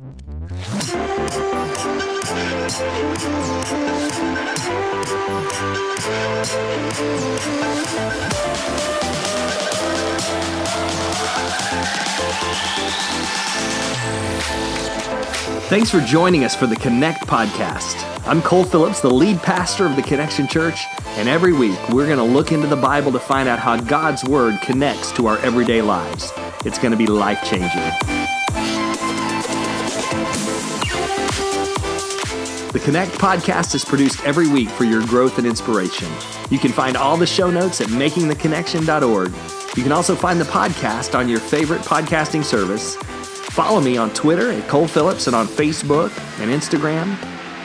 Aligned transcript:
Thanks 0.00 0.22
for 15.90 16.00
joining 16.00 16.44
us 16.44 16.56
for 16.56 16.66
the 16.66 16.76
Connect 16.76 17.26
podcast. 17.26 18.26
I'm 18.26 18.40
Cole 18.40 18.64
Phillips, 18.64 19.00
the 19.00 19.10
lead 19.10 19.42
pastor 19.42 19.84
of 19.84 19.96
the 19.96 20.02
Connection 20.02 20.48
Church, 20.48 20.86
and 21.08 21.28
every 21.28 21.52
week 21.52 21.78
we're 21.90 22.06
going 22.06 22.16
to 22.16 22.24
look 22.24 22.52
into 22.52 22.66
the 22.66 22.76
Bible 22.76 23.12
to 23.12 23.20
find 23.20 23.50
out 23.50 23.58
how 23.58 23.76
God's 23.76 24.24
Word 24.24 24.62
connects 24.62 25.12
to 25.12 25.26
our 25.26 25.36
everyday 25.40 25.82
lives. 25.82 26.32
It's 26.64 26.78
going 26.78 26.92
to 26.92 26.96
be 26.96 27.06
life 27.06 27.44
changing. 27.44 28.19
The 32.72 32.80
Connect 32.80 33.12
podcast 33.12 33.74
is 33.74 33.84
produced 33.84 34.24
every 34.24 34.48
week 34.48 34.68
for 34.68 34.84
your 34.84 35.04
growth 35.06 35.38
and 35.38 35.46
inspiration. 35.46 36.08
You 36.50 36.58
can 36.58 36.72
find 36.72 36.96
all 36.96 37.16
the 37.16 37.26
show 37.26 37.50
notes 37.50 37.80
at 37.80 37.88
makingtheconnection.org. 37.88 39.32
You 39.76 39.82
can 39.82 39.92
also 39.92 40.14
find 40.14 40.40
the 40.40 40.44
podcast 40.44 41.18
on 41.18 41.28
your 41.28 41.40
favorite 41.40 41.80
podcasting 41.82 42.44
service 42.44 42.96
Follow 43.50 43.80
me 43.80 43.96
on 43.96 44.10
Twitter 44.14 44.52
at 44.52 44.68
Cole 44.68 44.86
Phillips 44.86 45.26
and 45.26 45.34
on 45.34 45.48
Facebook 45.48 46.16
and 46.40 46.52
Instagram. 46.52 47.16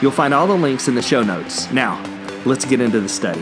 You'll 0.02 0.10
find 0.10 0.34
all 0.34 0.48
the 0.48 0.56
links 0.56 0.88
in 0.88 0.96
the 0.96 1.00
show 1.00 1.22
notes. 1.22 1.70
Now, 1.70 2.02
let's 2.44 2.64
get 2.64 2.80
into 2.80 3.00
the 3.00 3.08
study. 3.08 3.40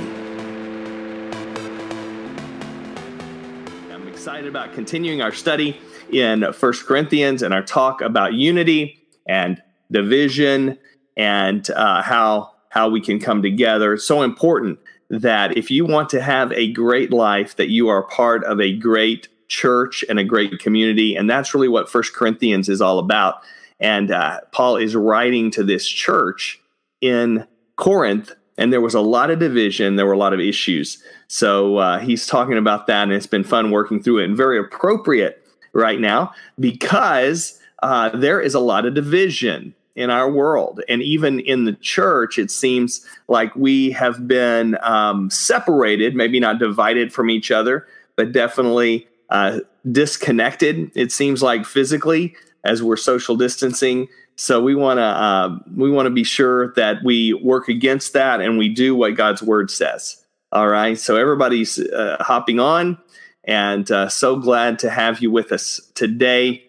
I'm 3.90 4.06
excited 4.06 4.46
about 4.46 4.74
continuing 4.74 5.23
our 5.23 5.32
study 5.32 5.80
in 6.12 6.52
First 6.52 6.84
Corinthians 6.84 7.42
and 7.42 7.54
our 7.54 7.62
talk 7.62 8.02
about 8.02 8.34
unity 8.34 9.02
and 9.26 9.62
division 9.90 10.78
and 11.16 11.68
uh, 11.70 12.02
how 12.02 12.52
how 12.70 12.88
we 12.88 13.01
can 13.01 13.20
come 13.20 13.40
together. 13.40 13.95
It's 13.95 14.07
so 14.07 14.23
important 14.23 14.80
that 15.09 15.56
if 15.56 15.71
you 15.71 15.87
want 15.87 16.09
to 16.09 16.21
have 16.21 16.51
a 16.52 16.73
great 16.73 17.12
life, 17.12 17.54
that 17.56 17.68
you 17.68 17.88
are 17.88 18.02
part 18.02 18.43
of 18.45 18.60
a 18.60 18.76
great 18.76 19.29
church 19.46 20.04
and 20.09 20.18
a 20.18 20.24
great 20.24 20.59
community. 20.59 21.15
And 21.15 21.30
that's 21.30 21.54
really 21.54 21.68
what 21.68 21.88
First 21.88 22.15
Corinthians 22.15 22.68
is 22.68 22.80
all 22.80 22.98
about. 22.98 23.43
And 23.79 24.10
uh, 24.10 24.40
Paul 24.51 24.76
is 24.76 24.96
writing 24.96 25.51
to 25.52 25.62
this 25.62 25.87
church 25.87 26.60
in 27.01 27.46
Corinth, 27.76 28.32
and 28.56 28.73
there 28.73 28.80
was 28.80 28.95
a 28.95 29.01
lot 29.01 29.30
of 29.30 29.38
division. 29.38 29.96
There 29.96 30.06
were 30.06 30.12
a 30.12 30.18
lot 30.18 30.32
of 30.32 30.40
issues. 30.40 31.02
So 31.28 31.76
uh, 31.76 31.99
he's 31.99 32.26
talking 32.26 32.56
about 32.56 32.87
that, 32.87 33.04
and 33.04 33.12
it's 33.12 33.26
been 33.26 33.45
fun 33.45 33.71
working 33.71 34.02
through 34.02 34.21
it 34.21 34.24
and 34.24 34.37
very 34.37 34.59
appropriate 34.59 35.45
right 35.73 36.01
now 36.01 36.32
because 36.59 37.60
uh, 37.82 38.10
there 38.10 38.40
is 38.40 38.54
a 38.54 38.60
lot 38.60 38.87
of 38.87 38.95
division 38.95 39.74
in 39.96 40.10
our 40.10 40.30
world. 40.30 40.80
And 40.88 41.02
even 41.02 41.40
in 41.40 41.64
the 41.64 41.74
church, 41.74 42.38
it 42.38 42.50
seems 42.50 43.06
like 43.28 43.54
we 43.54 43.92
have 43.92 44.26
been 44.26 44.76
um, 44.82 45.30
separated, 45.30 46.14
maybe 46.14 46.40
not 46.40 46.59
divided 46.59 47.12
from 47.12 47.30
each 47.30 47.50
other, 47.50 47.87
but 48.16 48.32
definitely 48.32 49.06
uh, 49.30 49.60
disconnected. 49.90 50.90
It 50.95 51.12
seems 51.12 51.42
like 51.42 51.65
physically 51.65 52.34
as 52.65 52.82
we're 52.82 52.96
social 52.96 53.37
distancing. 53.37 54.09
So 54.37 54.60
we 54.60 54.74
want 54.74 54.98
to 54.98 55.04
uh, 55.04 55.59
we 55.76 55.90
want 55.90 56.06
to 56.06 56.10
be 56.10 56.24
sure 56.24 56.72
that 56.74 57.04
we 57.04 57.34
work 57.34 57.68
against 57.68 58.15
that 58.15 58.40
and 58.40 58.59
we 58.59 58.68
do 58.68 58.96
what 58.96 59.15
God's 59.15 59.42
word 59.42 59.70
says. 59.70 60.24
All 60.50 60.68
right. 60.68 60.98
So 60.98 61.16
everybody's 61.16 61.78
uh, 61.78 62.16
hopping 62.20 62.59
on, 62.59 62.98
and 63.45 63.88
uh, 63.90 64.09
so 64.09 64.37
glad 64.37 64.78
to 64.81 64.91
have 64.91 65.20
you 65.20 65.31
with 65.31 65.53
us 65.53 65.81
today. 65.94 66.65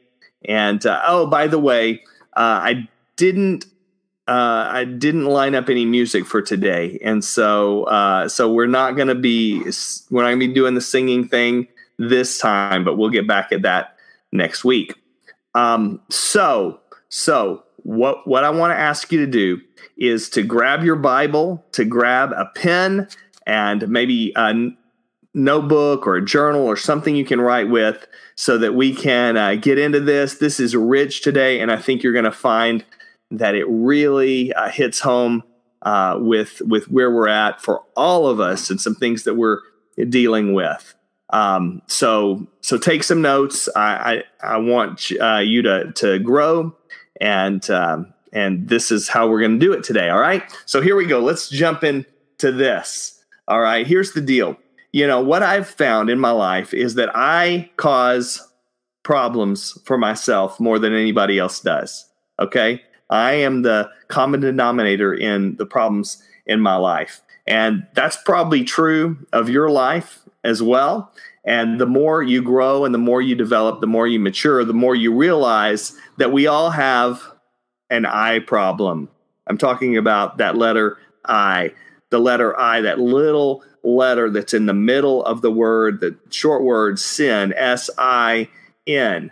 And 0.47 0.85
uh, 0.85 1.01
oh, 1.07 1.25
by 1.25 1.47
the 1.47 1.59
way, 1.59 2.03
uh, 2.35 2.61
I 2.61 2.87
didn't 3.17 3.65
uh, 4.27 4.67
I 4.71 4.85
didn't 4.85 5.25
line 5.25 5.53
up 5.53 5.69
any 5.69 5.85
music 5.85 6.25
for 6.25 6.41
today, 6.41 6.99
and 7.03 7.23
so 7.23 7.83
uh, 7.83 8.27
so 8.27 8.51
we're 8.51 8.65
not 8.65 8.95
going 8.95 9.07
to 9.07 9.15
be 9.15 9.59
we're 10.09 10.23
not 10.23 10.29
going 10.29 10.39
to 10.39 10.47
be 10.47 10.53
doing 10.53 10.73
the 10.73 10.81
singing 10.81 11.27
thing 11.27 11.67
this 11.99 12.39
time, 12.39 12.83
but 12.83 12.97
we'll 12.97 13.11
get 13.11 13.27
back 13.27 13.51
at 13.51 13.61
that 13.61 13.97
next 14.31 14.65
week. 14.65 14.95
Um, 15.53 16.01
so, 16.09 16.79
so 17.09 17.63
what 17.77 18.27
what 18.27 18.43
I 18.43 18.49
want 18.49 18.71
to 18.71 18.77
ask 18.77 19.11
you 19.11 19.23
to 19.25 19.31
do 19.31 19.61
is 19.97 20.27
to 20.29 20.41
grab 20.41 20.83
your 20.83 20.95
Bible, 20.95 21.63
to 21.73 21.85
grab 21.85 22.31
a 22.33 22.45
pen, 22.55 23.07
and 23.45 23.87
maybe 23.87 24.33
a 24.35 24.69
notebook 25.33 26.07
or 26.07 26.15
a 26.15 26.25
journal 26.25 26.65
or 26.65 26.77
something 26.77 27.15
you 27.15 27.25
can 27.25 27.39
write 27.39 27.69
with, 27.69 28.07
so 28.35 28.57
that 28.57 28.73
we 28.73 28.93
can 28.93 29.37
uh, 29.37 29.53
get 29.55 29.77
into 29.77 29.99
this. 29.99 30.39
This 30.39 30.59
is 30.59 30.75
rich 30.75 31.21
today, 31.21 31.59
and 31.61 31.71
I 31.71 31.77
think 31.77 32.01
you're 32.01 32.11
going 32.11 32.25
to 32.25 32.31
find 32.31 32.83
that 33.31 33.55
it 33.55 33.65
really 33.67 34.53
uh, 34.53 34.69
hits 34.69 34.99
home 34.99 35.43
uh, 35.81 36.17
with 36.19 36.61
with 36.61 36.89
where 36.89 37.11
we're 37.11 37.27
at 37.27 37.61
for 37.61 37.83
all 37.95 38.27
of 38.27 38.39
us 38.39 38.69
and 38.69 38.81
some 38.81 38.95
things 38.95 39.23
that 39.23 39.35
we're 39.35 39.59
dealing 40.09 40.53
with. 40.53 40.95
Um, 41.31 41.81
so 41.87 42.47
so 42.61 42.77
take 42.77 43.03
some 43.03 43.21
notes. 43.21 43.69
I 43.75 44.23
I, 44.41 44.53
I 44.55 44.57
want 44.57 45.11
uh, 45.21 45.37
you 45.37 45.61
to 45.61 45.91
to 45.93 46.19
grow, 46.19 46.75
and 47.21 47.67
um, 47.69 48.13
and 48.33 48.67
this 48.67 48.91
is 48.91 49.07
how 49.07 49.27
we're 49.27 49.39
going 49.39 49.59
to 49.59 49.65
do 49.65 49.73
it 49.73 49.83
today. 49.83 50.09
All 50.09 50.19
right. 50.19 50.43
So 50.65 50.81
here 50.81 50.95
we 50.95 51.05
go. 51.05 51.19
Let's 51.19 51.49
jump 51.49 51.83
into 51.83 52.51
this. 52.51 53.23
All 53.47 53.61
right. 53.61 53.87
Here's 53.87 54.11
the 54.11 54.21
deal. 54.21 54.57
You 54.91 55.07
know 55.07 55.21
what 55.21 55.43
I've 55.43 55.67
found 55.67 56.09
in 56.09 56.19
my 56.19 56.31
life 56.31 56.73
is 56.73 56.95
that 56.95 57.09
I 57.13 57.69
cause 57.77 58.41
problems 59.03 59.77
for 59.85 59.97
myself 59.97 60.59
more 60.59 60.79
than 60.79 60.93
anybody 60.93 61.37
else 61.37 61.59
does. 61.59 62.09
Okay. 62.39 62.81
I 63.09 63.33
am 63.33 63.61
the 63.61 63.89
common 64.07 64.39
denominator 64.39 65.13
in 65.13 65.55
the 65.57 65.65
problems 65.65 66.23
in 66.45 66.59
my 66.59 66.75
life. 66.75 67.21
And 67.47 67.85
that's 67.93 68.17
probably 68.23 68.63
true 68.63 69.17
of 69.31 69.49
your 69.49 69.69
life 69.69 70.21
as 70.43 70.63
well. 70.63 71.11
And 71.43 71.79
the 71.79 71.85
more 71.85 72.23
you 72.23 72.41
grow 72.41 72.85
and 72.85 72.93
the 72.93 72.99
more 72.99 73.21
you 73.21 73.35
develop, 73.35 73.81
the 73.81 73.87
more 73.87 74.07
you 74.07 74.19
mature, 74.19 74.65
the 74.65 74.73
more 74.73 74.95
you 74.95 75.13
realize 75.13 75.95
that 76.17 76.31
we 76.31 76.47
all 76.47 76.71
have 76.71 77.21
an 77.91 78.05
I 78.05 78.39
problem. 78.39 79.09
I'm 79.47 79.59
talking 79.59 79.95
about 79.95 80.39
that 80.39 80.57
letter 80.57 80.97
I, 81.23 81.73
the 82.09 82.19
letter 82.19 82.59
I, 82.59 82.81
that 82.81 82.99
little 82.99 83.63
letter 83.83 84.31
that's 84.31 84.55
in 84.55 84.65
the 84.65 84.73
middle 84.73 85.23
of 85.23 85.41
the 85.43 85.51
word, 85.51 85.99
the 85.99 86.17
short 86.31 86.63
word 86.63 86.97
sin, 86.97 87.53
S 87.55 87.91
I 87.97 88.49
N. 88.87 89.31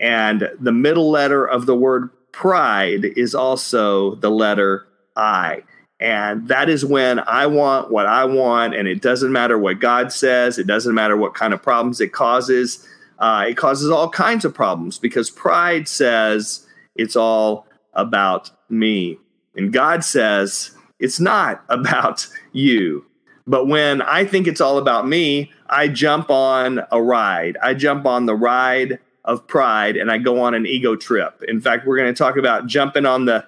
And 0.00 0.48
the 0.60 0.72
middle 0.72 1.10
letter 1.10 1.44
of 1.44 1.66
the 1.66 1.74
word 1.74 2.10
pride 2.38 3.04
is 3.04 3.34
also 3.34 4.14
the 4.14 4.30
letter 4.30 4.86
I. 5.16 5.64
And 5.98 6.46
that 6.46 6.68
is 6.68 6.84
when 6.84 7.18
I 7.18 7.46
want 7.48 7.90
what 7.90 8.06
I 8.06 8.26
want, 8.26 8.76
and 8.76 8.86
it 8.86 9.02
doesn't 9.02 9.32
matter 9.32 9.58
what 9.58 9.80
God 9.80 10.12
says, 10.12 10.56
it 10.56 10.68
doesn't 10.68 10.94
matter 10.94 11.16
what 11.16 11.34
kind 11.34 11.52
of 11.52 11.60
problems 11.60 12.00
it 12.00 12.12
causes. 12.12 12.86
Uh, 13.18 13.46
it 13.48 13.56
causes 13.56 13.90
all 13.90 14.08
kinds 14.08 14.44
of 14.44 14.54
problems 14.54 15.00
because 15.00 15.30
pride 15.30 15.88
says 15.88 16.64
it's 16.94 17.16
all 17.16 17.66
about 17.94 18.52
me. 18.70 19.18
And 19.56 19.72
God 19.72 20.04
says 20.04 20.70
it's 21.00 21.18
not 21.18 21.64
about 21.68 22.28
you. 22.52 23.04
But 23.48 23.66
when 23.66 24.00
I 24.00 24.24
think 24.24 24.46
it's 24.46 24.60
all 24.60 24.78
about 24.78 25.08
me, 25.08 25.50
I 25.68 25.88
jump 25.88 26.30
on 26.30 26.82
a 26.92 27.02
ride. 27.02 27.56
I 27.60 27.74
jump 27.74 28.06
on 28.06 28.26
the 28.26 28.36
ride 28.36 29.00
of 29.28 29.46
pride 29.46 29.96
and 29.96 30.10
I 30.10 30.16
go 30.16 30.40
on 30.40 30.54
an 30.54 30.66
ego 30.66 30.96
trip. 30.96 31.44
In 31.46 31.60
fact, 31.60 31.86
we're 31.86 31.98
going 31.98 32.12
to 32.12 32.18
talk 32.18 32.36
about 32.36 32.66
jumping 32.66 33.06
on 33.06 33.26
the 33.26 33.46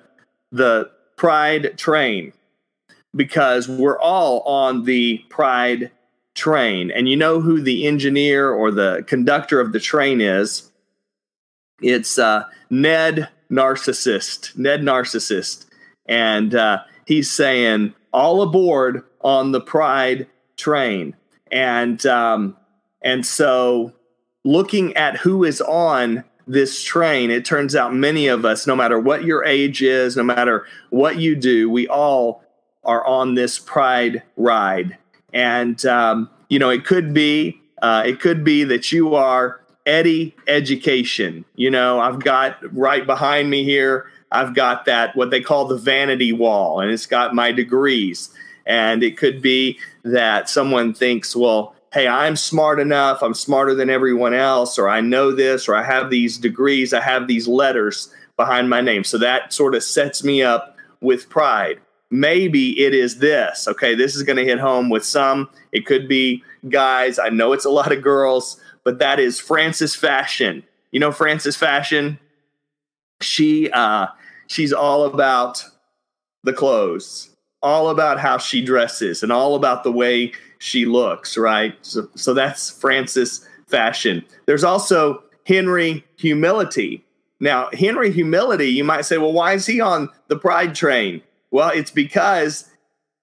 the 0.53 0.91
pride 1.17 1.79
train 1.79 2.33
because 3.17 3.67
we're 3.67 3.99
all 3.99 4.41
on 4.43 4.85
the 4.85 5.19
pride 5.31 5.91
train. 6.35 6.91
And 6.91 7.09
you 7.09 7.17
know 7.17 7.41
who 7.41 7.63
the 7.63 7.87
engineer 7.87 8.51
or 8.51 8.71
the 8.71 9.05
conductor 9.07 9.59
of 9.59 9.73
the 9.73 9.81
train 9.81 10.21
is? 10.21 10.71
It's 11.81 12.19
uh, 12.19 12.45
Ned 12.69 13.31
Narcissist. 13.51 14.57
Ned 14.57 14.83
Narcissist. 14.83 15.67
And 16.07 16.55
uh, 16.55 16.83
he's 17.07 17.35
saying, 17.35 17.95
all 18.13 18.43
aboard 18.43 19.05
on 19.23 19.53
the 19.53 19.61
pride 19.61 20.27
train. 20.57 21.17
And 21.51 22.05
um, 22.07 22.57
and 23.03 23.25
so 23.25 23.93
looking 24.45 24.97
at 24.97 25.17
who 25.19 25.45
is 25.45 25.61
on 25.61 26.25
this 26.47 26.83
train, 26.83 27.31
it 27.31 27.45
turns 27.45 27.77
out 27.77 27.95
many 27.95 28.27
of 28.27 28.45
us, 28.45 28.67
no 28.67 28.75
matter 28.75 28.99
what 28.99 29.25
your 29.25 29.45
age 29.45 29.83
is, 29.83 30.17
no 30.17 30.23
matter 30.23 30.67
what 30.91 31.19
you 31.19 31.37
do, 31.37 31.71
we 31.71 31.87
all 31.87 32.43
are 32.83 33.07
on 33.07 33.35
this 33.35 33.59
pride 33.59 34.23
ride. 34.37 34.97
And, 35.33 35.85
um, 35.87 36.31
you 36.49 36.59
know, 36.59 36.71
it 36.71 36.85
could 36.85 37.15
be, 37.15 37.61
uh, 37.83 38.03
it 38.05 38.21
could 38.21 38.43
be 38.43 38.65
that 38.65 38.91
you 38.91 39.15
are 39.15 39.61
Eddie 39.87 40.35
Education. 40.49 41.45
You 41.55 41.71
know, 41.71 42.01
I've 42.01 42.21
got 42.21 42.59
right 42.77 43.07
behind 43.07 43.51
me 43.51 43.65
here, 43.65 44.07
I've 44.33 44.55
got 44.55 44.85
that, 44.87 45.15
what 45.17 45.31
they 45.31 45.41
call 45.41 45.67
the 45.67 45.77
vanity 45.77 46.33
wall, 46.33 46.81
and 46.81 46.91
it's 46.91 47.07
got 47.07 47.35
my 47.35 47.53
degrees. 47.53 48.31
And 48.67 49.03
it 49.03 49.17
could 49.17 49.43
be 49.43 49.79
that 50.05 50.49
someone 50.49 50.95
thinks, 50.95 51.35
well, 51.35 51.75
hey, 51.93 52.07
I'm 52.07 52.37
smart 52.37 52.79
enough, 52.79 53.23
I'm 53.23 53.35
smarter 53.35 53.75
than 53.75 53.91
everyone 53.91 54.35
else, 54.35 54.79
or 54.79 54.89
I 54.89 55.01
know 55.01 55.33
this, 55.33 55.69
or 55.69 55.75
I 55.75 55.83
have 55.83 56.11
these 56.11 56.39
degrees, 56.39 56.95
I 56.95 57.01
have 57.01 57.27
these 57.27 57.49
letters, 57.49 58.13
behind 58.41 58.71
my 58.71 58.81
name. 58.81 59.05
So 59.05 59.19
that 59.19 59.53
sort 59.53 59.75
of 59.75 59.83
sets 59.83 60.25
me 60.25 60.43
up 60.43 60.75
with 61.03 61.29
pride. 61.29 61.79
Maybe 62.11 62.81
it 62.81 62.95
is 62.95 63.19
this. 63.19 63.69
Okay, 63.69 63.95
this 63.95 64.17
is 64.17 64.23
going 64.23 64.39
to 64.39 64.47
hit 64.47 64.59
home 64.59 64.89
with 64.89 65.05
some. 65.05 65.51
It 65.73 65.85
could 65.85 66.09
be 66.09 66.43
guys. 66.71 67.19
I 67.19 67.29
know 67.29 67.53
it's 67.53 67.67
a 67.67 67.71
lot 67.71 67.93
of 67.93 68.03
girls, 68.03 68.59
but 68.83 68.99
that 68.99 69.21
is 69.21 69.39
Frances 69.39 69.95
Fashion. 69.95 70.65
You 70.91 71.01
know 71.01 71.13
Frances 71.13 71.55
Fashion? 71.55 72.19
She 73.21 73.71
uh 73.71 74.07
she's 74.47 74.73
all 74.73 75.05
about 75.05 75.63
the 76.43 76.55
clothes, 76.55 77.37
all 77.63 77.91
about 77.91 78.19
how 78.19 78.39
she 78.39 78.65
dresses 78.65 79.23
and 79.23 79.31
all 79.31 79.55
about 79.55 79.85
the 79.85 79.93
way 79.93 80.33
she 80.61 80.85
looks, 80.85 81.37
right? 81.37 81.75
So 81.83 82.09
so 82.15 82.35
that's 82.35 82.71
Frances 82.71 83.47
Fashion. 83.67 84.25
There's 84.47 84.65
also 84.65 85.25
Henry 85.47 86.05
Humility. 86.17 87.05
Now, 87.41 87.71
Henry 87.73 88.13
Humility, 88.13 88.69
you 88.69 88.85
might 88.85 89.07
say, 89.07 89.17
well, 89.17 89.33
why 89.33 89.55
is 89.55 89.65
he 89.65 89.81
on 89.81 90.11
the 90.29 90.37
pride 90.37 90.75
train? 90.75 91.23
Well, 91.51 91.71
it's 91.71 91.91
because 91.91 92.71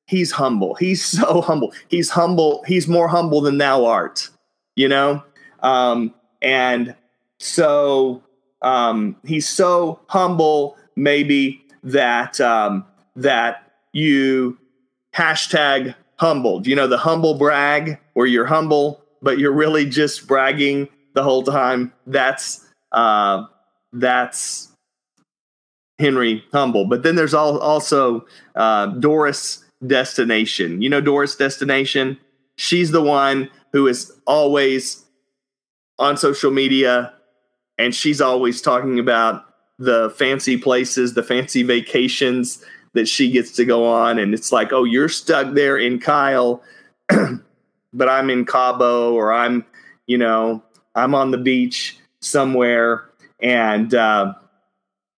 he's 0.07 0.31
humble. 0.31 0.73
He's 0.75 1.05
so 1.19 1.41
humble. 1.41 1.73
He's 1.87 2.09
humble. 2.09 2.63
He's 2.67 2.87
more 2.87 3.07
humble 3.07 3.41
than 3.41 3.59
thou 3.59 3.85
art, 3.85 4.29
you 4.75 4.87
know? 4.87 5.23
Um, 5.61 6.13
and 6.41 6.95
so 7.37 8.23
um, 8.63 9.15
he's 9.23 9.47
so 9.47 9.99
humble, 10.07 10.75
maybe 10.95 11.63
that 11.83 12.41
um, 12.41 12.85
that 13.15 13.71
you 13.93 14.57
hashtag 15.15 15.95
humbled. 16.19 16.67
You 16.67 16.75
know, 16.75 16.87
the 16.87 16.97
humble 16.97 17.35
brag 17.35 17.99
where 18.13 18.27
you're 18.27 18.45
humble, 18.45 19.03
but 19.21 19.39
you're 19.39 19.51
really 19.51 19.85
just 19.85 20.27
bragging 20.27 20.87
the 21.13 21.23
whole 21.23 21.43
time. 21.43 21.93
That's 22.05 22.65
uh, 22.91 23.45
that's 23.93 24.71
Henry 25.99 26.43
Humble. 26.51 26.85
But 26.85 27.03
then 27.03 27.15
there's 27.15 27.33
all, 27.33 27.57
also 27.59 28.25
uh, 28.55 28.87
Doris 28.87 29.63
Destination. 29.85 30.81
You 30.81 30.89
know 30.89 31.01
Doris 31.01 31.35
Destination? 31.35 32.17
She's 32.57 32.91
the 32.91 33.01
one 33.01 33.49
who 33.73 33.87
is 33.87 34.11
always 34.25 35.05
on 35.99 36.17
social 36.17 36.51
media 36.51 37.13
and 37.77 37.93
she's 37.93 38.21
always 38.21 38.61
talking 38.61 38.99
about 38.99 39.45
the 39.79 40.09
fancy 40.17 40.57
places, 40.57 41.13
the 41.13 41.23
fancy 41.23 41.61
vacations 41.61 42.63
that 42.93 43.07
she 43.07 43.31
gets 43.31 43.51
to 43.53 43.65
go 43.65 43.85
on. 43.85 44.19
And 44.19 44.33
it's 44.33 44.51
like, 44.51 44.73
oh, 44.73 44.83
you're 44.83 45.09
stuck 45.09 45.53
there 45.53 45.77
in 45.77 45.99
Kyle, 45.99 46.61
but 47.93 48.09
I'm 48.09 48.29
in 48.29 48.45
Cabo 48.45 49.13
or 49.13 49.33
I'm, 49.33 49.65
you 50.07 50.17
know, 50.17 50.63
I'm 50.95 51.13
on 51.13 51.31
the 51.31 51.37
beach 51.37 51.97
somewhere. 52.21 53.05
And, 53.39 53.93
uh, 53.93 54.33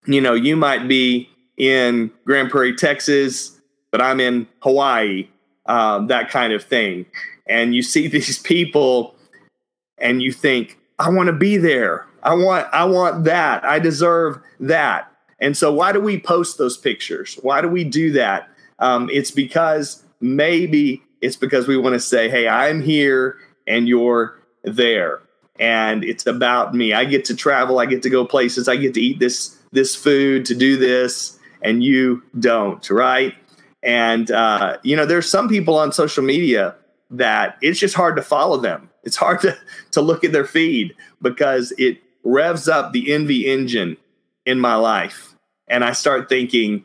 you 0.05 0.21
know, 0.21 0.33
you 0.33 0.55
might 0.55 0.87
be 0.87 1.29
in 1.57 2.11
Grand 2.25 2.49
Prairie, 2.49 2.75
Texas, 2.75 3.59
but 3.91 4.01
I'm 4.01 4.19
in 4.19 4.47
Hawaii, 4.61 5.27
um, 5.67 6.07
that 6.07 6.29
kind 6.29 6.53
of 6.53 6.63
thing. 6.63 7.05
And 7.47 7.75
you 7.75 7.81
see 7.81 8.07
these 8.09 8.39
people 8.39 9.15
and 9.97 10.21
you 10.21 10.31
think, 10.31 10.77
I 10.97 11.09
want 11.09 11.27
to 11.27 11.33
be 11.33 11.57
there. 11.57 12.05
I 12.23 12.33
want, 12.33 12.67
I 12.73 12.83
want 12.83 13.23
that. 13.23 13.63
I 13.63 13.79
deserve 13.79 14.39
that. 14.59 15.08
And 15.41 15.55
so, 15.55 15.73
why 15.73 15.91
do 15.91 15.99
we 15.99 16.19
post 16.19 16.57
those 16.57 16.77
pictures? 16.77 17.39
Why 17.41 17.61
do 17.61 17.67
we 17.67 17.83
do 17.83 18.11
that? 18.13 18.49
Um, 18.79 19.09
it's 19.11 19.31
because 19.31 20.03
maybe 20.19 21.01
it's 21.21 21.35
because 21.35 21.67
we 21.67 21.77
want 21.77 21.93
to 21.93 21.99
say, 21.99 22.29
hey, 22.29 22.47
I'm 22.47 22.81
here 22.81 23.37
and 23.67 23.87
you're 23.87 24.39
there. 24.63 25.21
And 25.59 26.03
it's 26.03 26.25
about 26.25 26.73
me. 26.73 26.93
I 26.93 27.05
get 27.05 27.25
to 27.25 27.35
travel. 27.35 27.79
I 27.79 27.85
get 27.85 28.01
to 28.03 28.09
go 28.09 28.25
places. 28.25 28.67
I 28.67 28.77
get 28.77 28.93
to 28.93 29.01
eat 29.01 29.19
this 29.19 29.57
this 29.71 29.95
food, 29.95 30.45
to 30.45 30.55
do 30.55 30.77
this, 30.77 31.37
and 31.61 31.83
you 31.83 32.23
don't, 32.39 32.87
right? 32.89 33.35
And, 33.83 34.29
uh, 34.31 34.77
you 34.83 34.95
know, 34.95 35.05
there's 35.05 35.29
some 35.29 35.47
people 35.47 35.77
on 35.77 35.91
social 35.91 36.23
media 36.23 36.75
that 37.11 37.57
it's 37.61 37.79
just 37.79 37.95
hard 37.95 38.15
to 38.15 38.21
follow 38.21 38.57
them. 38.57 38.89
It's 39.03 39.15
hard 39.15 39.41
to, 39.41 39.57
to 39.91 40.01
look 40.01 40.23
at 40.23 40.31
their 40.31 40.45
feed 40.45 40.95
because 41.21 41.71
it 41.77 42.01
revs 42.23 42.67
up 42.67 42.91
the 42.93 43.13
envy 43.13 43.47
engine 43.47 43.97
in 44.45 44.59
my 44.59 44.75
life. 44.75 45.28
And 45.69 45.83
I 45.83 45.93
start 45.93 46.29
thinking 46.29 46.83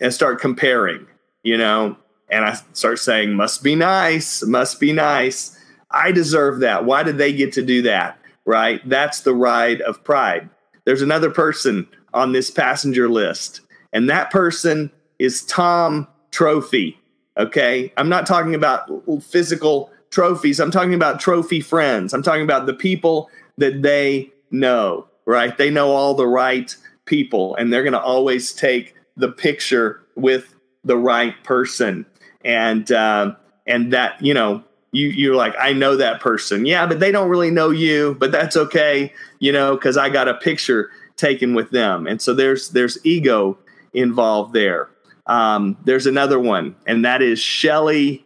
and 0.00 0.12
start 0.12 0.40
comparing, 0.40 1.06
you 1.42 1.56
know, 1.56 1.96
and 2.30 2.44
I 2.44 2.54
start 2.72 2.98
saying, 2.98 3.34
must 3.34 3.62
be 3.62 3.74
nice, 3.74 4.44
must 4.44 4.78
be 4.78 4.92
nice. 4.92 5.58
I 5.90 6.12
deserve 6.12 6.60
that. 6.60 6.84
Why 6.84 7.02
did 7.02 7.18
they 7.18 7.32
get 7.32 7.52
to 7.54 7.62
do 7.62 7.82
that? 7.82 8.18
Right? 8.44 8.86
That's 8.88 9.22
the 9.22 9.34
ride 9.34 9.80
of 9.82 10.04
pride 10.04 10.48
there's 10.88 11.02
another 11.02 11.28
person 11.28 11.86
on 12.14 12.32
this 12.32 12.50
passenger 12.50 13.10
list, 13.10 13.60
and 13.92 14.08
that 14.08 14.30
person 14.30 14.90
is 15.18 15.42
Tom 15.42 16.08
Trophy. 16.30 16.98
Okay. 17.36 17.92
I'm 17.98 18.08
not 18.08 18.26
talking 18.26 18.54
about 18.54 18.90
physical 19.22 19.90
trophies. 20.08 20.58
I'm 20.58 20.70
talking 20.70 20.94
about 20.94 21.20
trophy 21.20 21.60
friends. 21.60 22.14
I'm 22.14 22.22
talking 22.22 22.42
about 22.42 22.64
the 22.64 22.72
people 22.72 23.28
that 23.58 23.82
they 23.82 24.32
know, 24.50 25.06
right? 25.26 25.54
They 25.58 25.68
know 25.68 25.90
all 25.90 26.14
the 26.14 26.26
right 26.26 26.74
people, 27.08 27.56
and 27.56 27.72
they're 27.72 27.82
going 27.82 27.92
to 27.92 28.00
always 28.00 28.52
take 28.52 28.94
the 29.16 29.32
picture 29.32 30.02
with 30.14 30.54
the 30.84 30.96
right 30.96 31.34
person. 31.42 32.06
And, 32.44 32.90
uh, 32.92 33.34
and 33.66 33.92
that, 33.92 34.22
you 34.22 34.32
know, 34.32 34.62
you 34.92 35.08
you're 35.08 35.34
like 35.34 35.54
I 35.60 35.72
know 35.72 35.96
that 35.96 36.20
person. 36.20 36.64
Yeah, 36.64 36.86
but 36.86 37.00
they 37.00 37.12
don't 37.12 37.28
really 37.28 37.50
know 37.50 37.70
you, 37.70 38.16
but 38.18 38.32
that's 38.32 38.56
okay, 38.56 39.12
you 39.38 39.52
know, 39.52 39.76
cuz 39.76 39.96
I 39.96 40.08
got 40.08 40.28
a 40.28 40.34
picture 40.34 40.90
taken 41.16 41.54
with 41.54 41.70
them. 41.70 42.06
And 42.06 42.22
so 42.22 42.34
there's 42.34 42.70
there's 42.70 42.98
ego 43.04 43.58
involved 43.92 44.54
there. 44.54 44.88
Um, 45.26 45.76
there's 45.84 46.06
another 46.06 46.38
one, 46.38 46.74
and 46.86 47.04
that 47.04 47.20
is 47.20 47.38
Shelly 47.38 48.24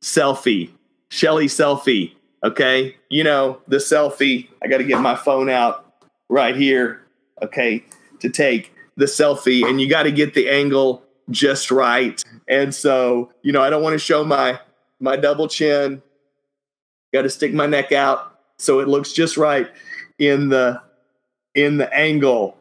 selfie. 0.00 0.70
Shelly 1.08 1.46
selfie. 1.46 2.12
Okay, 2.44 2.96
you 3.08 3.24
know 3.24 3.60
the 3.66 3.78
selfie. 3.78 4.48
I 4.62 4.68
got 4.68 4.78
to 4.78 4.84
get 4.84 5.00
my 5.00 5.16
phone 5.16 5.50
out 5.50 5.94
right 6.28 6.54
here. 6.54 7.02
Okay, 7.42 7.84
to 8.24 8.30
take 8.30 8.72
the 8.96 9.04
selfie, 9.04 9.68
and 9.68 9.80
you 9.80 9.88
got 9.88 10.04
to 10.04 10.10
get 10.10 10.34
the 10.34 10.48
angle 10.48 11.02
just 11.30 11.70
right. 11.70 12.22
And 12.48 12.74
so, 12.74 13.30
you 13.42 13.52
know, 13.52 13.62
I 13.62 13.70
don't 13.70 13.82
want 13.82 13.92
to 13.92 13.98
show 13.98 14.24
my 14.24 14.58
my 14.98 15.16
double 15.16 15.46
chin. 15.46 16.02
Got 17.12 17.22
to 17.22 17.30
stick 17.30 17.52
my 17.52 17.66
neck 17.66 17.92
out 17.92 18.38
so 18.58 18.80
it 18.80 18.88
looks 18.88 19.12
just 19.12 19.36
right 19.36 19.70
in 20.18 20.48
the 20.48 20.80
in 21.54 21.76
the 21.76 21.92
angle. 21.94 22.56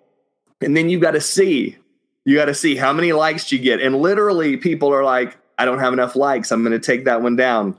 And 0.62 0.76
then 0.76 0.90
you 0.90 1.00
got 1.00 1.12
to 1.12 1.22
see. 1.22 1.78
You 2.26 2.36
got 2.36 2.46
to 2.46 2.54
see 2.54 2.76
how 2.76 2.94
many 2.94 3.12
likes 3.14 3.52
you 3.52 3.60
get. 3.60 3.82
And 3.82 3.96
literally 3.96 4.58
people 4.58 4.94
are 4.94 5.04
like, 5.04 5.38
I 5.58 5.66
don't 5.66 5.80
have 5.80 5.94
enough 5.94 6.16
likes. 6.16 6.52
I'm 6.52 6.64
going 6.64 6.72
to 6.72 6.86
take 6.86 7.06
that 7.06 7.22
one 7.22 7.36
down. 7.36 7.78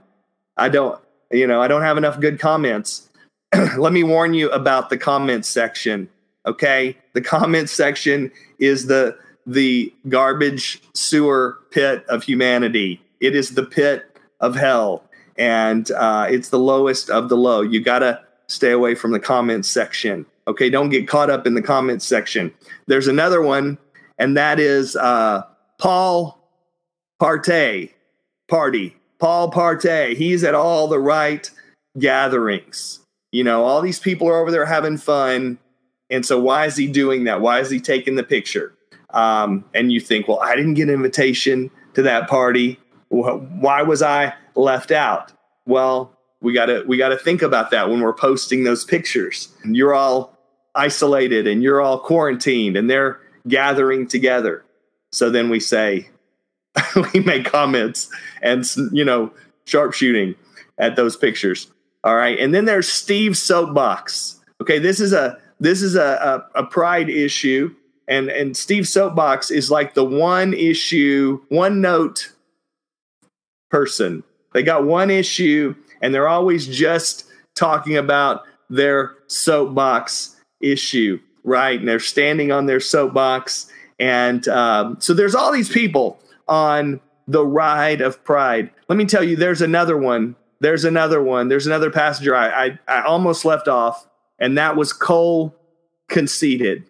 I 0.57 0.69
don't, 0.69 1.01
you 1.31 1.47
know, 1.47 1.63
I 1.63 1.69
don't 1.69 1.83
have 1.83 1.97
enough 1.97 2.21
good 2.21 2.39
comments. 2.39 3.09
Let 3.79 3.93
me 3.93 4.03
warn 4.03 4.35
you 4.35 4.51
about 4.51 4.91
the 4.91 4.99
comments 4.99 5.49
section. 5.49 6.09
Okay? 6.47 6.97
The 7.13 7.21
comments 7.21 7.73
section 7.73 8.31
is 8.59 8.87
the 8.87 9.17
the 9.47 9.93
garbage 10.09 10.83
sewer 10.95 11.59
pit 11.71 12.05
of 12.09 12.23
humanity. 12.23 13.01
It 13.21 13.37
is 13.37 13.51
the 13.51 13.65
pit 13.65 14.19
of 14.41 14.55
hell, 14.55 15.05
and 15.37 15.91
uh, 15.91 16.27
it's 16.31 16.49
the 16.49 16.59
lowest 16.59 17.11
of 17.11 17.29
the 17.29 17.37
low. 17.37 17.61
You 17.61 17.81
got 17.81 18.01
to 18.01 18.21
stay 18.47 18.71
away 18.71 18.95
from 18.95 19.13
the 19.13 19.21
comments 19.21 19.69
section. 19.69 20.27
Okay, 20.47 20.69
don't 20.71 20.91
get 20.91 21.09
caught 21.09 21.31
up 21.31 21.47
in 21.47 21.55
the 21.55 21.63
comments 21.63 22.05
section. 22.05 22.53
There's 22.87 23.07
another 23.07 23.43
one, 23.43 23.79
and 24.19 24.37
that 24.37 24.61
is 24.61 24.97
uh, 24.97 25.43
Paul 25.79 26.39
Partey 27.21 27.91
party. 28.49 28.97
Paul 29.19 29.51
Party. 29.51 30.15
He's 30.15 30.45
at 30.45 30.55
all 30.55 30.87
the 30.89 30.99
right 30.99 31.51
gatherings. 31.99 33.01
You 33.33 33.45
know, 33.45 33.65
all 33.65 33.81
these 33.81 33.99
people 33.99 34.29
are 34.29 34.39
over 34.39 34.51
there 34.51 34.67
having 34.67 34.99
fun. 34.99 35.59
And 36.11 36.25
so, 36.25 36.39
why 36.39 36.67
is 36.67 36.77
he 36.77 36.87
doing 36.87 37.25
that? 37.25 37.41
Why 37.41 37.61
is 37.61 37.71
he 37.71 37.81
taking 37.81 38.17
the 38.17 38.25
picture? 38.25 38.75
Um, 39.11 39.65
and 39.75 39.93
you 39.93 40.01
think, 40.01 40.29
well, 40.29 40.41
I 40.41 40.57
didn't 40.57 40.75
get 40.75 40.89
an 40.89 40.95
invitation 40.95 41.71
to 41.95 42.03
that 42.03 42.29
party 42.29 42.79
why 43.15 43.83
was 43.83 44.03
I 44.03 44.35
left 44.55 44.91
out? 44.91 45.33
Well, 45.67 46.13
we 46.41 46.53
got 46.53 46.67
to 46.67 46.85
we 46.87 46.97
got 46.97 47.09
to 47.11 47.19
think 47.19 47.43
about 47.43 47.71
that 47.71 47.89
when 47.89 48.01
we're 48.01 48.13
posting 48.13 48.65
those 48.65 48.85
pictures. 48.85 49.49
And 49.63 49.77
you're 49.77 49.95
all 49.95 50.37
isolated 50.75 51.47
and 51.47 51.63
you're 51.63 51.81
all 51.81 51.99
quarantined 51.99 52.77
and 52.77 52.91
they're 52.91 53.21
gathering 53.49 54.07
together. 54.07 54.65
So 55.13 55.31
then 55.31 55.49
we 55.49 55.61
say 55.61 56.09
we 57.15 57.21
make 57.21 57.45
comments 57.47 58.09
and 58.43 58.65
you 58.93 59.05
know 59.05 59.33
sharpshooting 59.65 60.35
at 60.79 60.97
those 60.97 61.17
pictures. 61.17 61.69
All 62.03 62.17
right. 62.17 62.39
And 62.39 62.53
then 62.53 62.67
there's 62.67 62.89
Steve 62.89 63.37
Soapbox. 63.37 64.41
Okay, 64.61 64.79
this 64.79 65.01
is 65.01 65.13
a 65.13 65.39
this 65.61 65.83
is 65.83 65.95
a, 65.95 66.47
a, 66.55 66.63
a 66.63 66.67
pride 66.67 67.09
issue. 67.09 67.75
And 68.07 68.29
and 68.29 68.57
Steve 68.57 68.87
Soapbox 68.87 69.51
is 69.51 69.71
like 69.71 69.95
the 69.95 70.05
one 70.05 70.53
issue, 70.53 71.41
one 71.49 71.81
note 71.81 72.33
person. 73.71 74.23
They 74.53 74.63
got 74.63 74.85
one 74.85 75.11
issue 75.11 75.75
and 76.03 76.15
they're 76.15 76.29
always 76.29 76.67
just 76.67 77.25
talking 77.55 77.97
about 77.97 78.43
their 78.69 79.15
soapbox 79.27 80.37
issue. 80.61 81.19
right? 81.45 81.79
And 81.79 81.89
they're 81.89 82.01
standing 82.01 82.51
on 82.51 82.67
their 82.67 82.81
soapbox. 82.81 83.71
And 84.01 84.49
um, 84.49 84.97
so 84.99 85.15
there's 85.15 85.35
all 85.35 85.53
these 85.53 85.69
people 85.69 86.19
on 86.49 87.01
the 87.29 87.47
ride 87.47 88.01
of 88.01 88.23
pride. 88.25 88.71
Let 88.89 88.97
me 88.97 89.05
tell 89.05 89.23
you, 89.23 89.37
there's 89.37 89.63
another 89.63 89.97
one. 89.97 90.35
There's 90.61 90.85
another 90.85 91.23
one. 91.23 91.49
There's 91.49 91.67
another 91.67 91.91
passenger 91.91 92.35
I, 92.35 92.67
I, 92.67 92.79
I 92.89 93.03
almost 93.03 93.45
left 93.45 93.69
off, 93.69 94.07
and 94.45 94.59
that 94.59 94.77
was 94.77 94.93
Cole 94.93 95.57
conceited. 96.09 96.85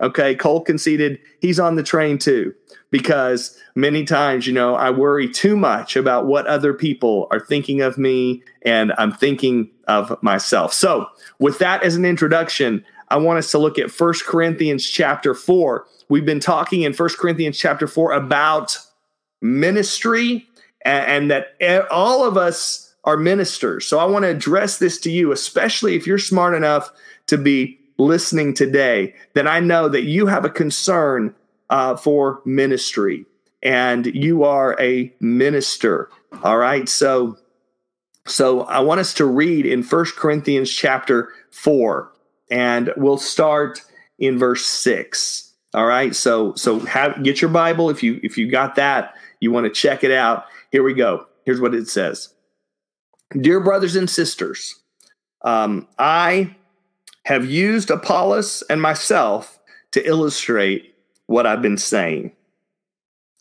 Okay, 0.00 0.34
Cole 0.34 0.60
conceited 0.60 1.20
He's 1.40 1.60
on 1.60 1.76
the 1.76 1.84
train 1.84 2.18
too 2.18 2.52
because 2.90 3.56
many 3.76 4.04
times, 4.04 4.44
you 4.44 4.52
know, 4.52 4.74
I 4.74 4.90
worry 4.90 5.30
too 5.30 5.56
much 5.56 5.94
about 5.94 6.26
what 6.26 6.48
other 6.48 6.74
people 6.74 7.28
are 7.30 7.38
thinking 7.38 7.80
of 7.80 7.96
me 7.96 8.42
and 8.62 8.92
I'm 8.98 9.12
thinking 9.12 9.70
of 9.86 10.20
myself. 10.20 10.72
So, 10.74 11.06
with 11.38 11.60
that 11.60 11.84
as 11.84 11.94
an 11.94 12.04
introduction, 12.04 12.84
I 13.08 13.18
want 13.18 13.38
us 13.38 13.52
to 13.52 13.58
look 13.58 13.78
at 13.78 13.88
First 13.88 14.26
Corinthians 14.26 14.84
chapter 14.84 15.32
4. 15.32 15.86
We've 16.08 16.26
been 16.26 16.40
talking 16.40 16.82
in 16.82 16.92
First 16.92 17.18
Corinthians 17.18 17.56
chapter 17.56 17.86
4 17.86 18.14
about 18.14 18.76
ministry 19.40 20.44
and, 20.84 21.06
and 21.06 21.30
that 21.30 21.86
all 21.88 22.24
of 22.24 22.36
us 22.36 22.85
are 23.06 23.16
ministers. 23.16 23.86
So 23.86 23.98
I 23.98 24.04
want 24.04 24.24
to 24.24 24.28
address 24.28 24.78
this 24.78 24.98
to 25.00 25.10
you, 25.10 25.30
especially 25.32 25.94
if 25.94 26.06
you're 26.06 26.18
smart 26.18 26.54
enough 26.54 26.90
to 27.28 27.38
be 27.38 27.78
listening 27.98 28.52
today, 28.52 29.14
then 29.34 29.46
I 29.46 29.60
know 29.60 29.88
that 29.88 30.02
you 30.02 30.26
have 30.26 30.44
a 30.44 30.50
concern 30.50 31.34
uh, 31.70 31.96
for 31.96 32.42
ministry 32.44 33.24
and 33.62 34.06
you 34.06 34.44
are 34.44 34.76
a 34.80 35.12
minister. 35.20 36.10
All 36.42 36.58
right. 36.58 36.88
So, 36.88 37.38
so 38.26 38.62
I 38.62 38.80
want 38.80 39.00
us 39.00 39.14
to 39.14 39.24
read 39.24 39.66
in 39.66 39.82
First 39.82 40.16
Corinthians 40.16 40.70
chapter 40.70 41.32
4 41.52 42.12
and 42.50 42.92
we'll 42.96 43.18
start 43.18 43.82
in 44.18 44.38
verse 44.38 44.64
6. 44.66 45.54
All 45.74 45.86
right. 45.86 46.14
So, 46.14 46.54
so 46.54 46.80
have, 46.80 47.22
get 47.22 47.40
your 47.40 47.50
Bible. 47.50 47.88
If 47.88 48.02
you, 48.02 48.20
if 48.22 48.36
you 48.36 48.50
got 48.50 48.74
that, 48.76 49.14
you 49.40 49.52
want 49.52 49.64
to 49.64 49.70
check 49.70 50.04
it 50.04 50.12
out. 50.12 50.44
Here 50.72 50.82
we 50.82 50.94
go. 50.94 51.26
Here's 51.44 51.60
what 51.60 51.74
it 51.74 51.88
says. 51.88 52.32
Dear 53.34 53.60
brothers 53.60 53.96
and 53.96 54.08
sisters, 54.08 54.76
um, 55.42 55.88
I 55.98 56.54
have 57.24 57.44
used 57.44 57.90
Apollos 57.90 58.62
and 58.70 58.80
myself 58.80 59.58
to 59.92 60.06
illustrate 60.06 60.94
what 61.26 61.46
I've 61.46 61.62
been 61.62 61.78
saying. 61.78 62.32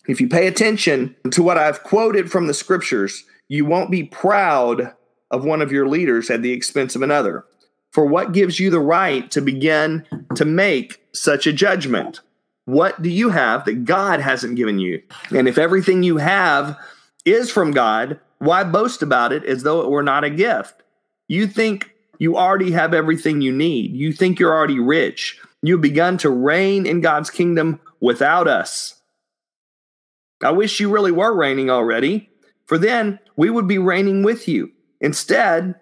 If 0.08 0.20
you 0.20 0.28
pay 0.28 0.48
attention 0.48 1.16
to 1.32 1.44
what 1.44 1.58
I've 1.58 1.84
quoted 1.84 2.32
from 2.32 2.48
the 2.48 2.54
scriptures, 2.54 3.26
you 3.48 3.66
won't 3.66 3.92
be 3.92 4.04
proud 4.04 4.94
of 5.32 5.46
one 5.46 5.62
of 5.62 5.72
your 5.72 5.88
leaders 5.88 6.30
at 6.30 6.42
the 6.42 6.52
expense 6.52 6.96
of 6.96 7.02
another. 7.02 7.46
For 7.92 8.06
what 8.06 8.34
gives 8.34 8.60
you 8.60 8.70
the 8.70 8.80
right 8.80 9.30
to 9.32 9.42
begin 9.42 10.06
to 10.36 10.46
make 10.46 11.02
such 11.14 11.48
a 11.48 11.54
judgment? 11.54 12.22
What 12.66 13.02
do 13.02 13.10
you 13.10 13.30
have 13.30 13.66
that 13.66 13.86
God 13.86 14.20
hasn't 14.20 14.58
given 14.58 14.80
you? 14.80 15.02
And 15.32 15.48
if 15.48 15.58
everything 15.58 16.04
you 16.04 16.18
have 16.18 16.78
is 17.24 17.52
from 17.52 17.72
God, 17.72 18.20
why 18.40 18.64
boast 18.64 19.02
about 19.02 19.32
it 19.32 19.44
as 19.46 19.64
though 19.64 19.82
it 19.82 19.90
were 19.90 20.04
not 20.04 20.24
a 20.24 20.30
gift? 20.30 20.84
You 21.28 21.48
think 21.48 21.92
you 22.20 22.38
already 22.38 22.72
have 22.72 22.94
everything 22.94 23.42
you 23.42 23.52
need. 23.52 23.96
You 23.96 24.14
think 24.14 24.40
you're 24.40 24.54
already 24.54 24.80
rich. 24.80 25.40
You've 25.62 25.82
begun 25.82 26.18
to 26.20 26.30
reign 26.30 26.86
in 26.86 27.02
God's 27.02 27.30
kingdom 27.30 27.80
without 28.00 28.48
us. 28.48 29.02
I 30.44 30.52
wish 30.52 30.80
you 30.80 30.92
really 30.92 31.12
were 31.12 31.36
reigning 31.36 31.70
already, 31.70 32.30
for 32.68 32.78
then 32.78 33.20
we 33.36 33.50
would 33.50 33.68
be 33.68 33.78
reigning 33.78 34.24
with 34.24 34.48
you. 34.48 34.72
Instead, 35.02 35.76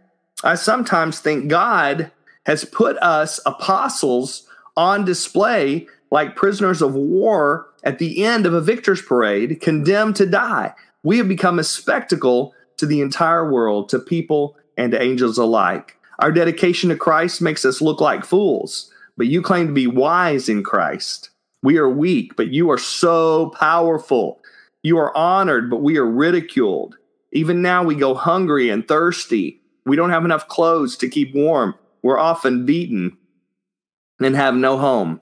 I 0.43 0.55
sometimes 0.55 1.19
think 1.19 1.50
God 1.50 2.12
has 2.45 2.65
put 2.65 2.98
us 2.98 3.39
apostles 3.45 4.48
on 4.75 5.05
display 5.05 5.88
like 6.12 6.36
prisoners 6.36 6.81
of 6.81 6.93
war 6.93 7.67
at 7.83 8.00
the 8.00 8.24
end 8.24 8.45
of 8.45 8.53
a 8.53 8.62
victor's 8.62 9.01
parade, 9.01 9.60
condemned 9.60 10.15
to 10.17 10.25
die. 10.25 10.74
We 11.03 11.17
have 11.17 11.27
become 11.27 11.60
a 11.60 11.63
spectacle 11.63 12.53
to 12.77 12.86
the 12.86 13.01
entire 13.01 13.51
world, 13.51 13.89
to 13.89 14.00
people 14.00 14.57
and 14.77 14.91
to 14.91 15.01
angels 15.01 15.38
alike. 15.38 15.98
Our 16.19 16.31
dedication 16.31 16.89
to 16.89 16.95
Christ 16.95 17.41
makes 17.41 17.65
us 17.65 17.81
look 17.81 18.00
like 18.00 18.25
fools, 18.25 18.91
but 19.17 19.27
you 19.27 19.41
claim 19.41 19.67
to 19.67 19.74
be 19.74 19.88
wise 19.88 20.48
in 20.50 20.63
Christ. 20.63 21.29
We 21.62 21.77
are 21.77 21.89
weak, 21.89 22.36
but 22.36 22.50
you 22.50 22.72
are 22.72 22.77
so 22.77 23.50
powerful. 23.60 24.41
You 24.81 24.98
are 24.98 25.15
honored, 25.15 25.69
but 25.69 25.81
we 25.81 25.98
are 25.98 26.05
ridiculed. 26.05 26.98
Even 27.31 27.62
now, 27.62 27.83
we 27.83 27.95
go 27.95 28.13
hungry 28.13 28.69
and 28.69 28.88
thirsty. 28.88 29.62
We 29.86 29.95
don't 29.95 30.12
have 30.12 30.25
enough 30.25 30.48
clothes 30.48 30.95
to 30.98 31.10
keep 31.10 31.33
warm. 31.33 31.75
We're 32.01 32.19
often 32.19 32.65
beaten 32.65 33.17
and 34.22 34.36
have 34.36 34.55
no 34.55 34.77
home. 34.77 35.22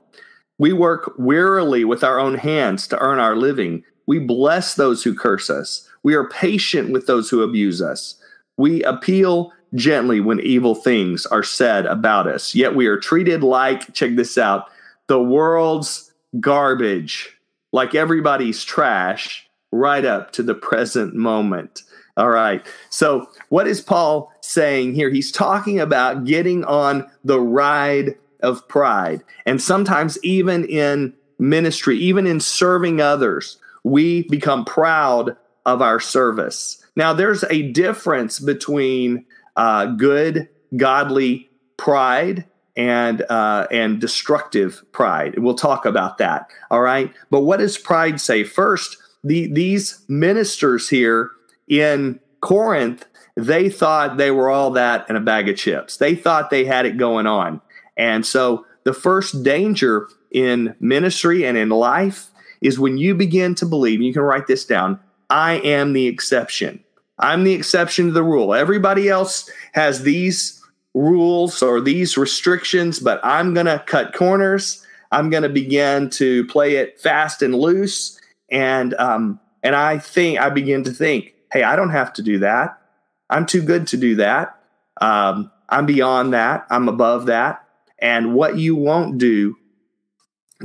We 0.57 0.73
work 0.73 1.13
wearily 1.17 1.85
with 1.85 2.03
our 2.03 2.19
own 2.19 2.35
hands 2.35 2.87
to 2.89 2.99
earn 2.99 3.19
our 3.19 3.35
living. 3.35 3.83
We 4.11 4.19
bless 4.19 4.75
those 4.75 5.01
who 5.01 5.15
curse 5.15 5.49
us. 5.49 5.87
We 6.03 6.15
are 6.15 6.27
patient 6.27 6.91
with 6.91 7.07
those 7.07 7.29
who 7.29 7.43
abuse 7.43 7.81
us. 7.81 8.15
We 8.57 8.83
appeal 8.83 9.53
gently 9.73 10.19
when 10.19 10.41
evil 10.41 10.75
things 10.75 11.25
are 11.27 11.43
said 11.43 11.85
about 11.85 12.27
us. 12.27 12.53
Yet 12.53 12.75
we 12.75 12.87
are 12.87 12.99
treated 12.99 13.41
like, 13.41 13.93
check 13.93 14.17
this 14.17 14.37
out, 14.37 14.65
the 15.07 15.23
world's 15.23 16.11
garbage, 16.41 17.37
like 17.71 17.95
everybody's 17.95 18.65
trash, 18.65 19.49
right 19.71 20.03
up 20.03 20.33
to 20.33 20.43
the 20.43 20.55
present 20.55 21.15
moment. 21.15 21.83
All 22.17 22.31
right. 22.31 22.65
So, 22.89 23.29
what 23.47 23.65
is 23.65 23.79
Paul 23.79 24.29
saying 24.41 24.93
here? 24.93 25.09
He's 25.09 25.31
talking 25.31 25.79
about 25.79 26.25
getting 26.25 26.65
on 26.65 27.09
the 27.23 27.39
ride 27.39 28.15
of 28.41 28.67
pride. 28.67 29.23
And 29.45 29.61
sometimes, 29.61 30.21
even 30.21 30.65
in 30.65 31.13
ministry, 31.39 31.97
even 31.97 32.27
in 32.27 32.41
serving 32.41 32.99
others, 32.99 33.57
we 33.83 34.23
become 34.29 34.65
proud 34.65 35.35
of 35.65 35.81
our 35.81 35.99
service. 35.99 36.83
Now, 36.95 37.13
there's 37.13 37.43
a 37.45 37.71
difference 37.71 38.39
between 38.39 39.25
uh, 39.55 39.85
good, 39.85 40.49
godly 40.75 41.49
pride 41.77 42.45
and 42.75 43.21
uh, 43.29 43.67
and 43.71 43.99
destructive 43.99 44.83
pride. 44.91 45.37
We'll 45.37 45.55
talk 45.55 45.85
about 45.85 46.17
that. 46.19 46.47
All 46.69 46.81
right. 46.81 47.13
But 47.29 47.41
what 47.41 47.57
does 47.57 47.77
pride 47.77 48.21
say? 48.21 48.43
First, 48.43 48.97
the 49.23 49.51
these 49.51 50.03
ministers 50.07 50.89
here 50.89 51.29
in 51.67 52.19
Corinth, 52.41 53.05
they 53.35 53.69
thought 53.69 54.17
they 54.17 54.31
were 54.31 54.49
all 54.49 54.71
that 54.71 55.09
in 55.09 55.15
a 55.15 55.21
bag 55.21 55.49
of 55.49 55.57
chips. 55.57 55.97
They 55.97 56.15
thought 56.15 56.49
they 56.49 56.65
had 56.65 56.85
it 56.85 56.97
going 56.97 57.27
on. 57.27 57.61
And 57.97 58.25
so 58.25 58.65
the 58.83 58.93
first 58.93 59.43
danger 59.43 60.07
in 60.31 60.75
ministry 60.79 61.45
and 61.45 61.57
in 61.57 61.69
life 61.69 62.30
is 62.61 62.79
when 62.79 62.97
you 62.97 63.15
begin 63.15 63.55
to 63.55 63.65
believe, 63.65 64.01
you 64.01 64.13
can 64.13 64.21
write 64.21 64.47
this 64.47 64.65
down, 64.65 64.99
I 65.29 65.53
am 65.55 65.93
the 65.93 66.07
exception. 66.07 66.83
I'm 67.19 67.43
the 67.43 67.53
exception 67.53 68.07
to 68.07 68.11
the 68.11 68.23
rule. 68.23 68.53
Everybody 68.53 69.09
else 69.09 69.49
has 69.73 70.03
these 70.03 70.61
rules 70.93 71.61
or 71.61 71.79
these 71.79 72.17
restrictions, 72.17 72.99
but 72.99 73.19
I'm 73.23 73.53
going 73.53 73.67
to 73.67 73.83
cut 73.85 74.13
corners. 74.13 74.85
I'm 75.11 75.29
going 75.29 75.43
to 75.43 75.49
begin 75.49 76.09
to 76.11 76.45
play 76.45 76.75
it 76.75 76.99
fast 76.99 77.41
and 77.41 77.55
loose. 77.55 78.19
And, 78.49 78.93
um, 78.95 79.39
and 79.63 79.75
I 79.75 79.99
think, 79.99 80.39
I 80.39 80.49
begin 80.49 80.83
to 80.83 80.91
think, 80.91 81.33
hey, 81.51 81.63
I 81.63 81.75
don't 81.75 81.91
have 81.91 82.13
to 82.13 82.21
do 82.21 82.39
that. 82.39 82.81
I'm 83.29 83.45
too 83.45 83.61
good 83.61 83.87
to 83.87 83.97
do 83.97 84.15
that. 84.15 84.59
Um, 84.99 85.51
I'm 85.69 85.85
beyond 85.85 86.33
that. 86.33 86.65
I'm 86.69 86.89
above 86.89 87.27
that. 87.27 87.65
And 87.99 88.33
what 88.33 88.57
you 88.57 88.75
won't 88.75 89.17
do 89.17 89.55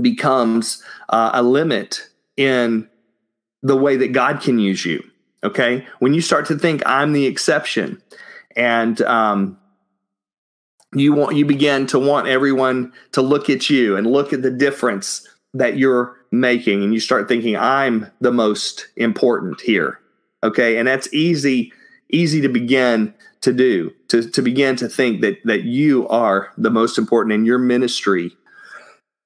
becomes 0.00 0.82
uh, 1.08 1.30
a 1.34 1.42
limit 1.42 2.08
in 2.36 2.88
the 3.62 3.76
way 3.76 3.96
that 3.96 4.12
God 4.12 4.40
can 4.40 4.58
use 4.58 4.84
you. 4.84 5.02
Okay. 5.42 5.86
When 5.98 6.14
you 6.14 6.20
start 6.20 6.46
to 6.46 6.58
think 6.58 6.82
I'm 6.86 7.12
the 7.12 7.26
exception 7.26 8.02
and, 8.56 9.00
um, 9.02 9.58
you 10.94 11.12
want 11.12 11.36
you 11.36 11.44
begin 11.44 11.86
to 11.88 11.98
want 11.98 12.28
everyone 12.28 12.92
to 13.12 13.22
look 13.22 13.50
at 13.50 13.68
you 13.68 13.96
and 13.96 14.06
look 14.06 14.32
at 14.32 14.42
the 14.42 14.50
difference 14.50 15.28
that 15.54 15.76
you're 15.76 16.16
making 16.30 16.82
and 16.82 16.92
you 16.92 17.00
start 17.00 17.28
thinking 17.28 17.56
i'm 17.56 18.06
the 18.20 18.32
most 18.32 18.88
important 18.96 19.60
here 19.60 20.00
okay 20.42 20.78
and 20.78 20.86
that's 20.86 21.12
easy 21.12 21.72
easy 22.10 22.40
to 22.40 22.48
begin 22.48 23.12
to 23.40 23.52
do 23.52 23.92
to, 24.08 24.28
to 24.30 24.42
begin 24.42 24.76
to 24.76 24.88
think 24.88 25.20
that 25.20 25.38
that 25.44 25.62
you 25.62 26.06
are 26.08 26.52
the 26.56 26.70
most 26.70 26.98
important 26.98 27.34
and 27.34 27.46
your 27.46 27.58
ministry 27.58 28.36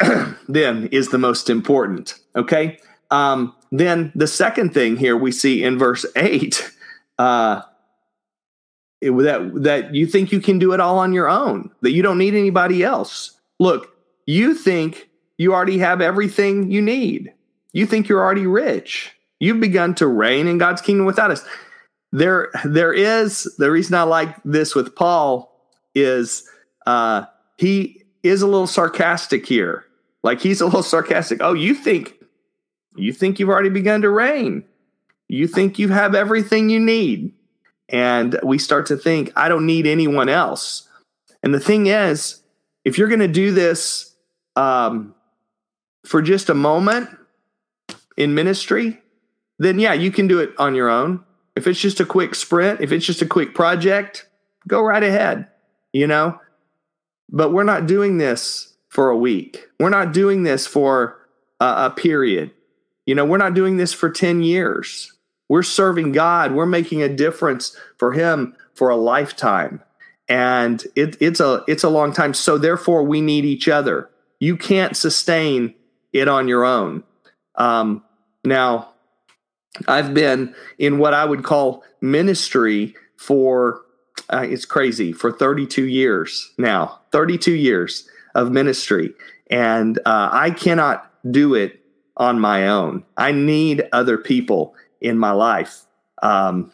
then 0.49 0.89
is 0.93 1.09
the 1.09 1.19
most 1.19 1.51
important 1.51 2.15
okay? 2.37 2.79
Um, 3.11 3.55
then 3.73 4.13
the 4.15 4.27
second 4.27 4.73
thing 4.73 4.97
here 4.97 5.17
we 5.17 5.33
see 5.33 5.63
in 5.63 5.79
verse 5.79 6.07
8 6.17 6.71
uh, 7.19 7.63
it, 9.01 9.11
that 9.11 9.63
that 9.63 9.95
you 9.95 10.07
think 10.07 10.33
you 10.33 10.41
can 10.41 10.59
do 10.59 10.73
it 10.73 10.81
all 10.81 10.99
on 10.99 11.13
your 11.13 11.29
own 11.29 11.71
that 11.83 11.93
you 11.93 12.03
don't 12.03 12.19
need 12.19 12.35
anybody 12.35 12.83
else. 12.83 13.39
Look 13.59 13.97
you 14.27 14.55
think 14.55 15.09
you 15.39 15.55
already 15.55 15.79
have 15.79 16.01
everything 16.01 16.71
you 16.71 16.83
need. 16.83 17.33
You 17.73 17.87
think 17.87 18.09
you're 18.09 18.23
already 18.23 18.47
rich. 18.47 19.13
You've 19.39 19.61
begun 19.61 19.95
to 19.97 20.07
reign 20.07 20.47
in 20.47 20.59
god's 20.59 20.83
kingdom 20.83 21.07
without 21.07 21.31
us. 21.31 21.45
There 22.13 22.51
there 22.65 22.93
is 22.93 23.45
the 23.59 23.71
reason 23.71 23.95
i 23.95 24.03
like 24.03 24.37
this 24.45 24.75
with 24.75 24.95
paul 24.95 25.69
is 25.95 26.45
uh 26.87 27.25
he 27.57 28.01
is 28.23 28.43
a 28.43 28.47
little 28.47 28.67
sarcastic 28.67 29.47
here. 29.47 29.85
Like 30.23 30.41
he's 30.41 30.61
a 30.61 30.67
little 30.67 30.83
sarcastic. 30.83 31.39
Oh, 31.41 31.55
you 31.55 31.75
think 31.75 32.15
you 32.97 33.13
think 33.13 33.39
you've 33.39 33.49
already 33.49 33.71
begun 33.71 34.03
to 34.03 34.11
reign. 34.11 34.65
You 35.29 35.47
think 35.47 35.79
you 35.79 35.89
have 35.89 36.15
everything 36.15 36.71
you 36.71 36.81
need. 36.81 37.33
And 37.89 38.39
we 38.43 38.59
start 38.59 38.87
to 38.87 38.97
think, 38.97 39.33
I 39.37 39.49
don't 39.49 39.67
need 39.67 39.87
anyone 39.87 40.29
else. 40.29 40.89
And 41.43 41.55
the 41.55 41.61
thing 41.61 41.87
is, 41.87 42.43
if 42.85 42.99
you're 42.99 43.09
going 43.09 43.21
to 43.21 43.29
do 43.29 43.53
this 43.53 44.15
um, 44.57 45.15
for 46.05 46.23
just 46.23 46.49
a 46.49 46.55
moment 46.55 47.11
in 48.17 48.35
ministry, 48.35 49.01
then 49.59 49.79
yeah, 49.79 49.93
you 49.93 50.11
can 50.11 50.27
do 50.27 50.39
it 50.39 50.51
on 50.59 50.75
your 50.75 50.89
own. 50.89 51.25
If 51.57 51.67
it's 51.67 51.81
just 51.81 52.01
a 52.01 52.07
quick 52.07 52.35
sprint, 52.35 52.81
if 52.81 52.93
it's 52.93 53.07
just 53.07 53.23
a 53.23 53.27
quick 53.27 53.55
project, 53.55 54.29
go 54.69 54.83
right 54.83 55.03
ahead, 55.03 55.49
you 55.93 56.07
know? 56.07 56.39
But 57.29 57.53
we're 57.53 57.65
not 57.65 57.87
doing 57.87 58.19
this 58.19 58.70
for 58.91 59.09
a 59.09 59.17
week. 59.17 59.67
We're 59.79 59.89
not 59.89 60.13
doing 60.13 60.43
this 60.43 60.67
for 60.67 61.19
a, 61.59 61.87
a 61.87 61.95
period. 61.97 62.51
You 63.07 63.15
know, 63.15 63.25
we're 63.25 63.39
not 63.39 63.55
doing 63.55 63.79
this 63.79 63.95
for 63.95 64.11
10 64.11 64.43
years. 64.43 65.15
We're 65.49 65.63
serving 65.63 66.13
God. 66.13 66.53
We're 66.53 66.67
making 66.67 67.03
a 67.03 67.09
difference 67.09 67.77
for 67.97 68.13
Him 68.13 68.55
for 68.75 68.91
a 68.91 68.97
lifetime. 68.97 69.83
And 70.29 70.85
it, 70.95 71.17
it's 71.21 71.41
a 71.41 71.65
it's 71.67 71.83
a 71.83 71.89
long 71.89 72.13
time. 72.13 72.35
So 72.35 72.57
therefore, 72.57 73.03
we 73.03 73.21
need 73.21 73.45
each 73.45 73.67
other. 73.67 74.09
You 74.39 74.57
can't 74.57 74.97
sustain 74.97 75.75
it 76.13 76.29
on 76.29 76.47
your 76.47 76.65
own. 76.65 77.03
Um, 77.57 78.05
now, 78.45 78.91
I've 79.89 80.15
been 80.15 80.55
in 80.79 80.99
what 80.99 81.15
I 81.15 81.25
would 81.25 81.43
call 81.43 81.83
ministry 82.01 82.95
for 83.17 83.83
uh, 84.33 84.47
it's 84.49 84.65
crazy 84.65 85.13
for 85.13 85.33
32 85.33 85.87
years 85.87 86.53
now 86.57 87.01
32 87.13 87.53
years 87.53 88.09
of 88.35 88.51
ministry. 88.51 89.15
And 89.51 89.99
uh, 90.07 90.29
i 90.33 90.51
cannot 90.51 91.11
do 91.31 91.55
it 91.55 91.81
on 92.17 92.39
my 92.39 92.69
own. 92.69 93.05
I 93.17 93.33
need 93.33 93.89
other 93.93 94.19
people 94.19 94.75
in 95.01 95.19
my 95.19 95.33
life. 95.33 95.87
Um, 96.23 96.73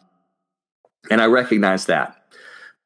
and 1.10 1.20
i 1.20 1.26
recognize 1.26 1.86
that. 1.86 2.16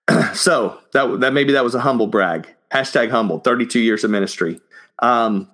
So 0.35 0.79
that, 0.93 1.21
that 1.21 1.33
maybe 1.33 1.53
that 1.53 1.65
was 1.65 1.75
a 1.75 1.81
humble 1.81 2.07
brag. 2.07 2.49
Hashtag 2.73 3.11
humble 3.11 3.41
32 3.41 3.81
years 3.81 4.05
of 4.05 4.11
ministry. 4.11 4.61
Um, 5.01 5.51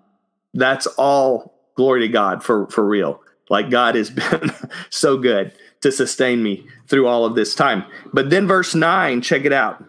that's 0.54 0.86
all 0.86 1.54
glory 1.76 2.00
to 2.00 2.08
god 2.08 2.42
for 2.42 2.66
for 2.68 2.86
real. 2.86 3.20
Like 3.48 3.70
God 3.70 3.94
has 3.94 4.10
been 4.30 4.50
so 4.90 5.16
good 5.16 5.52
to 5.82 5.92
sustain 5.92 6.42
me 6.42 6.66
through 6.88 7.06
all 7.06 7.24
of 7.24 7.34
this 7.34 7.54
time. 7.54 7.84
But 8.12 8.30
then 8.30 8.46
verse 8.46 8.74
9, 8.74 9.20
check 9.22 9.44
it 9.44 9.52
out. 9.52 9.84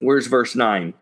Where's 0.00 0.26
verse 0.26 0.54
9? 0.54 0.94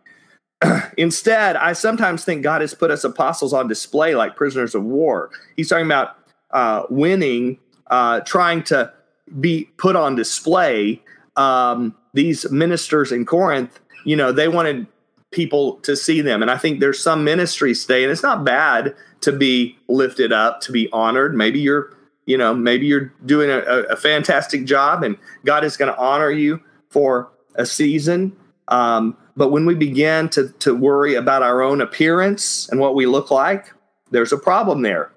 Instead, 0.97 1.57
I 1.57 1.73
sometimes 1.73 2.25
think 2.25 2.43
God 2.43 2.61
has 2.61 2.75
put 2.75 2.91
us 2.91 3.05
apostles 3.05 3.53
on 3.53 3.69
display 3.69 4.15
like 4.15 4.37
prisoners 4.37 4.75
of 4.75 4.85
war. 4.85 5.31
He's 5.57 5.69
talking 5.69 5.87
about 5.87 6.17
uh, 6.51 6.85
winning, 6.91 7.59
uh, 7.89 8.21
trying 8.21 8.63
to 8.65 8.93
be 9.41 9.65
put 9.77 9.97
on 9.97 10.15
display. 10.15 11.03
Um, 11.37 11.95
these 12.15 12.51
ministers 12.51 13.11
in 13.11 13.25
Corinth, 13.25 13.81
you 14.05 14.17
know, 14.17 14.33
they 14.33 14.49
wanted 14.49 14.87
people 15.31 15.77
to 15.77 15.97
see 15.97 16.21
them. 16.21 16.43
And 16.43 16.51
I 16.51 16.59
think 16.59 16.81
there's 16.81 17.03
some 17.03 17.25
ministries 17.25 17.83
today, 17.83 18.03
and 18.03 18.13
it's 18.13 18.23
not 18.23 18.45
bad 18.45 18.95
to 19.23 19.33
be 19.33 19.79
lifted 19.89 20.33
up, 20.33 20.61
to 20.63 20.73
be 20.73 20.89
honored. 20.93 21.35
Maybe 21.35 21.59
you're, 21.59 21.97
you 22.27 22.37
know, 22.37 22.55
maybe 22.55 22.87
you're 22.87 23.13
doing 23.25 23.51
a, 23.51 23.61
a 23.61 23.97
fantastic 23.97 24.65
job 24.65 25.03
and 25.03 25.17
God 25.45 25.65
is 25.65 25.77
going 25.77 25.93
to 25.93 25.99
honor 25.99 26.31
you 26.31 26.61
for 26.91 27.31
a 27.55 27.65
season. 27.65 28.37
Um, 28.69 29.17
but 29.37 29.49
when 29.51 29.67
we 29.67 29.75
begin 29.75 30.29
to, 30.31 30.49
to 30.61 30.75
worry 30.75 31.15
about 31.15 31.43
our 31.43 31.63
own 31.63 31.81
appearance 31.81 32.69
and 32.69 32.81
what 32.81 32.95
we 32.95 33.07
look 33.07 33.31
like, 33.31 33.73
there's 34.11 34.33
a 34.33 34.39
problem 34.39 34.83
there. 34.83 35.11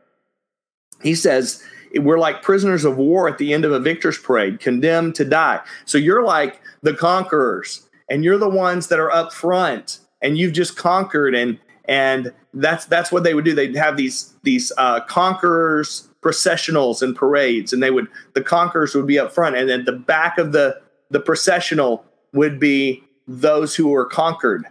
He 1.04 1.16
says, 1.16 1.62
we're 1.96 2.20
like 2.20 2.42
prisoners 2.42 2.86
of 2.86 2.98
war 2.98 3.28
at 3.28 3.38
the 3.38 3.54
end 3.54 3.66
of 3.66 3.72
a 3.72 3.80
victor's 3.80 4.18
parade, 4.18 4.60
condemned 4.60 5.16
to 5.16 5.26
die. 5.26 5.62
So 5.86 5.98
you're 5.98 6.24
like 6.24 6.62
the 6.82 6.94
conquerors, 6.94 7.88
and 8.10 8.24
you're 8.24 8.38
the 8.38 8.50
ones 8.50 8.88
that 8.88 9.00
are 9.00 9.12
up 9.12 9.34
front, 9.34 10.00
and 10.22 10.38
you've 10.38 10.54
just 10.54 10.76
conquered, 10.76 11.36
and 11.36 11.60
and 11.86 12.34
that's 12.54 12.86
that's 12.86 13.12
what 13.12 13.24
they 13.24 13.34
would 13.34 13.46
do. 13.46 13.54
They'd 13.54 13.76
have 13.76 13.98
these 13.98 14.34
these 14.44 14.72
uh, 14.78 15.02
conquerors 15.02 16.10
processionals 16.22 17.02
and 17.02 17.16
parades, 17.16 17.72
and 17.72 17.82
they 17.82 17.92
would 17.92 18.08
the 18.34 18.42
conquerors 18.42 18.96
would 18.96 19.08
be 19.08 19.20
up 19.20 19.32
front, 19.32 19.56
and 19.56 19.70
at 19.70 19.86
the 19.86 19.94
back 19.94 20.38
of 20.38 20.52
the 20.52 20.82
the 21.12 21.20
processional 21.20 22.04
would 22.34 22.60
be 22.60 23.04
those 23.28 23.76
who 23.76 23.88
were 23.90 24.06
conquered. 24.06 24.66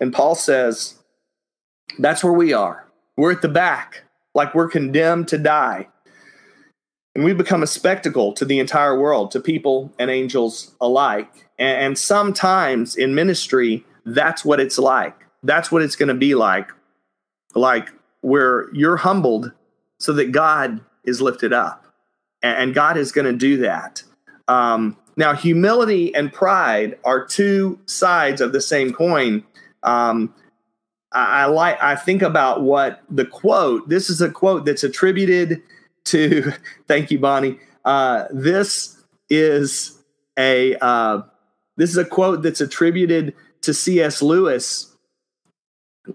And 0.00 0.12
Paul 0.12 0.34
says, 0.34 0.98
that's 1.98 2.22
where 2.24 2.32
we 2.32 2.52
are. 2.52 2.86
We're 3.16 3.32
at 3.32 3.42
the 3.42 3.48
back, 3.48 4.04
like 4.34 4.54
we're 4.54 4.68
condemned 4.68 5.28
to 5.28 5.38
die. 5.38 5.88
And 7.14 7.24
we 7.24 7.34
become 7.34 7.62
a 7.62 7.66
spectacle 7.66 8.32
to 8.34 8.44
the 8.44 8.60
entire 8.60 8.98
world, 8.98 9.32
to 9.32 9.40
people 9.40 9.92
and 9.98 10.10
angels 10.10 10.74
alike. 10.80 11.48
And, 11.58 11.98
sometimes 11.98 12.96
in 12.96 13.14
ministry, 13.14 13.84
that's 14.04 14.44
what 14.44 14.60
it's 14.60 14.78
like 14.78 15.14
that's 15.42 15.70
what 15.72 15.82
it's 15.82 15.96
going 15.96 16.08
to 16.08 16.14
be 16.14 16.34
like 16.34 16.70
like 17.54 17.88
where 18.20 18.72
you're 18.74 18.96
humbled 18.96 19.52
so 19.98 20.12
that 20.12 20.32
god 20.32 20.80
is 21.04 21.20
lifted 21.20 21.52
up 21.52 21.84
and 22.42 22.74
god 22.74 22.96
is 22.96 23.12
going 23.12 23.26
to 23.26 23.36
do 23.36 23.56
that 23.58 24.02
um, 24.48 24.96
now 25.16 25.34
humility 25.34 26.14
and 26.14 26.32
pride 26.32 26.98
are 27.04 27.24
two 27.24 27.78
sides 27.86 28.40
of 28.40 28.52
the 28.52 28.60
same 28.60 28.92
coin 28.92 29.44
um, 29.82 30.34
I, 31.12 31.42
I 31.42 31.44
like 31.46 31.82
i 31.82 31.96
think 31.96 32.22
about 32.22 32.62
what 32.62 33.02
the 33.10 33.24
quote 33.24 33.88
this 33.88 34.10
is 34.10 34.20
a 34.20 34.30
quote 34.30 34.64
that's 34.64 34.84
attributed 34.84 35.62
to 36.04 36.52
thank 36.88 37.10
you 37.10 37.18
bonnie 37.18 37.58
uh, 37.84 38.24
this 38.30 39.02
is 39.30 39.98
a 40.38 40.76
uh, 40.82 41.22
this 41.76 41.88
is 41.88 41.96
a 41.96 42.04
quote 42.04 42.42
that's 42.42 42.60
attributed 42.60 43.34
to 43.62 43.72
cs 43.72 44.20
lewis 44.22 44.94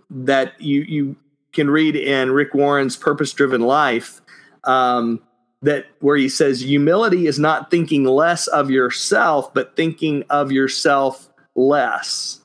that 0.10 0.60
you 0.62 0.82
you 0.82 1.16
can 1.56 1.70
read 1.70 1.96
in 1.96 2.32
Rick 2.32 2.54
Warren's 2.54 2.98
Purpose 2.98 3.34
Driven 3.34 3.62
Life. 3.62 4.22
Um, 4.66 5.22
that 5.66 5.88
where 6.00 6.16
he 6.16 6.30
says 6.30 6.62
humility 6.62 7.26
is 7.26 7.40
not 7.40 7.72
thinking 7.72 8.06
less 8.06 8.46
of 8.48 8.70
yourself, 8.70 9.52
but 9.54 9.76
thinking 9.76 10.24
of 10.30 10.52
yourself 10.52 11.28
less. 11.56 12.42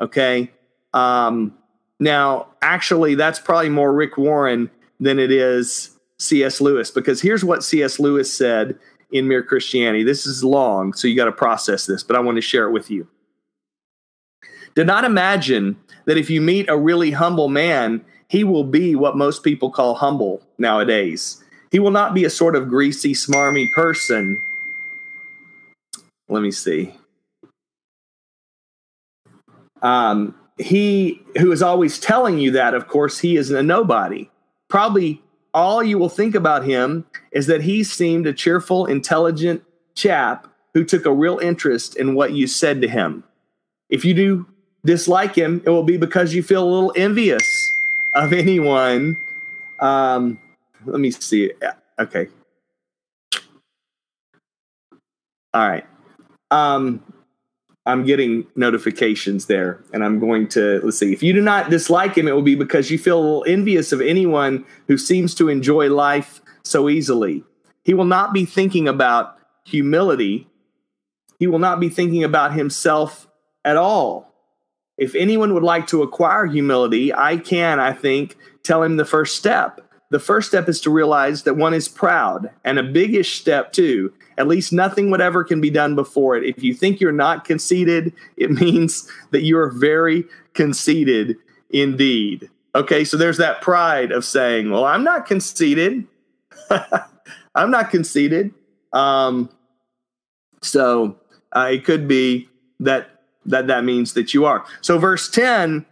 Okay. 0.00 0.50
Um, 0.92 1.56
now, 2.00 2.48
actually, 2.62 3.14
that's 3.14 3.38
probably 3.38 3.68
more 3.68 3.92
Rick 3.92 4.18
Warren 4.18 4.70
than 4.98 5.20
it 5.20 5.30
is 5.30 5.96
C.S. 6.18 6.60
Lewis, 6.60 6.90
because 6.90 7.22
here's 7.22 7.44
what 7.44 7.62
C.S. 7.62 8.00
Lewis 8.00 8.32
said 8.32 8.76
in 9.12 9.28
Mere 9.28 9.44
Christianity. 9.44 10.02
This 10.02 10.26
is 10.26 10.42
long, 10.42 10.92
so 10.94 11.06
you 11.06 11.14
got 11.14 11.26
to 11.26 11.32
process 11.32 11.86
this, 11.86 12.02
but 12.02 12.16
I 12.16 12.20
want 12.20 12.36
to 12.36 12.42
share 12.42 12.66
it 12.66 12.72
with 12.72 12.90
you. 12.90 13.06
Do 14.74 14.82
not 14.82 15.04
imagine 15.04 15.76
that 16.06 16.18
if 16.18 16.28
you 16.28 16.40
meet 16.40 16.68
a 16.68 16.76
really 16.76 17.12
humble 17.12 17.48
man, 17.48 18.04
he 18.26 18.42
will 18.42 18.64
be 18.64 18.96
what 18.96 19.16
most 19.16 19.44
people 19.44 19.70
call 19.70 19.94
humble 19.94 20.42
nowadays. 20.58 21.43
He 21.74 21.80
will 21.80 21.90
not 21.90 22.14
be 22.14 22.24
a 22.24 22.30
sort 22.30 22.54
of 22.54 22.68
greasy, 22.68 23.14
smarmy 23.14 23.68
person. 23.72 24.40
Let 26.28 26.40
me 26.40 26.52
see. 26.52 26.94
Um, 29.82 30.36
he 30.56 31.20
who 31.36 31.50
is 31.50 31.62
always 31.62 31.98
telling 31.98 32.38
you 32.38 32.52
that, 32.52 32.74
of 32.74 32.86
course, 32.86 33.18
he 33.18 33.36
is 33.36 33.50
a 33.50 33.60
nobody. 33.60 34.30
Probably 34.68 35.20
all 35.52 35.82
you 35.82 35.98
will 35.98 36.08
think 36.08 36.36
about 36.36 36.64
him 36.64 37.06
is 37.32 37.48
that 37.48 37.62
he 37.62 37.82
seemed 37.82 38.28
a 38.28 38.32
cheerful, 38.32 38.86
intelligent 38.86 39.64
chap 39.96 40.46
who 40.74 40.84
took 40.84 41.06
a 41.06 41.12
real 41.12 41.40
interest 41.40 41.96
in 41.96 42.14
what 42.14 42.34
you 42.34 42.46
said 42.46 42.82
to 42.82 42.86
him. 42.86 43.24
If 43.88 44.04
you 44.04 44.14
do 44.14 44.46
dislike 44.84 45.34
him, 45.34 45.60
it 45.66 45.70
will 45.70 45.82
be 45.82 45.96
because 45.96 46.34
you 46.34 46.44
feel 46.44 46.62
a 46.62 46.70
little 46.72 46.92
envious 46.94 47.42
of 48.14 48.32
anyone. 48.32 49.16
Um, 49.80 50.38
let 50.86 51.00
me 51.00 51.10
see. 51.10 51.52
Okay. 51.98 52.28
All 55.52 55.68
right. 55.68 55.86
Um, 56.50 57.02
I'm 57.86 58.04
getting 58.04 58.46
notifications 58.56 59.46
there, 59.46 59.84
and 59.92 60.04
I'm 60.04 60.18
going 60.18 60.48
to 60.48 60.80
let's 60.82 60.98
see. 60.98 61.12
If 61.12 61.22
you 61.22 61.32
do 61.32 61.40
not 61.40 61.70
dislike 61.70 62.16
him, 62.16 62.26
it 62.26 62.32
will 62.32 62.42
be 62.42 62.54
because 62.54 62.90
you 62.90 62.98
feel 62.98 63.18
a 63.18 63.20
little 63.20 63.44
envious 63.46 63.92
of 63.92 64.00
anyone 64.00 64.64
who 64.88 64.96
seems 64.96 65.34
to 65.36 65.48
enjoy 65.48 65.90
life 65.90 66.40
so 66.64 66.88
easily. 66.88 67.44
He 67.84 67.94
will 67.94 68.06
not 68.06 68.32
be 68.32 68.46
thinking 68.46 68.88
about 68.88 69.38
humility. 69.64 70.48
He 71.38 71.46
will 71.46 71.58
not 71.58 71.78
be 71.78 71.88
thinking 71.88 72.24
about 72.24 72.54
himself 72.54 73.28
at 73.64 73.76
all 73.76 74.34
if 74.96 75.14
anyone 75.14 75.54
would 75.54 75.62
like 75.62 75.86
to 75.88 76.02
acquire 76.02 76.46
humility, 76.46 77.12
I 77.12 77.36
can, 77.36 77.80
I 77.80 77.92
think, 77.92 78.36
tell 78.62 78.82
him 78.82 78.96
the 78.96 79.04
first 79.04 79.36
step. 79.36 79.80
The 80.14 80.20
first 80.20 80.46
step 80.46 80.68
is 80.68 80.80
to 80.82 80.90
realize 80.90 81.42
that 81.42 81.56
one 81.56 81.74
is 81.74 81.88
proud, 81.88 82.48
and 82.62 82.78
a 82.78 82.84
biggish 82.84 83.34
step 83.40 83.72
too. 83.72 84.12
At 84.38 84.46
least 84.46 84.72
nothing 84.72 85.10
whatever 85.10 85.42
can 85.42 85.60
be 85.60 85.70
done 85.70 85.96
before 85.96 86.36
it. 86.36 86.44
If 86.44 86.62
you 86.62 86.72
think 86.72 87.00
you're 87.00 87.10
not 87.10 87.44
conceited, 87.44 88.12
it 88.36 88.50
means 88.62 89.10
that 89.32 89.42
you're 89.42 89.70
very 89.70 90.22
conceited 90.52 91.34
indeed. 91.70 92.48
Okay, 92.76 93.04
so 93.04 93.16
there's 93.16 93.38
that 93.38 93.60
pride 93.60 94.12
of 94.12 94.24
saying, 94.24 94.70
"Well, 94.70 94.84
I'm 94.84 95.02
not 95.02 95.26
conceited. 95.26 96.06
I'm 97.56 97.72
not 97.72 97.90
conceited." 97.90 98.54
Um, 98.92 99.50
so 100.62 101.16
uh, 101.56 101.70
it 101.72 101.84
could 101.84 102.06
be 102.06 102.48
that 102.78 103.08
that 103.46 103.66
that 103.66 103.82
means 103.82 104.12
that 104.12 104.32
you 104.32 104.44
are. 104.44 104.64
So 104.80 104.96
verse 104.96 105.28
10 105.28 105.84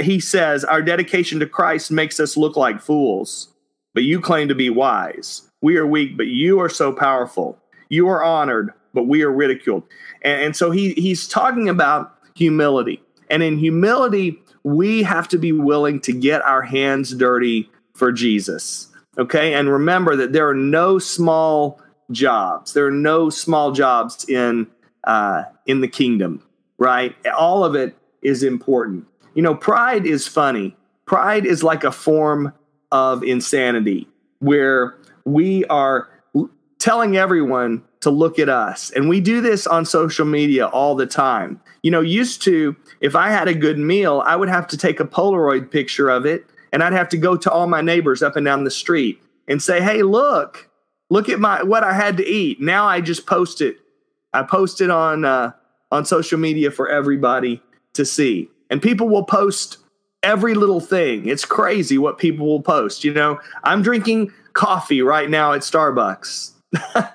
he 0.00 0.18
says 0.18 0.64
our 0.64 0.82
dedication 0.82 1.38
to 1.38 1.46
Christ 1.46 1.92
makes 1.92 2.18
us 2.18 2.36
look 2.36 2.56
like 2.56 2.80
fools, 2.80 3.54
but 3.98 4.04
you 4.04 4.20
claim 4.20 4.46
to 4.46 4.54
be 4.54 4.70
wise. 4.70 5.42
We 5.60 5.76
are 5.76 5.84
weak, 5.84 6.16
but 6.16 6.28
you 6.28 6.60
are 6.60 6.68
so 6.68 6.92
powerful. 6.92 7.58
You 7.88 8.08
are 8.08 8.22
honored, 8.22 8.72
but 8.94 9.08
we 9.08 9.22
are 9.22 9.32
ridiculed. 9.32 9.82
And, 10.22 10.40
and 10.40 10.56
so 10.56 10.70
he 10.70 10.92
he's 10.92 11.26
talking 11.26 11.68
about 11.68 12.16
humility. 12.36 13.02
And 13.28 13.42
in 13.42 13.58
humility, 13.58 14.40
we 14.62 15.02
have 15.02 15.26
to 15.30 15.36
be 15.36 15.50
willing 15.50 15.98
to 16.02 16.12
get 16.12 16.42
our 16.42 16.62
hands 16.62 17.12
dirty 17.12 17.68
for 17.94 18.12
Jesus. 18.12 18.86
Okay? 19.18 19.54
And 19.54 19.68
remember 19.68 20.14
that 20.14 20.32
there 20.32 20.48
are 20.48 20.54
no 20.54 21.00
small 21.00 21.82
jobs. 22.12 22.74
There 22.74 22.86
are 22.86 22.92
no 22.92 23.30
small 23.30 23.72
jobs 23.72 24.28
in 24.28 24.68
uh, 25.02 25.42
in 25.66 25.80
the 25.80 25.88
kingdom, 25.88 26.40
right? 26.78 27.16
All 27.36 27.64
of 27.64 27.74
it 27.74 27.96
is 28.22 28.44
important. 28.44 29.06
You 29.34 29.42
know, 29.42 29.56
pride 29.56 30.06
is 30.06 30.28
funny. 30.28 30.76
Pride 31.04 31.44
is 31.44 31.64
like 31.64 31.82
a 31.82 31.90
form 31.90 32.52
of 32.90 33.22
insanity 33.22 34.08
where 34.40 34.96
we 35.24 35.64
are 35.66 36.08
telling 36.78 37.16
everyone 37.16 37.82
to 38.00 38.10
look 38.10 38.38
at 38.38 38.48
us. 38.48 38.90
And 38.90 39.08
we 39.08 39.20
do 39.20 39.40
this 39.40 39.66
on 39.66 39.84
social 39.84 40.24
media 40.24 40.66
all 40.66 40.94
the 40.94 41.06
time. 41.06 41.60
You 41.82 41.90
know, 41.90 42.00
used 42.00 42.42
to, 42.42 42.76
if 43.00 43.16
I 43.16 43.30
had 43.30 43.48
a 43.48 43.54
good 43.54 43.78
meal, 43.78 44.22
I 44.24 44.36
would 44.36 44.48
have 44.48 44.66
to 44.68 44.76
take 44.76 45.00
a 45.00 45.04
Polaroid 45.04 45.70
picture 45.70 46.08
of 46.08 46.24
it 46.24 46.46
and 46.72 46.82
I'd 46.82 46.92
have 46.92 47.08
to 47.10 47.16
go 47.16 47.36
to 47.36 47.50
all 47.50 47.66
my 47.66 47.80
neighbors 47.80 48.22
up 48.22 48.36
and 48.36 48.44
down 48.44 48.64
the 48.64 48.70
street 48.70 49.20
and 49.48 49.62
say, 49.62 49.80
hey, 49.80 50.02
look, 50.02 50.68
look 51.10 51.28
at 51.28 51.40
my 51.40 51.62
what 51.62 51.84
I 51.84 51.94
had 51.94 52.16
to 52.18 52.26
eat. 52.26 52.60
Now 52.60 52.86
I 52.86 53.00
just 53.00 53.26
post 53.26 53.60
it. 53.60 53.78
I 54.32 54.42
post 54.42 54.80
it 54.80 54.90
on 54.90 55.24
uh, 55.24 55.52
on 55.90 56.04
social 56.04 56.38
media 56.38 56.70
for 56.70 56.88
everybody 56.88 57.62
to 57.94 58.04
see, 58.04 58.50
and 58.70 58.82
people 58.82 59.08
will 59.08 59.24
post 59.24 59.78
every 60.28 60.54
little 60.54 60.80
thing. 60.80 61.26
It's 61.28 61.44
crazy 61.44 61.98
what 61.98 62.18
people 62.18 62.46
will 62.46 62.62
post. 62.62 63.04
You 63.04 63.12
know, 63.12 63.40
I'm 63.64 63.82
drinking 63.82 64.32
coffee 64.52 65.02
right 65.02 65.28
now 65.28 65.52
at 65.52 65.62
Starbucks. 65.62 66.52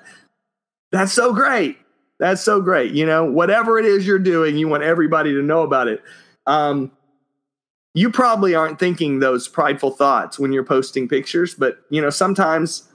That's 0.92 1.12
so 1.12 1.32
great. 1.32 1.78
That's 2.18 2.42
so 2.42 2.60
great. 2.60 2.92
You 2.92 3.06
know, 3.06 3.24
whatever 3.24 3.78
it 3.78 3.84
is 3.84 4.06
you're 4.06 4.18
doing, 4.18 4.56
you 4.56 4.68
want 4.68 4.82
everybody 4.82 5.32
to 5.32 5.42
know 5.42 5.62
about 5.62 5.88
it. 5.88 6.02
Um, 6.46 6.92
you 7.94 8.10
probably 8.10 8.54
aren't 8.54 8.78
thinking 8.78 9.20
those 9.20 9.46
prideful 9.48 9.92
thoughts 9.92 10.38
when 10.38 10.52
you're 10.52 10.64
posting 10.64 11.08
pictures, 11.08 11.54
but 11.54 11.78
you 11.90 12.02
know, 12.02 12.10
sometimes 12.10 12.88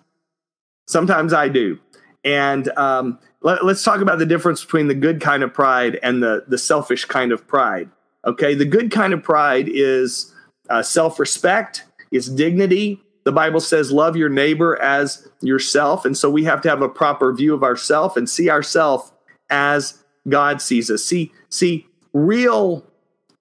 Sometimes 0.90 1.34
I 1.34 1.50
do. 1.50 1.78
And 2.24 2.68
um, 2.70 3.20
let, 3.44 3.62
us 3.62 3.84
talk 3.84 4.02
about 4.02 4.18
the 4.18 4.26
difference 4.26 4.66
between 4.66 4.88
the 4.88 4.96
good 4.96 5.22
kind 5.22 5.44
of 5.44 5.54
pride 5.54 6.00
and 6.02 6.22
the, 6.22 6.46
the 6.48 6.58
selfish 6.58 7.06
kind 7.06 7.32
of 7.32 7.48
pride. 7.48 7.92
Okay. 8.26 8.54
The 8.54 8.66
good 8.66 8.92
kind 8.92 9.14
of 9.14 9.24
pride 9.24 9.70
is 9.70 10.34
uh, 10.70 10.84
self 10.84 11.20
respect, 11.20 11.86
it's 12.12 12.28
dignity. 12.28 13.02
The 13.26 13.32
Bible 13.32 13.60
says, 13.60 13.92
love 13.92 14.16
your 14.16 14.30
neighbor 14.30 14.82
as 14.82 15.28
yourself. 15.42 16.06
And 16.06 16.18
so 16.18 16.30
we 16.30 16.46
have 16.46 16.62
to 16.62 16.70
have 16.70 16.82
a 16.82 16.90
proper 16.90 17.34
view 17.34 17.54
of 17.54 17.64
ourselves 17.64 18.18
and 18.18 18.28
see 18.28 18.50
ourselves 18.50 19.12
as 19.50 20.04
God 20.28 20.62
sees 20.62 20.90
us. 20.90 21.04
See, 21.04 21.32
see, 21.50 21.86
real 22.14 22.84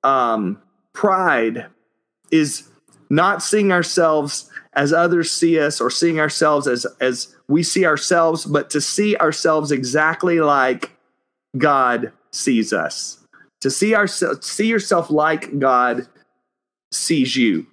um, 0.04 0.60
pride 0.92 1.66
is 2.30 2.68
not 3.08 3.42
seeing 3.42 3.72
ourselves 3.72 4.50
as 4.74 4.92
others 4.92 5.32
see 5.32 5.58
us 5.58 5.80
or 5.80 5.90
seeing 5.90 6.20
ourselves 6.20 6.66
as 6.66 6.86
as 7.00 7.34
we 7.48 7.62
see 7.62 7.86
ourselves, 7.86 8.44
but 8.44 8.68
to 8.70 8.80
see 8.80 9.16
ourselves 9.16 9.72
exactly 9.72 10.40
like 10.40 10.92
God 11.56 12.12
sees 12.30 12.72
us. 12.72 13.24
To 13.62 13.70
see 13.70 13.94
ourselves 13.94 14.46
see 14.46 14.66
yourself 14.66 15.10
like 15.10 15.58
God 15.58 16.06
sees 16.92 17.36
you. 17.36 17.66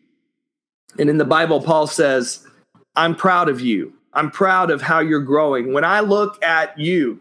And 0.98 1.10
in 1.10 1.18
the 1.18 1.26
Bible, 1.26 1.62
Paul 1.62 1.88
says, 1.88 2.46
I'm 2.96 3.16
proud 3.16 3.50
of 3.50 3.62
you. 3.62 3.94
I'm 4.14 4.32
proud 4.32 4.72
of 4.72 4.82
how 4.82 5.00
you're 5.00 5.20
growing. 5.20 5.74
When 5.74 5.84
I 5.84 6.00
look 6.00 6.42
at 6.44 6.78
you, 6.80 7.20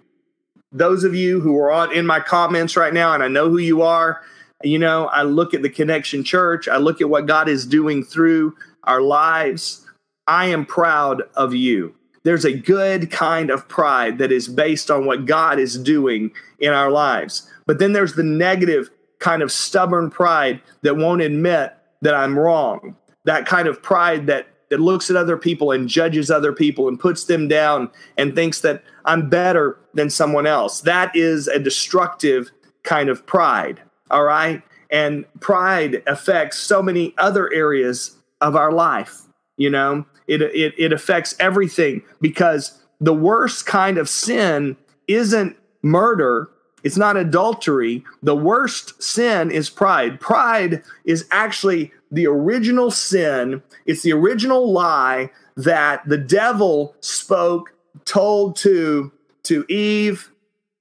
those 0.70 1.04
of 1.04 1.14
you 1.14 1.40
who 1.40 1.56
are 1.58 1.72
on 1.72 1.92
in 1.92 2.06
my 2.06 2.20
comments 2.20 2.76
right 2.76 2.94
now, 2.94 3.12
and 3.12 3.22
I 3.22 3.28
know 3.28 3.48
who 3.48 3.58
you 3.58 3.82
are, 3.82 4.22
you 4.62 4.78
know, 4.78 5.06
I 5.06 5.22
look 5.22 5.52
at 5.54 5.62
the 5.62 5.68
Connection 5.68 6.24
Church, 6.24 6.68
I 6.68 6.76
look 6.76 7.00
at 7.00 7.10
what 7.10 7.26
God 7.26 7.48
is 7.48 7.66
doing 7.66 8.04
through 8.04 8.56
our 8.84 9.02
lives. 9.02 9.84
I 10.26 10.46
am 10.46 10.64
proud 10.64 11.22
of 11.34 11.54
you 11.54 11.94
there's 12.24 12.44
a 12.44 12.52
good 12.52 13.10
kind 13.10 13.50
of 13.50 13.68
pride 13.68 14.18
that 14.18 14.32
is 14.32 14.48
based 14.48 14.90
on 14.90 15.06
what 15.06 15.26
God 15.26 15.58
is 15.58 15.78
doing 15.78 16.32
in 16.58 16.72
our 16.72 16.90
lives. 16.90 17.50
But 17.66 17.78
then 17.78 17.92
there's 17.92 18.14
the 18.14 18.22
negative 18.22 18.90
kind 19.18 19.42
of 19.42 19.52
stubborn 19.52 20.10
pride 20.10 20.60
that 20.82 20.96
won't 20.96 21.22
admit 21.22 21.74
that 22.02 22.14
I'm 22.14 22.38
wrong. 22.38 22.96
That 23.24 23.46
kind 23.46 23.68
of 23.68 23.82
pride 23.82 24.26
that 24.26 24.48
that 24.70 24.80
looks 24.80 25.10
at 25.10 25.16
other 25.16 25.36
people 25.36 25.70
and 25.70 25.88
judges 25.88 26.30
other 26.30 26.52
people 26.52 26.88
and 26.88 26.98
puts 26.98 27.24
them 27.24 27.46
down 27.48 27.90
and 28.16 28.34
thinks 28.34 28.60
that 28.62 28.82
I'm 29.04 29.28
better 29.28 29.78
than 29.92 30.10
someone 30.10 30.46
else. 30.46 30.80
That 30.80 31.14
is 31.14 31.46
a 31.48 31.58
destructive 31.58 32.50
kind 32.82 33.08
of 33.08 33.24
pride. 33.26 33.80
All 34.10 34.24
right? 34.24 34.62
And 34.90 35.24
pride 35.40 36.02
affects 36.06 36.58
so 36.58 36.82
many 36.82 37.14
other 37.18 37.52
areas 37.52 38.16
of 38.40 38.56
our 38.56 38.72
life, 38.72 39.22
you 39.56 39.70
know? 39.70 40.06
It, 40.26 40.42
it, 40.42 40.74
it 40.78 40.92
affects 40.92 41.34
everything 41.38 42.02
because 42.20 42.82
the 43.00 43.14
worst 43.14 43.66
kind 43.66 43.98
of 43.98 44.08
sin 44.08 44.76
isn't 45.06 45.56
murder, 45.82 46.48
it's 46.82 46.96
not 46.98 47.16
adultery. 47.16 48.04
The 48.22 48.36
worst 48.36 49.02
sin 49.02 49.50
is 49.50 49.70
pride. 49.70 50.20
Pride 50.20 50.82
is 51.04 51.26
actually 51.30 51.92
the 52.10 52.26
original 52.26 52.90
sin, 52.90 53.62
it's 53.86 54.02
the 54.02 54.12
original 54.12 54.70
lie 54.70 55.30
that 55.56 56.06
the 56.06 56.18
devil 56.18 56.94
spoke, 57.00 57.72
told 58.04 58.56
to, 58.56 59.12
to 59.44 59.64
Eve 59.68 60.30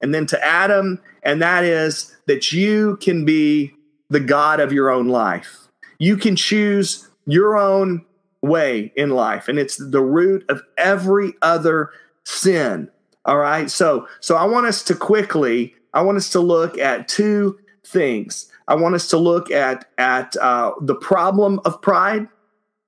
and 0.00 0.14
then 0.14 0.26
to 0.26 0.44
Adam, 0.44 1.00
and 1.22 1.40
that 1.40 1.64
is 1.64 2.16
that 2.26 2.52
you 2.52 2.96
can 2.98 3.24
be 3.24 3.74
the 4.10 4.20
God 4.20 4.60
of 4.60 4.72
your 4.72 4.90
own 4.90 5.08
life. 5.08 5.68
You 5.98 6.16
can 6.16 6.36
choose 6.36 7.08
your 7.26 7.56
own 7.56 8.04
way 8.44 8.92
in 8.96 9.10
life 9.10 9.48
and 9.48 9.58
it's 9.58 9.76
the 9.76 10.02
root 10.02 10.44
of 10.48 10.62
every 10.76 11.32
other 11.42 11.90
sin 12.24 12.90
all 13.24 13.38
right? 13.38 13.70
So 13.70 14.06
so 14.20 14.36
i 14.36 14.44
want 14.44 14.66
us 14.66 14.82
to 14.84 14.94
quickly 14.94 15.74
i 15.92 16.02
want 16.02 16.16
us 16.16 16.30
to 16.30 16.40
look 16.40 16.78
at 16.78 17.08
two 17.08 17.58
things. 17.86 18.50
I 18.66 18.74
want 18.74 18.94
us 18.94 19.08
to 19.08 19.18
look 19.18 19.50
at 19.50 19.86
at 19.98 20.36
uh, 20.36 20.72
the 20.80 20.94
problem 20.94 21.60
of 21.64 21.82
pride 21.82 22.28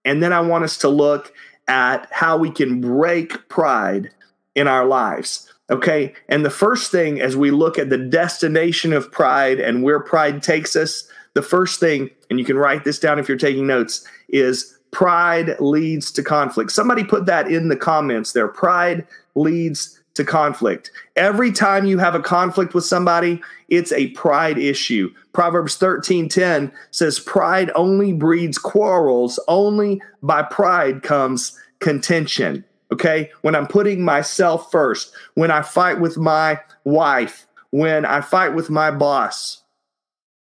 and 0.04 0.22
then 0.22 0.32
i 0.32 0.40
want 0.40 0.64
us 0.64 0.78
to 0.78 0.88
look 0.88 1.32
at 1.68 2.08
how 2.10 2.36
we 2.36 2.50
can 2.50 2.80
break 2.80 3.48
pride 3.48 4.10
in 4.54 4.68
our 4.68 4.86
lives 4.86 5.52
okay? 5.70 6.14
And 6.28 6.44
the 6.44 6.50
first 6.50 6.90
thing 6.92 7.20
as 7.20 7.36
we 7.36 7.50
look 7.50 7.78
at 7.78 7.90
the 7.90 7.98
destination 7.98 8.92
of 8.92 9.10
pride 9.10 9.58
and 9.58 9.82
where 9.82 10.00
pride 10.00 10.42
takes 10.42 10.76
us 10.76 11.08
the 11.34 11.42
first 11.42 11.80
thing 11.80 12.10
and 12.30 12.38
you 12.38 12.44
can 12.44 12.56
write 12.56 12.84
this 12.84 12.98
down 12.98 13.18
if 13.18 13.28
you're 13.28 13.36
taking 13.36 13.66
notes 13.66 14.06
is 14.28 14.75
pride 14.96 15.60
leads 15.60 16.10
to 16.10 16.22
conflict. 16.22 16.72
Somebody 16.72 17.04
put 17.04 17.26
that 17.26 17.52
in 17.52 17.68
the 17.68 17.76
comments 17.76 18.32
there. 18.32 18.48
Pride 18.48 19.06
leads 19.34 20.00
to 20.14 20.24
conflict. 20.24 20.90
Every 21.16 21.52
time 21.52 21.84
you 21.84 21.98
have 21.98 22.14
a 22.14 22.20
conflict 22.20 22.72
with 22.72 22.86
somebody, 22.86 23.42
it's 23.68 23.92
a 23.92 24.06
pride 24.12 24.56
issue. 24.56 25.12
Proverbs 25.34 25.76
13:10 25.76 26.72
says 26.92 27.20
pride 27.20 27.70
only 27.74 28.14
breeds 28.14 28.56
quarrels, 28.56 29.38
only 29.48 30.00
by 30.22 30.40
pride 30.40 31.02
comes 31.02 31.60
contention. 31.80 32.64
Okay? 32.90 33.30
When 33.42 33.54
I'm 33.54 33.66
putting 33.66 34.02
myself 34.02 34.70
first, 34.72 35.12
when 35.34 35.50
I 35.50 35.60
fight 35.60 36.00
with 36.00 36.16
my 36.16 36.58
wife, 36.84 37.46
when 37.68 38.06
I 38.06 38.22
fight 38.22 38.54
with 38.54 38.70
my 38.70 38.90
boss 38.90 39.62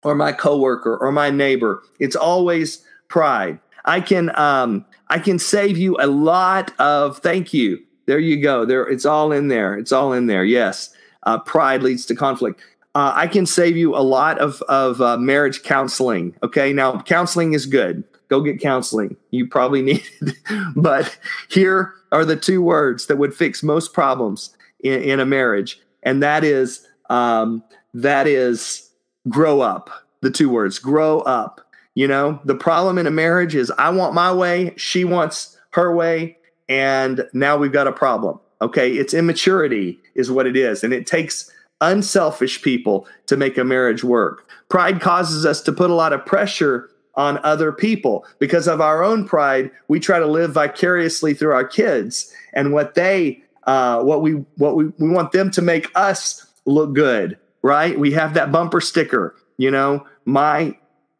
or 0.04 0.16
my 0.16 0.34
coworker 0.34 0.98
or 0.98 1.14
my 1.14 1.30
neighbor, 1.30 1.82
it's 1.98 2.18
always 2.18 2.84
pride. 3.08 3.60
I 3.86 4.02
can 4.02 4.38
um, 4.38 4.86
I 5.10 5.20
can 5.20 5.40
save 5.40 5.78
you 5.78 5.98
a 6.00 6.08
lot 6.08 6.72
of 6.80 7.20
thank 7.20 7.54
you. 7.54 7.80
There 8.06 8.20
you 8.20 8.42
go. 8.42 8.66
There, 8.66 8.84
it's 8.84 9.06
all 9.06 9.32
in 9.32 9.48
there. 9.48 9.76
It's 9.76 9.92
all 9.92 10.14
in 10.14 10.28
there. 10.28 10.44
Yes, 10.44 10.94
uh, 11.24 11.40
pride 11.40 11.84
leads 11.84 12.06
to 12.08 12.16
conflict. 12.16 12.62
Uh, 12.96 13.12
I 13.16 13.28
can 13.28 13.46
save 13.46 13.76
you 13.76 13.96
a 13.96 14.04
lot 14.04 14.40
of 14.40 14.62
of 14.64 15.02
uh, 15.02 15.18
marriage 15.18 15.64
counseling. 15.64 16.36
Okay, 16.44 16.74
now 16.74 17.00
counseling 17.02 17.54
is 17.54 17.66
good. 17.66 18.04
go 18.28 18.42
get 18.42 18.60
counseling. 18.60 19.16
You 19.32 19.48
probably 19.48 19.82
need 19.90 20.04
it. 20.22 20.36
but 20.76 21.18
here 21.50 21.94
are 22.12 22.26
the 22.26 22.36
two 22.36 22.62
words 22.62 23.08
that 23.08 23.18
would 23.18 23.34
fix 23.34 23.64
most 23.64 23.94
problems 23.94 24.56
in, 24.84 25.02
in 25.02 25.20
a 25.20 25.26
marriage, 25.26 25.80
and 26.04 26.22
that 26.22 26.44
is 26.44 26.86
um, 27.10 27.64
that 27.94 28.28
is 28.28 28.90
grow 29.30 29.62
up. 29.62 29.90
The 30.22 30.32
two 30.32 30.50
words, 30.50 30.80
grow 30.80 31.20
up. 31.22 31.63
You 31.96 32.08
know, 32.08 32.40
the 32.44 32.56
problem 32.56 32.98
in 32.98 33.06
a 33.06 33.12
marriage 33.12 33.56
is 33.56 33.72
I 33.78 33.90
want 33.90 34.14
my 34.14 34.34
way, 34.34 34.74
she 34.78 35.04
wants 35.04 35.58
her 35.72 35.94
way, 35.94 36.38
and 36.68 37.28
now 37.34 37.58
we've 37.58 37.72
got 37.72 37.88
a 37.88 37.92
problem. 37.92 38.40
Okay, 38.62 38.94
it's 38.94 39.14
immaturity 39.14 40.00
is 40.16 40.32
what 40.32 40.48
it 40.48 40.56
is, 40.56 40.84
and 40.84 40.94
it 40.94 41.06
takes 41.06 41.52
unselfish 41.82 42.62
people 42.62 43.08
to 43.28 43.38
make 43.38 43.58
a 43.58 43.64
marriage 43.64 44.04
work. 44.04 44.50
Pride 44.70 45.02
causes 45.02 45.46
us 45.46 45.62
to 45.64 45.72
put 45.72 45.90
a 45.90 45.96
lot 45.96 46.14
of 46.14 46.26
pressure 46.26 46.90
on 47.16 47.40
other 47.44 47.72
people 47.72 48.26
because 48.40 48.68
of 48.68 48.82
our 48.82 49.04
own 49.04 49.28
pride. 49.28 49.70
We 49.88 50.00
try 50.00 50.18
to 50.18 50.26
live 50.26 50.54
vicariously 50.54 51.34
through 51.34 51.54
our 51.54 51.68
kids 51.68 52.34
and 52.54 52.74
what 52.74 52.96
they, 52.96 53.44
uh, 53.64 54.02
what 54.02 54.22
we, 54.22 54.32
what 54.58 54.76
we, 54.76 54.86
we 54.98 55.10
want 55.10 55.32
them 55.32 55.52
to 55.52 55.62
make 55.62 55.92
us 55.94 56.46
look 56.66 56.94
good, 56.94 57.38
right? 57.62 58.00
We 58.00 58.12
have 58.14 58.34
that 58.34 58.52
bumper 58.52 58.82
sticker. 58.82 59.36
You 59.58 59.70
know, 59.70 60.08
my 60.26 60.76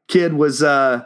kid 0.08 0.34
was 0.34 0.64
uh, 0.64 1.06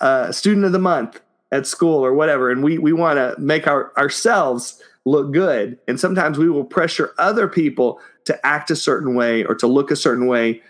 a 0.00 0.32
student 0.32 0.66
of 0.66 0.72
the 0.72 0.78
month 0.78 1.20
at 1.50 1.66
school 1.66 2.04
or 2.04 2.14
whatever, 2.14 2.50
and 2.50 2.62
we 2.62 2.78
we 2.78 2.92
want 2.92 3.18
to 3.18 3.40
make 3.40 3.66
our 3.66 3.92
ourselves 3.96 4.82
look 5.04 5.32
good. 5.32 5.78
And 5.88 5.98
sometimes 5.98 6.38
we 6.38 6.48
will 6.48 6.64
pressure 6.64 7.12
other 7.18 7.48
people 7.48 8.00
to 8.24 8.46
act 8.46 8.70
a 8.70 8.76
certain 8.76 9.14
way 9.14 9.44
or 9.44 9.54
to 9.56 9.66
look 9.66 9.90
a 9.90 9.96
certain 9.96 10.26
way 10.26 10.62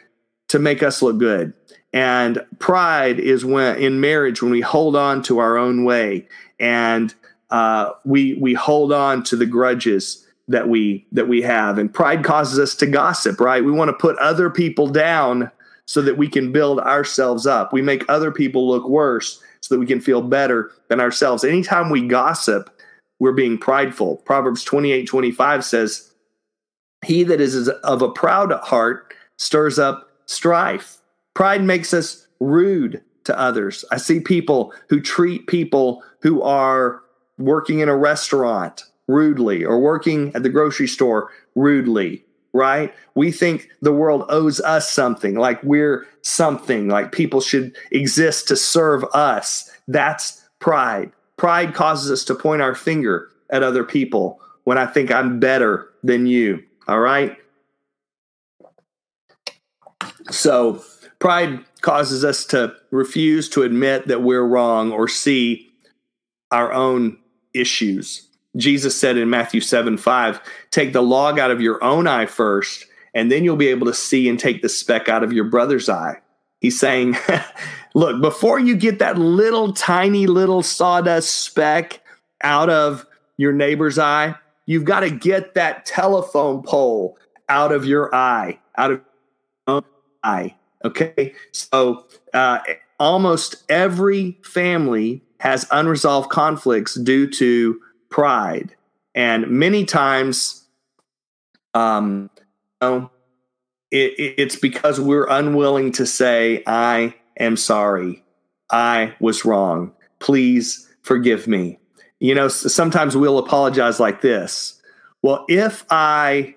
to 0.49 0.59
make 0.59 0.83
us 0.83 1.03
look 1.03 1.19
good. 1.19 1.53
And 1.93 2.45
pride 2.59 3.21
is 3.21 3.45
when 3.45 3.77
in 3.77 4.01
marriage 4.01 4.43
when 4.43 4.51
we 4.51 4.63
hold 4.63 4.97
on 4.97 5.23
to 5.25 5.39
our 5.39 5.59
own 5.59 5.85
way 5.85 6.27
and 6.59 7.15
uh, 7.51 7.93
we 8.05 8.35
we 8.35 8.55
hold 8.55 8.93
on 8.93 9.23
to 9.25 9.37
the 9.37 9.47
grudges 9.47 10.27
that 10.49 10.69
we 10.69 11.07
that 11.13 11.29
we 11.29 11.43
have. 11.43 11.79
And 11.79 11.93
pride 11.93 12.25
causes 12.25 12.59
us 12.59 12.75
to 12.77 12.87
gossip, 12.87 13.41
right? 13.41 13.65
We 13.65 13.73
want 13.73 13.91
to 13.91 13.93
put 13.93 14.17
other 14.19 14.49
people 14.49 14.87
down 14.87 15.51
so 15.87 16.03
that 16.03 16.17
we 16.17 16.29
can 16.29 16.53
build 16.53 16.81
ourselves 16.81 17.47
up. 17.47 17.73
We 17.73 17.83
make 17.83 18.05
other 18.09 18.31
people 18.31 18.69
look 18.69 18.89
worse 18.89 19.43
so 19.61 19.75
that 19.75 19.81
we 19.81 19.87
can 19.87 20.01
feel 20.01 20.23
better 20.23 20.71
than 20.89 21.01
ourselves. 21.01 21.45
Anytime 21.45 21.91
we 21.91 22.07
gossip, 22.07 22.71
we're 23.19 23.33
being 23.33 23.59
prideful. 23.59 24.17
Proverbs 24.19 24.65
28 24.65 25.07
25 25.07 25.65
says, 25.65 26.13
He 27.05 27.23
that 27.25 27.41
is 27.41 27.69
of 27.69 28.03
a 28.03 28.11
proud 28.11 28.53
heart 28.65 29.15
stirs 29.37 29.79
up 29.79 30.09
strife. 30.27 30.99
Pride 31.35 31.63
makes 31.63 31.95
us 31.95 32.27
rude 32.41 33.03
to 33.25 33.39
others. 33.39 33.85
I 33.91 33.97
see 33.97 34.21
people 34.21 34.73
who 34.89 35.01
treat 35.01 35.47
people 35.47 36.03
who 36.21 36.43
are 36.43 37.01
working 37.39 37.81
in 37.81 37.89
a 37.89 37.97
restaurant 37.97 38.85
rudely 39.09 39.65
or 39.65 39.79
working 39.81 40.35
at 40.35 40.43
the 40.43 40.49
grocery 40.49 40.89
store 40.89 41.31
rudely, 41.55 42.25
right? 42.53 42.95
We 43.15 43.33
think 43.33 43.71
the 43.81 43.93
world 43.93 44.25
owes 44.29 44.61
us 44.61 44.91
something, 44.91 45.37
like 45.37 45.63
we're 45.63 46.07
something, 46.23 46.89
like 46.89 47.13
people 47.13 47.41
should 47.41 47.77
exist 47.91 48.49
to 48.49 48.57
serve 48.57 49.05
us. 49.15 49.71
That's 49.89 50.43
pride. 50.59 51.13
Pride 51.37 51.75
causes 51.75 52.11
us 52.11 52.25
to 52.27 52.35
point 52.35 52.63
our 52.63 52.75
finger 52.75 53.29
at 53.51 53.63
other 53.63 53.85
people 53.85 54.41
when 54.65 54.79
I 54.79 54.87
think 54.87 55.11
I'm 55.11 55.41
better 55.41 55.89
than 56.05 56.27
you, 56.27 56.63
all 56.89 57.01
right? 57.01 57.37
So, 60.31 60.83
pride 61.19 61.65
causes 61.81 62.25
us 62.25 62.45
to 62.47 62.75
refuse 62.91 63.49
to 63.51 63.63
admit 63.63 64.07
that 64.07 64.23
we're 64.23 64.47
wrong 64.47 64.93
or 64.93 65.09
see 65.09 65.69
our 66.51 66.73
own 66.73 67.19
issues. 67.55 68.29
Jesus 68.57 68.99
said 68.99 69.17
in 69.17 69.31
Matthew 69.31 69.61
7 69.61 69.97
5, 69.97 70.41
take 70.71 70.93
the 70.93 71.03
log 71.03 71.39
out 71.39 71.51
of 71.51 71.61
your 71.61 71.83
own 71.83 72.07
eye 72.07 72.27
first, 72.27 72.87
and 73.15 73.31
then 73.31 73.45
you'll 73.45 73.57
be 73.57 73.69
able 73.69 73.87
to 73.87 73.95
see 73.95 74.29
and 74.29 74.39
take 74.39 74.63
the 74.63 74.69
speck 74.69 75.09
out 75.09 75.23
of 75.23 75.33
your 75.33 75.45
brother's 75.45 75.89
eye. 75.89 76.21
He's 76.61 76.79
saying, 76.79 77.17
look, 77.95 78.21
before 78.21 78.59
you 78.59 78.77
get 78.77 78.99
that 79.01 79.19
little 79.19 79.73
tiny 79.73 80.27
little 80.27 80.63
sawdust 80.63 81.31
speck 81.41 82.01
out 82.43 82.71
of 82.71 83.07
your 83.37 83.53
neighbor's 83.53 83.99
eye, 83.99 84.35
you've 84.67 84.85
got 84.85 85.01
to 85.01 85.11
get 85.11 85.55
that 85.55 85.87
telephone 85.87 86.63
pole 86.63 87.19
out 87.49 87.73
of 87.73 87.85
your 87.85 88.15
eye, 88.15 88.59
out 88.77 88.93
of 88.93 89.01
your 89.67 89.85
eye. 90.23 90.55
Okay. 90.85 91.35
So 91.53 92.07
uh, 92.33 92.61
almost 93.01 93.65
every 93.69 94.39
family 94.45 95.23
has 95.41 95.67
unresolved 95.73 96.31
conflicts 96.31 96.95
due 96.95 97.29
to 97.29 97.81
pride. 98.13 98.77
And 99.15 99.49
many 99.49 99.85
times, 99.85 100.65
um, 101.75 102.31
you 102.81 102.89
know, 102.89 103.11
it, 103.91 104.35
it's 104.39 104.57
because 104.57 105.01
we're 105.01 105.27
unwilling 105.29 105.93
to 105.93 106.07
say, 106.07 106.63
I 106.67 107.15
am 107.39 107.57
sorry. 107.57 108.23
I 108.71 109.15
was 109.21 109.45
wrong. 109.45 109.93
Please 110.19 110.89
forgive 111.03 111.47
me. 111.47 111.79
You 112.21 112.35
know, 112.35 112.49
sometimes 112.49 113.17
we'll 113.17 113.39
apologize 113.39 113.99
like 113.99 114.21
this. 114.21 114.81
Well, 115.23 115.45
if 115.49 115.85
I 115.91 116.55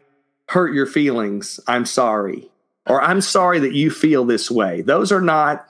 hurt 0.49 0.73
your 0.73 0.85
feelings, 0.85 1.59
I'm 1.67 1.85
sorry. 1.85 2.49
Or 2.87 3.01
I'm 3.01 3.21
sorry 3.21 3.59
that 3.59 3.73
you 3.73 3.89
feel 3.89 4.25
this 4.25 4.51
way. 4.51 4.81
Those 4.81 5.11
are 5.11 5.21
not 5.21 5.67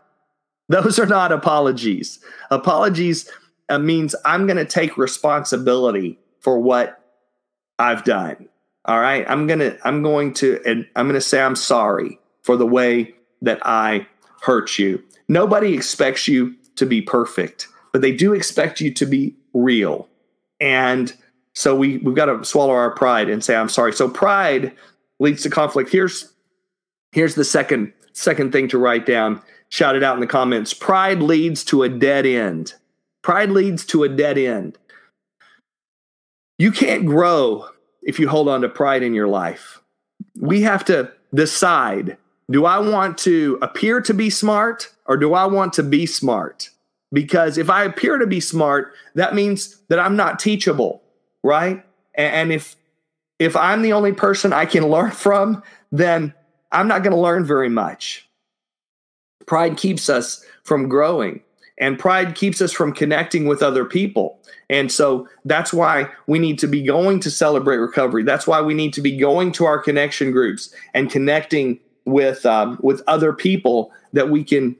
those 0.67 0.97
are 0.99 1.05
not 1.05 1.31
apologies. 1.31 2.19
Apologies 2.49 3.31
means 3.69 4.15
I'm 4.25 4.47
going 4.47 4.57
to 4.57 4.65
take 4.65 4.97
responsibility 4.97 6.19
for 6.39 6.59
what 6.59 7.01
I've 7.79 8.03
done. 8.03 8.49
All 8.85 8.99
right, 8.99 9.25
I'm 9.27 9.47
gonna 9.47 9.77
I'm 9.83 10.03
going 10.03 10.33
to 10.35 10.61
and 10.65 10.87
I'm 10.95 11.07
going 11.07 11.15
to 11.15 11.21
say 11.21 11.41
I'm 11.41 11.55
sorry 11.55 12.19
for 12.43 12.55
the 12.55 12.67
way 12.67 13.15
that 13.41 13.59
I 13.65 14.07
hurt 14.41 14.77
you. 14.77 15.03
Nobody 15.27 15.73
expects 15.73 16.27
you 16.27 16.55
to 16.75 16.85
be 16.85 17.01
perfect, 17.01 17.67
but 17.91 18.01
they 18.01 18.11
do 18.11 18.33
expect 18.33 18.79
you 18.79 18.93
to 18.93 19.05
be 19.07 19.35
real. 19.53 20.07
And 20.59 21.11
so 21.53 21.75
we 21.75 21.97
we've 21.97 22.15
got 22.15 22.25
to 22.25 22.45
swallow 22.45 22.73
our 22.73 22.91
pride 22.91 23.29
and 23.29 23.43
say 23.43 23.55
I'm 23.55 23.69
sorry. 23.69 23.91
So 23.91 24.07
pride 24.07 24.71
leads 25.19 25.41
to 25.43 25.49
conflict. 25.49 25.91
Here's 25.91 26.31
here's 27.11 27.33
the 27.33 27.45
second 27.45 27.91
second 28.13 28.51
thing 28.51 28.67
to 28.67 28.77
write 28.77 29.07
down. 29.07 29.41
Shout 29.69 29.95
it 29.95 30.03
out 30.03 30.13
in 30.13 30.21
the 30.21 30.27
comments. 30.27 30.75
Pride 30.75 31.23
leads 31.23 31.63
to 31.65 31.81
a 31.81 31.89
dead 31.89 32.27
end. 32.27 32.75
Pride 33.25 33.49
leads 33.49 33.83
to 33.87 34.03
a 34.03 34.07
dead 34.07 34.37
end. 34.37 34.77
You 36.59 36.71
can't 36.71 37.07
grow 37.07 37.67
if 38.03 38.19
you 38.19 38.29
hold 38.29 38.47
on 38.47 38.61
to 38.61 38.69
pride 38.69 39.01
in 39.01 39.15
your 39.15 39.27
life. 39.27 39.81
We 40.39 40.61
have 40.61 40.85
to 40.85 41.11
decide 41.33 42.17
do 42.51 42.65
I 42.65 42.77
want 42.77 43.17
to 43.19 43.57
appear 43.63 43.99
to 44.01 44.13
be 44.13 44.29
smart 44.29 44.93
or 45.07 45.17
do 45.17 45.33
I 45.33 45.45
want 45.45 45.73
to 45.73 45.81
be 45.81 46.05
smart? 46.05 46.69
Because 47.11 47.57
if 47.57 47.67
I 47.67 47.83
appear 47.83 48.19
to 48.19 48.27
be 48.27 48.39
smart, 48.39 48.93
that 49.15 49.33
means 49.33 49.81
that 49.87 49.99
I'm 49.99 50.15
not 50.15 50.37
teachable, 50.37 51.01
right? 51.43 51.83
And 52.13 52.51
if 52.51 52.75
if 53.39 53.55
I'm 53.55 53.81
the 53.81 53.93
only 53.93 54.13
person 54.13 54.53
I 54.53 54.67
can 54.67 54.87
learn 54.87 55.09
from, 55.25 55.63
then 55.91 56.31
I'm 56.71 56.87
not 56.87 57.01
going 57.01 57.15
to 57.15 57.19
learn 57.19 57.43
very 57.43 57.69
much. 57.69 58.29
Pride 59.47 59.77
keeps 59.77 60.11
us 60.11 60.45
from 60.63 60.89
growing. 60.89 61.41
And 61.77 61.99
pride 61.99 62.35
keeps 62.35 62.61
us 62.61 62.71
from 62.71 62.93
connecting 62.93 63.47
with 63.47 63.61
other 63.61 63.83
people. 63.83 64.39
And 64.69 64.91
so 64.91 65.27
that's 65.43 65.73
why 65.73 66.09
we 66.25 66.39
need 66.39 66.57
to 66.59 66.67
be 66.67 66.81
going 66.81 67.19
to 67.21 67.31
celebrate 67.31 67.77
recovery. 67.77 68.23
That's 68.23 68.47
why 68.47 68.61
we 68.61 68.73
need 68.73 68.93
to 68.93 69.01
be 69.01 69.17
going 69.17 69.51
to 69.53 69.65
our 69.65 69.79
connection 69.79 70.31
groups 70.31 70.73
and 70.93 71.11
connecting 71.11 71.79
with 72.05 72.45
um, 72.45 72.79
with 72.81 73.01
other 73.07 73.33
people 73.33 73.91
that 74.13 74.29
we 74.29 74.43
can 74.43 74.75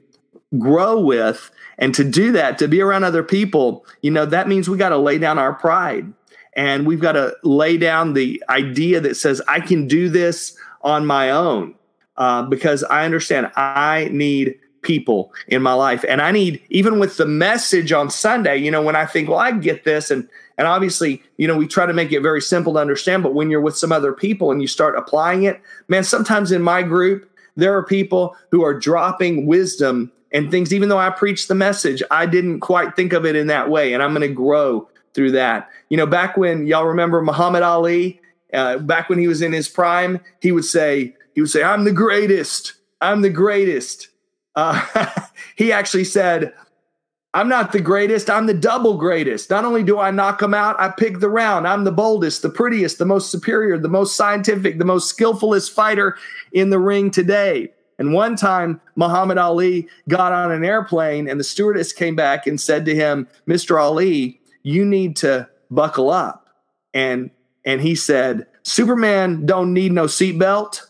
grow 0.58 0.98
with. 0.98 1.50
And 1.78 1.94
to 1.94 2.04
do 2.04 2.32
that, 2.32 2.58
to 2.58 2.68
be 2.68 2.80
around 2.80 3.04
other 3.04 3.22
people, 3.22 3.84
you 4.00 4.10
know, 4.10 4.24
that 4.26 4.48
means 4.48 4.68
we 4.68 4.78
got 4.78 4.88
to 4.90 4.96
lay 4.96 5.18
down 5.18 5.38
our 5.38 5.52
pride 5.52 6.12
and 6.54 6.86
we've 6.86 7.00
got 7.00 7.12
to 7.12 7.36
lay 7.42 7.76
down 7.76 8.14
the 8.14 8.42
idea 8.48 9.00
that 9.00 9.16
says 9.16 9.42
I 9.46 9.60
can 9.60 9.86
do 9.86 10.08
this 10.08 10.56
on 10.80 11.04
my 11.04 11.30
own 11.30 11.74
uh, 12.16 12.42
because 12.44 12.82
I 12.84 13.04
understand 13.04 13.52
I 13.56 14.08
need 14.10 14.58
people 14.86 15.32
in 15.48 15.62
my 15.62 15.72
life. 15.72 16.04
And 16.08 16.22
I 16.22 16.30
need, 16.30 16.62
even 16.70 17.00
with 17.00 17.16
the 17.16 17.26
message 17.26 17.90
on 17.92 18.08
Sunday, 18.08 18.56
you 18.56 18.70
know, 18.70 18.80
when 18.80 18.94
I 18.94 19.04
think, 19.04 19.28
well, 19.28 19.38
I 19.38 19.50
get 19.50 19.82
this. 19.82 20.10
And, 20.10 20.28
and 20.56 20.68
obviously, 20.68 21.22
you 21.36 21.48
know, 21.48 21.56
we 21.56 21.66
try 21.66 21.86
to 21.86 21.92
make 21.92 22.12
it 22.12 22.20
very 22.20 22.40
simple 22.40 22.74
to 22.74 22.78
understand. 22.78 23.24
But 23.24 23.34
when 23.34 23.50
you're 23.50 23.60
with 23.60 23.76
some 23.76 23.90
other 23.90 24.12
people 24.12 24.52
and 24.52 24.62
you 24.62 24.68
start 24.68 24.96
applying 24.96 25.42
it, 25.42 25.60
man, 25.88 26.04
sometimes 26.04 26.52
in 26.52 26.62
my 26.62 26.82
group, 26.82 27.28
there 27.56 27.76
are 27.76 27.82
people 27.82 28.36
who 28.52 28.62
are 28.62 28.78
dropping 28.78 29.46
wisdom 29.46 30.12
and 30.30 30.50
things, 30.50 30.72
even 30.72 30.88
though 30.88 30.98
I 30.98 31.10
preach 31.10 31.48
the 31.48 31.54
message, 31.54 32.02
I 32.10 32.26
didn't 32.26 32.60
quite 32.60 32.94
think 32.94 33.12
of 33.12 33.26
it 33.26 33.34
in 33.34 33.48
that 33.48 33.70
way. 33.70 33.92
And 33.92 34.02
I'm 34.02 34.14
going 34.14 34.28
to 34.28 34.34
grow 34.34 34.88
through 35.14 35.32
that. 35.32 35.68
You 35.88 35.96
know, 35.96 36.06
back 36.06 36.36
when 36.36 36.66
y'all 36.66 36.86
remember 36.86 37.22
Muhammad 37.22 37.62
Ali, 37.62 38.20
uh, 38.52 38.78
back 38.78 39.08
when 39.08 39.18
he 39.18 39.26
was 39.26 39.42
in 39.42 39.52
his 39.52 39.68
prime, 39.68 40.20
he 40.40 40.52
would 40.52 40.64
say, 40.64 41.16
he 41.34 41.40
would 41.40 41.50
say, 41.50 41.62
I'm 41.62 41.84
the 41.84 41.92
greatest. 41.92 42.74
I'm 43.00 43.22
the 43.22 43.30
greatest. 43.30 44.08
Uh, 44.56 45.06
he 45.56 45.70
actually 45.70 46.04
said, 46.04 46.52
I'm 47.34 47.50
not 47.50 47.72
the 47.72 47.80
greatest. 47.80 48.30
I'm 48.30 48.46
the 48.46 48.54
double 48.54 48.96
greatest. 48.96 49.50
Not 49.50 49.66
only 49.66 49.82
do 49.82 49.98
I 49.98 50.10
knock 50.10 50.38
them 50.38 50.54
out, 50.54 50.80
I 50.80 50.88
pick 50.88 51.20
the 51.20 51.28
round. 51.28 51.68
I'm 51.68 51.84
the 51.84 51.92
boldest, 51.92 52.40
the 52.40 52.48
prettiest, 52.48 52.96
the 52.96 53.04
most 53.04 53.30
superior, 53.30 53.76
the 53.76 53.90
most 53.90 54.16
scientific, 54.16 54.78
the 54.78 54.86
most 54.86 55.10
skillfulest 55.10 55.72
fighter 55.72 56.16
in 56.52 56.70
the 56.70 56.78
ring 56.78 57.10
today. 57.10 57.72
And 57.98 58.14
one 58.14 58.36
time, 58.36 58.80
Muhammad 58.94 59.36
Ali 59.36 59.86
got 60.08 60.32
on 60.32 60.50
an 60.50 60.64
airplane, 60.64 61.28
and 61.28 61.38
the 61.38 61.44
stewardess 61.44 61.92
came 61.92 62.16
back 62.16 62.46
and 62.46 62.60
said 62.60 62.86
to 62.86 62.94
him, 62.94 63.28
Mr. 63.46 63.80
Ali, 63.80 64.40
you 64.62 64.84
need 64.84 65.16
to 65.16 65.48
buckle 65.70 66.10
up. 66.10 66.48
And, 66.94 67.30
and 67.66 67.82
he 67.82 67.94
said, 67.94 68.46
Superman 68.62 69.44
don't 69.44 69.74
need 69.74 69.92
no 69.92 70.04
seatbelt. 70.04 70.82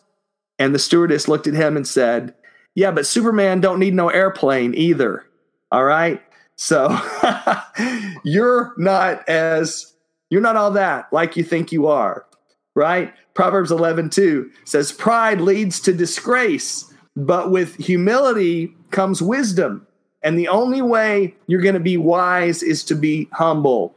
And 0.59 0.75
the 0.75 0.79
stewardess 0.79 1.29
looked 1.29 1.47
at 1.47 1.55
him 1.55 1.77
and 1.77 1.87
said, 1.87 2.35
Yeah, 2.77 2.93
but 2.93 3.07
Superman 3.07 3.61
don't 3.61 3.81
need 3.81 3.95
no 3.95 4.11
airplane 4.11 4.75
either. 4.75 5.25
All 5.73 5.85
right. 5.85 6.23
So 6.57 6.97
you're 8.25 8.75
not 8.77 9.29
as 9.29 9.95
you're 10.31 10.43
not 10.43 10.57
all 10.57 10.71
that 10.73 11.13
like 11.13 11.37
you 11.37 11.43
think 11.43 11.73
you 11.73 11.89
are, 11.89 12.27
right? 12.75 13.13
Proverbs 13.35 13.71
11, 13.71 14.11
2 14.11 14.51
says, 14.65 14.93
Pride 14.93 15.41
leads 15.41 15.81
to 15.81 15.93
disgrace, 15.93 16.93
but 17.17 17.51
with 17.51 17.77
humility 17.77 18.75
comes 18.91 19.21
wisdom. 19.21 19.87
And 20.23 20.39
the 20.39 20.49
only 20.49 20.83
way 20.83 21.35
you're 21.47 21.61
going 21.63 21.75
to 21.75 21.81
be 21.81 21.97
wise 21.97 22.63
is 22.63 22.85
to 22.85 22.95
be 22.95 23.29
humble. 23.33 23.95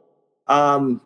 Um, 0.48 1.02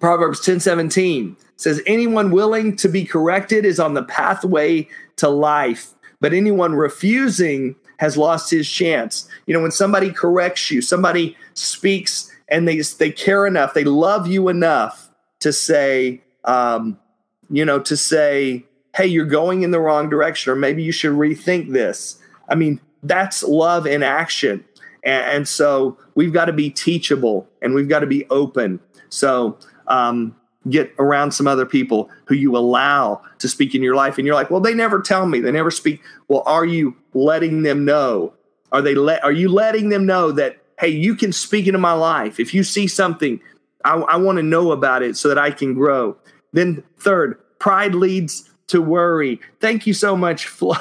Proverbs 0.00 0.40
10, 0.40 0.60
17 0.60 1.36
says, 1.56 1.82
Anyone 1.86 2.30
willing 2.30 2.76
to 2.76 2.88
be 2.88 3.04
corrected 3.04 3.64
is 3.64 3.80
on 3.80 3.94
the 3.94 4.04
pathway 4.04 4.88
to 5.16 5.28
life, 5.28 5.94
but 6.20 6.32
anyone 6.32 6.74
refusing 6.74 7.76
has 7.98 8.16
lost 8.16 8.50
his 8.50 8.68
chance. 8.68 9.28
You 9.46 9.54
know, 9.54 9.60
when 9.60 9.70
somebody 9.70 10.10
corrects 10.10 10.70
you, 10.70 10.80
somebody 10.80 11.36
speaks 11.54 12.32
and 12.48 12.66
they 12.66 12.80
they 12.80 13.10
care 13.10 13.46
enough, 13.46 13.74
they 13.74 13.84
love 13.84 14.26
you 14.26 14.48
enough 14.48 15.10
to 15.40 15.52
say, 15.52 16.22
um, 16.44 16.98
you 17.50 17.64
know, 17.64 17.78
to 17.80 17.96
say, 17.96 18.64
hey, 18.94 19.06
you're 19.06 19.26
going 19.26 19.62
in 19.62 19.70
the 19.70 19.80
wrong 19.80 20.08
direction, 20.08 20.52
or 20.52 20.56
maybe 20.56 20.82
you 20.82 20.92
should 20.92 21.12
rethink 21.12 21.72
this. 21.72 22.18
I 22.48 22.54
mean, 22.54 22.80
that's 23.02 23.42
love 23.42 23.86
in 23.86 24.02
action. 24.02 24.64
And, 25.04 25.24
and 25.26 25.48
so 25.48 25.96
we've 26.14 26.32
got 26.32 26.46
to 26.46 26.52
be 26.52 26.70
teachable 26.70 27.48
and 27.62 27.74
we've 27.74 27.88
got 27.88 28.00
to 28.00 28.06
be 28.06 28.26
open. 28.30 28.80
So 29.08 29.58
um, 29.86 30.34
get 30.68 30.92
around 30.98 31.32
some 31.32 31.46
other 31.46 31.64
people 31.64 32.10
who 32.26 32.34
you 32.34 32.56
allow 32.56 33.22
to 33.38 33.48
speak 33.48 33.74
in 33.74 33.82
your 33.82 33.94
life 33.94 34.18
and 34.18 34.26
you're 34.26 34.34
like 34.34 34.50
well 34.50 34.60
they 34.60 34.74
never 34.74 35.00
tell 35.00 35.26
me. 35.26 35.40
They 35.40 35.52
never 35.52 35.70
speak. 35.70 36.02
Well 36.28 36.42
are 36.46 36.64
you 36.64 36.96
letting 37.14 37.62
them 37.62 37.84
know? 37.84 38.34
Are 38.72 38.82
they 38.82 38.94
let 38.94 39.22
are 39.24 39.32
you 39.32 39.48
letting 39.48 39.88
them 39.88 40.04
know 40.06 40.32
that 40.32 40.58
hey 40.80 40.88
you 40.88 41.14
can 41.14 41.32
speak 41.32 41.66
into 41.66 41.78
my 41.78 41.92
life. 41.92 42.40
If 42.40 42.54
you 42.54 42.64
see 42.64 42.86
something 42.86 43.40
i, 43.84 43.94
I 43.94 44.16
want 44.16 44.36
to 44.36 44.42
know 44.42 44.72
about 44.72 45.02
it 45.02 45.16
so 45.16 45.28
that 45.28 45.38
i 45.38 45.50
can 45.50 45.74
grow. 45.74 46.16
Then 46.52 46.82
third 46.98 47.38
pride 47.58 47.94
leads 47.94 48.50
to 48.68 48.82
worry. 48.82 49.40
Thank 49.60 49.86
you 49.86 49.94
so 49.94 50.16
much 50.16 50.46
flo, 50.48 50.74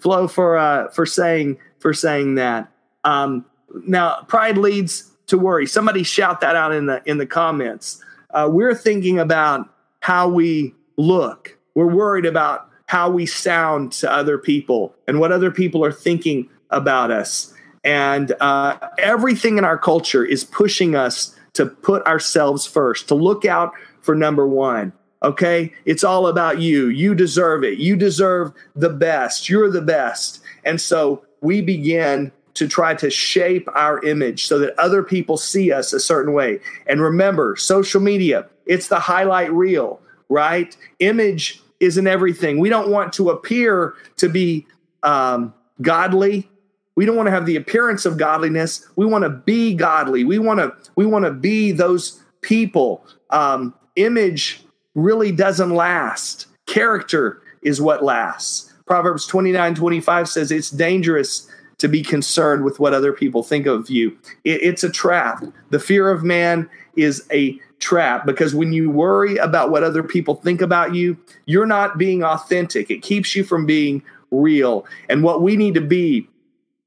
flo 0.00 0.26
for 0.28 0.56
uh 0.56 0.90
for 0.90 1.06
saying 1.06 1.58
for 1.78 1.92
saying 1.92 2.36
that. 2.36 2.72
Um 3.04 3.44
now 3.86 4.22
pride 4.22 4.56
leads 4.56 5.10
to 5.26 5.36
worry. 5.36 5.66
Somebody 5.66 6.02
shout 6.02 6.40
that 6.40 6.56
out 6.56 6.72
in 6.72 6.86
the 6.86 7.02
in 7.04 7.18
the 7.18 7.26
comments 7.26 8.02
uh, 8.30 8.48
we're 8.50 8.74
thinking 8.74 9.18
about 9.18 9.68
how 10.00 10.28
we 10.28 10.74
look. 10.96 11.56
We're 11.74 11.94
worried 11.94 12.26
about 12.26 12.68
how 12.86 13.10
we 13.10 13.26
sound 13.26 13.92
to 13.92 14.10
other 14.10 14.38
people 14.38 14.94
and 15.06 15.20
what 15.20 15.32
other 15.32 15.50
people 15.50 15.84
are 15.84 15.92
thinking 15.92 16.48
about 16.70 17.10
us. 17.10 17.52
And 17.84 18.32
uh, 18.40 18.78
everything 18.98 19.58
in 19.58 19.64
our 19.64 19.78
culture 19.78 20.24
is 20.24 20.44
pushing 20.44 20.94
us 20.94 21.36
to 21.54 21.66
put 21.66 22.04
ourselves 22.06 22.66
first, 22.66 23.08
to 23.08 23.14
look 23.14 23.44
out 23.44 23.72
for 24.00 24.14
number 24.14 24.46
one. 24.46 24.92
Okay. 25.22 25.72
It's 25.84 26.04
all 26.04 26.26
about 26.28 26.60
you. 26.60 26.88
You 26.88 27.14
deserve 27.14 27.64
it. 27.64 27.78
You 27.78 27.96
deserve 27.96 28.52
the 28.76 28.90
best. 28.90 29.48
You're 29.48 29.70
the 29.70 29.82
best. 29.82 30.40
And 30.64 30.80
so 30.80 31.24
we 31.40 31.60
begin 31.60 32.32
to 32.58 32.66
try 32.66 32.92
to 32.92 33.08
shape 33.08 33.68
our 33.74 34.04
image 34.04 34.46
so 34.46 34.58
that 34.58 34.78
other 34.78 35.02
people 35.02 35.36
see 35.36 35.72
us 35.72 35.92
a 35.92 36.00
certain 36.00 36.32
way. 36.32 36.60
And 36.86 37.00
remember, 37.00 37.54
social 37.56 38.00
media, 38.00 38.48
it's 38.66 38.88
the 38.88 38.98
highlight 38.98 39.52
reel, 39.52 40.00
right? 40.28 40.76
Image 40.98 41.62
isn't 41.78 42.06
everything. 42.06 42.58
We 42.58 42.68
don't 42.68 42.90
want 42.90 43.12
to 43.14 43.30
appear 43.30 43.94
to 44.16 44.28
be 44.28 44.66
um, 45.04 45.54
godly. 45.80 46.50
We 46.96 47.06
don't 47.06 47.14
want 47.14 47.28
to 47.28 47.30
have 47.30 47.46
the 47.46 47.54
appearance 47.54 48.04
of 48.04 48.18
godliness. 48.18 48.84
We 48.96 49.06
want 49.06 49.22
to 49.22 49.30
be 49.30 49.74
godly. 49.74 50.24
We 50.24 50.40
want 50.40 50.58
to 50.58 50.74
we 50.96 51.06
want 51.06 51.24
to 51.24 51.30
be 51.30 51.70
those 51.70 52.20
people. 52.40 53.06
Um, 53.30 53.72
image 53.94 54.64
really 54.96 55.30
doesn't 55.30 55.70
last. 55.70 56.48
Character 56.66 57.40
is 57.62 57.80
what 57.80 58.02
lasts. 58.02 58.72
Proverbs 58.84 59.26
29 59.26 59.76
25 59.76 60.28
says 60.28 60.50
it's 60.50 60.70
dangerous 60.70 61.48
to 61.78 61.88
be 61.88 62.02
concerned 62.02 62.64
with 62.64 62.80
what 62.80 62.92
other 62.92 63.12
people 63.12 63.42
think 63.42 63.66
of 63.66 63.88
you. 63.88 64.16
It, 64.44 64.62
it's 64.62 64.84
a 64.84 64.90
trap. 64.90 65.44
The 65.70 65.78
fear 65.78 66.10
of 66.10 66.24
man 66.24 66.68
is 66.96 67.26
a 67.32 67.58
trap 67.78 68.26
because 68.26 68.54
when 68.54 68.72
you 68.72 68.90
worry 68.90 69.36
about 69.36 69.70
what 69.70 69.84
other 69.84 70.02
people 70.02 70.34
think 70.34 70.60
about 70.60 70.94
you, 70.94 71.16
you're 71.46 71.66
not 71.66 71.96
being 71.96 72.24
authentic. 72.24 72.90
It 72.90 73.02
keeps 73.02 73.36
you 73.36 73.44
from 73.44 73.66
being 73.66 74.02
real. 74.30 74.84
And 75.08 75.22
what 75.22 75.42
we 75.42 75.56
need 75.56 75.74
to 75.74 75.80
be, 75.80 76.28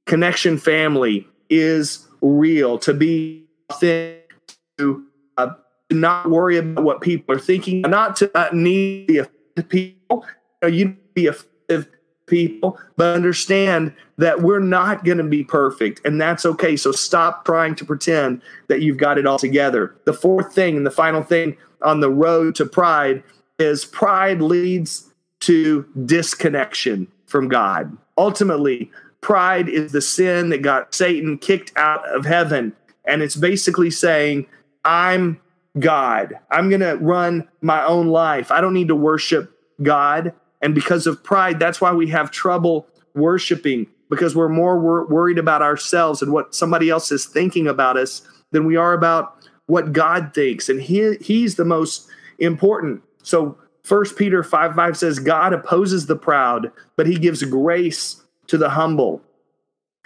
connection 0.06 0.58
family, 0.58 1.28
is 1.50 2.08
real, 2.22 2.78
to 2.80 2.94
be 2.94 3.46
authentic, 3.70 4.34
to 4.78 5.06
uh, 5.38 5.50
not 5.90 6.30
worry 6.30 6.58
about 6.58 6.84
what 6.84 7.02
people 7.02 7.36
are 7.36 7.40
thinking, 7.40 7.82
not 7.82 8.18
to 8.18 8.30
not 8.36 8.54
need 8.54 9.26
the 9.56 9.64
people. 9.64 10.26
You, 10.62 10.62
know, 10.62 10.68
you 10.68 10.98
be 11.14 11.26
effective 11.28 11.88
people, 12.32 12.80
but 12.98 13.14
understand 13.16 13.94
that 14.18 14.42
we're 14.42 14.60
not 14.60 15.04
going 15.04 15.20
to 15.20 15.24
be 15.24 15.44
perfect, 15.44 16.02
and 16.04 16.20
that's 16.20 16.46
okay. 16.46 16.76
So 16.76 16.92
stop 16.92 17.46
trying 17.46 17.76
to 17.76 17.86
pretend 17.86 18.42
that 18.70 18.82
you've 18.82 18.98
got 18.98 19.20
it 19.20 19.28
all 19.28 19.38
together. 19.38 19.96
The 20.06 20.14
fourth 20.14 20.56
thing 20.56 20.78
and 20.78 20.86
the 20.86 20.92
final 20.92 21.22
thing 21.22 21.58
on 21.84 22.00
the 22.00 22.10
road 22.10 22.56
to 22.56 22.66
pride 22.66 23.22
is 23.60 23.86
pride 23.86 24.42
leads 24.42 25.12
to 25.42 25.86
disconnection 26.06 27.08
from 27.28 27.48
God. 27.50 27.96
Ultimately, 28.18 28.90
pride 29.20 29.68
is 29.68 29.92
the 29.92 30.02
sin 30.02 30.50
that 30.50 30.62
got 30.62 30.96
Satan 30.96 31.38
kicked 31.38 31.72
out 31.76 32.08
of 32.10 32.26
heaven. 32.26 32.74
And 33.06 33.22
it's 33.22 33.36
basically 33.36 33.90
saying, 33.90 34.48
I'm 34.86 35.40
God. 35.80 36.36
I'm 36.50 36.70
going 36.70 36.82
to 36.82 36.98
run 36.98 37.48
my 37.62 37.84
own 37.84 38.08
life. 38.08 38.52
I 38.52 38.62
don't 38.62 38.74
need 38.74 38.90
to 38.90 38.96
worship 38.96 39.58
God. 39.82 40.34
And 40.62 40.76
because 40.76 41.08
of 41.08 41.24
pride, 41.24 41.60
that's 41.60 41.82
why 41.82 41.92
we 41.92 42.08
have 42.10 42.32
trouble 42.32 42.88
worshiping 43.16 43.88
because 44.10 44.36
we're 44.36 44.50
more 44.50 44.80
wor- 44.80 45.08
worried 45.08 45.38
about 45.38 45.62
ourselves 45.62 46.22
and 46.22 46.32
what 46.32 46.54
somebody 46.54 46.90
else 46.90 47.12
is 47.12 47.26
thinking 47.26 47.68
about 47.68 47.98
us 47.98 48.22
than 48.52 48.66
we 48.66 48.76
are 48.76 48.94
about 48.94 49.38
what 49.68 49.94
God 49.94 50.34
thinks. 50.34 50.68
And 50.70 50.82
he, 50.82 51.16
he's 51.22 51.56
the 51.56 51.66
most 51.66 52.08
important. 52.38 53.02
So 53.24 53.58
First 53.84 54.18
Peter 54.18 54.44
5 54.44 54.76
5 54.76 54.98
says, 54.98 55.20
God 55.20 55.54
opposes 55.54 56.06
the 56.06 56.16
proud, 56.16 56.72
but 56.98 57.08
he 57.08 57.16
gives 57.16 57.42
grace 57.44 58.22
to 58.48 58.58
the 58.58 58.70
humble. 58.70 59.22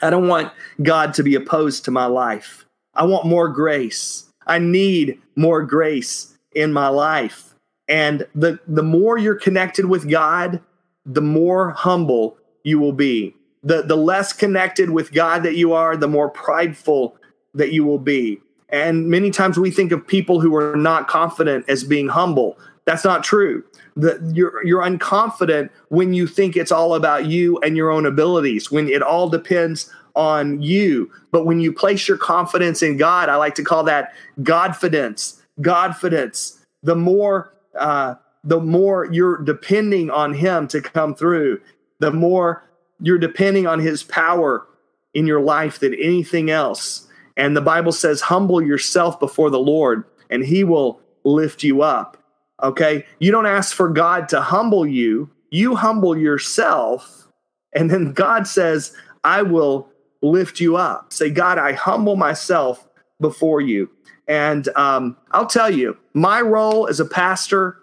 I 0.02 0.10
don't 0.10 0.28
want 0.28 0.52
God 0.84 1.14
to 1.16 1.24
be 1.24 1.36
opposed 1.36 1.86
to 1.86 1.92
my 1.92 2.06
life. 2.06 2.66
I 2.94 3.06
want 3.06 3.26
more 3.26 3.50
grace. 3.50 4.30
I 4.46 4.60
need 4.60 5.20
more 5.36 5.64
grace 5.64 6.38
in 6.54 6.72
my 6.72 6.90
life. 6.90 7.55
And 7.88 8.26
the, 8.34 8.60
the 8.68 8.84
more 8.84 9.18
you're 9.18 9.36
connected 9.36 9.86
with 9.86 10.10
God, 10.10 10.62
the 11.06 11.22
more 11.22 11.72
humble 11.72 12.38
you 12.64 12.80
will 12.80 12.94
be. 12.94 13.36
The, 13.64 13.84
the 13.84 13.96
less 13.96 14.34
connected 14.34 14.90
with 14.90 15.12
God 15.12 15.44
that 15.44 15.56
you 15.56 15.74
are, 15.74 15.96
the 15.98 16.08
more 16.08 16.30
prideful 16.30 17.18
that 17.54 17.72
you 17.72 17.84
will 17.86 18.00
be. 18.00 18.40
And 18.70 19.08
many 19.08 19.32
times 19.32 19.58
we 19.58 19.72
think 19.72 19.92
of 19.92 20.06
people 20.06 20.40
who 20.40 20.56
are 20.56 20.76
not 20.76 21.08
confident 21.08 21.66
as 21.70 21.84
being 21.84 22.08
humble. 22.08 22.58
That's 22.86 23.04
not 23.04 23.24
true. 23.24 23.64
The, 23.96 24.20
you're, 24.36 24.66
you're 24.66 24.82
unconfident 24.82 25.70
when 25.90 26.14
you 26.14 26.28
think 26.28 26.58
it's 26.58 26.72
all 26.72 26.96
about 26.96 27.26
you 27.26 27.58
and 27.60 27.78
your 27.78 27.90
own 27.90 28.06
abilities, 28.06 28.72
when 28.72 28.90
it 28.90 29.02
all 29.02 29.30
depends 29.30 29.92
on 30.16 30.62
you. 30.62 31.12
But 31.32 31.46
when 31.46 31.60
you 31.60 31.72
place 31.72 32.08
your 32.08 32.18
confidence 32.18 32.82
in 32.82 32.98
God, 32.98 33.30
I 33.30 33.36
like 33.36 33.56
to 33.56 33.64
call 33.64 33.84
that 33.86 34.14
Godfidence. 34.42 35.40
Godfidence. 35.62 36.60
The 36.84 36.96
more 36.96 37.54
uh, 37.78 38.16
the 38.44 38.60
more 38.60 39.06
you're 39.12 39.38
depending 39.38 40.10
on 40.10 40.34
Him 40.34 40.68
to 40.70 40.82
come 40.82 41.16
through, 41.16 41.62
the 42.00 42.12
more 42.12 42.64
you're 43.00 43.18
depending 43.18 43.68
on 43.68 43.80
His 43.80 44.04
power 44.04 44.68
in 45.14 45.26
your 45.26 45.42
life 45.42 45.80
than 45.80 45.94
anything 45.96 46.50
else. 46.50 47.08
And 47.38 47.56
the 47.56 47.62
Bible 47.62 47.92
says, 47.92 48.22
humble 48.22 48.62
yourself 48.62 49.20
before 49.20 49.50
the 49.50 49.60
Lord, 49.60 50.04
and 50.30 50.46
He 50.46 50.64
will 50.64 51.02
lift 51.24 51.64
you 51.64 51.82
up. 51.82 52.18
Okay? 52.62 53.06
You 53.20 53.32
don't 53.32 53.46
ask 53.46 53.76
for 53.76 53.90
God 53.90 54.30
to 54.30 54.42
humble 54.42 54.86
you, 54.86 55.30
you 55.50 55.76
humble 55.76 56.18
yourself. 56.18 57.28
And 57.74 57.90
then 57.90 58.14
God 58.14 58.48
says, 58.48 58.96
I 59.24 59.42
will 59.42 59.90
lift 60.22 60.60
you 60.60 60.78
up. 60.78 61.12
Say, 61.12 61.30
God, 61.30 61.58
I 61.58 61.74
humble 61.74 62.16
myself 62.16 62.88
before 63.20 63.62
you. 63.62 63.90
And 64.28 64.68
um, 64.76 65.18
I'll 65.32 65.46
tell 65.46 65.70
you, 65.70 65.98
my 66.16 66.40
role 66.40 66.88
as 66.88 67.02
a 67.02 67.06
pastor, 67.06 67.78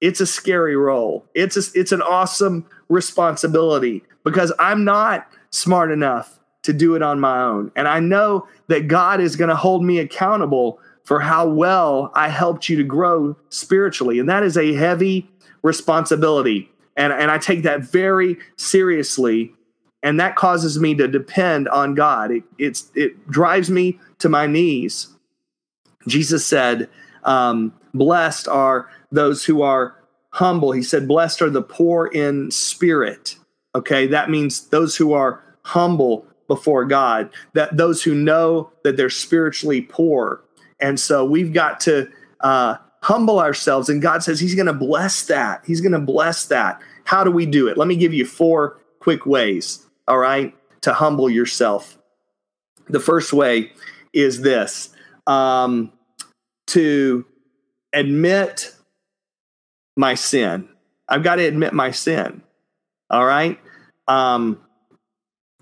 it's 0.00 0.20
a 0.20 0.26
scary 0.26 0.74
role. 0.74 1.26
It's 1.34 1.56
a, 1.56 1.78
it's 1.78 1.92
an 1.92 2.00
awesome 2.00 2.66
responsibility 2.88 4.02
because 4.24 4.52
I'm 4.58 4.84
not 4.84 5.30
smart 5.50 5.92
enough 5.92 6.40
to 6.62 6.72
do 6.72 6.94
it 6.94 7.02
on 7.02 7.20
my 7.20 7.42
own. 7.42 7.70
And 7.76 7.86
I 7.86 8.00
know 8.00 8.48
that 8.68 8.88
God 8.88 9.20
is 9.20 9.36
going 9.36 9.50
to 9.50 9.56
hold 9.56 9.84
me 9.84 9.98
accountable 9.98 10.80
for 11.04 11.20
how 11.20 11.46
well 11.46 12.10
I 12.14 12.28
helped 12.28 12.70
you 12.70 12.76
to 12.76 12.84
grow 12.84 13.36
spiritually. 13.50 14.18
And 14.18 14.28
that 14.30 14.42
is 14.42 14.56
a 14.56 14.74
heavy 14.74 15.30
responsibility. 15.62 16.70
And, 16.96 17.12
and 17.12 17.30
I 17.30 17.36
take 17.36 17.64
that 17.64 17.82
very 17.82 18.38
seriously. 18.56 19.52
And 20.02 20.18
that 20.20 20.36
causes 20.36 20.78
me 20.78 20.94
to 20.94 21.06
depend 21.06 21.68
on 21.68 21.94
God. 21.94 22.30
It, 22.30 22.44
it's, 22.56 22.90
it 22.94 23.28
drives 23.30 23.68
me 23.68 23.98
to 24.20 24.30
my 24.30 24.46
knees. 24.46 25.08
Jesus 26.06 26.46
said, 26.46 26.88
um, 27.24 27.72
Blessed 27.94 28.48
are 28.48 28.88
those 29.10 29.44
who 29.44 29.62
are 29.62 29.96
humble. 30.30 30.72
He 30.72 30.82
said, 30.82 31.08
Blessed 31.08 31.42
are 31.42 31.50
the 31.50 31.62
poor 31.62 32.06
in 32.06 32.50
spirit. 32.50 33.36
Okay, 33.74 34.06
that 34.06 34.30
means 34.30 34.68
those 34.68 34.96
who 34.96 35.12
are 35.12 35.42
humble 35.62 36.26
before 36.46 36.84
God, 36.84 37.30
that 37.52 37.76
those 37.76 38.02
who 38.02 38.14
know 38.14 38.70
that 38.82 38.96
they're 38.96 39.10
spiritually 39.10 39.82
poor. 39.82 40.42
And 40.80 40.98
so 40.98 41.24
we've 41.24 41.52
got 41.52 41.80
to 41.80 42.08
uh, 42.40 42.76
humble 43.02 43.38
ourselves. 43.38 43.88
And 43.88 44.00
God 44.00 44.22
says 44.22 44.40
He's 44.40 44.54
going 44.54 44.66
to 44.66 44.72
bless 44.72 45.26
that. 45.26 45.62
He's 45.66 45.80
going 45.80 45.92
to 45.92 45.98
bless 45.98 46.46
that. 46.46 46.80
How 47.04 47.24
do 47.24 47.30
we 47.30 47.46
do 47.46 47.68
it? 47.68 47.76
Let 47.76 47.88
me 47.88 47.96
give 47.96 48.14
you 48.14 48.24
four 48.24 48.78
quick 49.00 49.26
ways, 49.26 49.86
all 50.06 50.18
right, 50.18 50.54
to 50.82 50.92
humble 50.92 51.30
yourself. 51.30 51.98
The 52.88 53.00
first 53.00 53.32
way 53.32 53.72
is 54.12 54.40
this 54.40 54.90
um, 55.26 55.92
to 56.68 57.24
admit 57.92 58.74
my 59.96 60.14
sin. 60.14 60.68
I've 61.08 61.22
got 61.22 61.36
to 61.36 61.44
admit 61.44 61.72
my 61.72 61.90
sin. 61.90 62.42
All 63.10 63.24
right. 63.24 63.58
Um, 64.06 64.60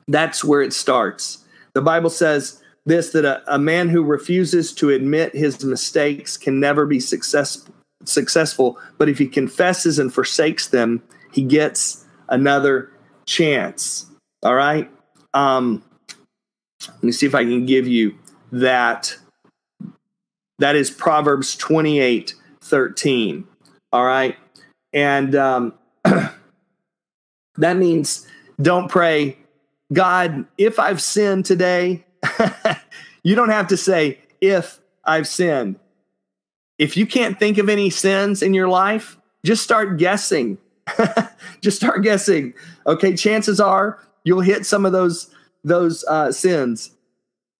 that's 0.08 0.44
where 0.44 0.62
it 0.62 0.72
starts. 0.72 1.44
The 1.74 1.82
Bible 1.82 2.10
says 2.10 2.62
this 2.84 3.10
that 3.10 3.24
a, 3.24 3.42
a 3.52 3.58
man 3.58 3.88
who 3.88 4.02
refuses 4.02 4.72
to 4.74 4.90
admit 4.90 5.34
his 5.34 5.64
mistakes 5.64 6.36
can 6.36 6.60
never 6.60 6.86
be 6.86 7.00
success, 7.00 7.68
successful, 8.04 8.78
but 8.98 9.08
if 9.08 9.18
he 9.18 9.26
confesses 9.26 9.98
and 9.98 10.12
forsakes 10.12 10.68
them, 10.68 11.02
he 11.32 11.42
gets 11.42 12.04
another 12.28 12.90
chance. 13.26 14.06
All 14.42 14.54
right. 14.54 14.90
Um, 15.34 15.82
let 16.88 17.02
me 17.02 17.12
see 17.12 17.26
if 17.26 17.34
I 17.34 17.44
can 17.44 17.66
give 17.66 17.86
you 17.86 18.16
that. 18.52 19.16
That 20.58 20.76
is 20.76 20.90
Proverbs 20.90 21.56
28 21.56 22.34
13. 22.62 23.46
All 23.92 24.04
right. 24.04 24.36
And 24.92 25.34
um, 25.34 25.74
that 26.04 27.76
means 27.76 28.26
don't 28.60 28.88
pray, 28.88 29.38
God, 29.92 30.46
if 30.58 30.78
I've 30.78 31.00
sinned 31.00 31.44
today, 31.44 32.04
you 33.22 33.34
don't 33.34 33.50
have 33.50 33.68
to 33.68 33.76
say, 33.76 34.18
if 34.40 34.80
I've 35.04 35.28
sinned. 35.28 35.78
If 36.78 36.96
you 36.96 37.06
can't 37.06 37.38
think 37.38 37.58
of 37.58 37.68
any 37.68 37.88
sins 37.88 38.42
in 38.42 38.52
your 38.52 38.68
life, 38.68 39.16
just 39.44 39.62
start 39.62 39.98
guessing. 39.98 40.58
just 41.62 41.76
start 41.76 42.02
guessing. 42.02 42.52
Okay, 42.86 43.16
chances 43.16 43.60
are 43.60 43.98
you'll 44.24 44.40
hit 44.40 44.66
some 44.66 44.84
of 44.84 44.92
those 44.92 45.30
those 45.64 46.04
uh, 46.04 46.30
sins 46.32 46.90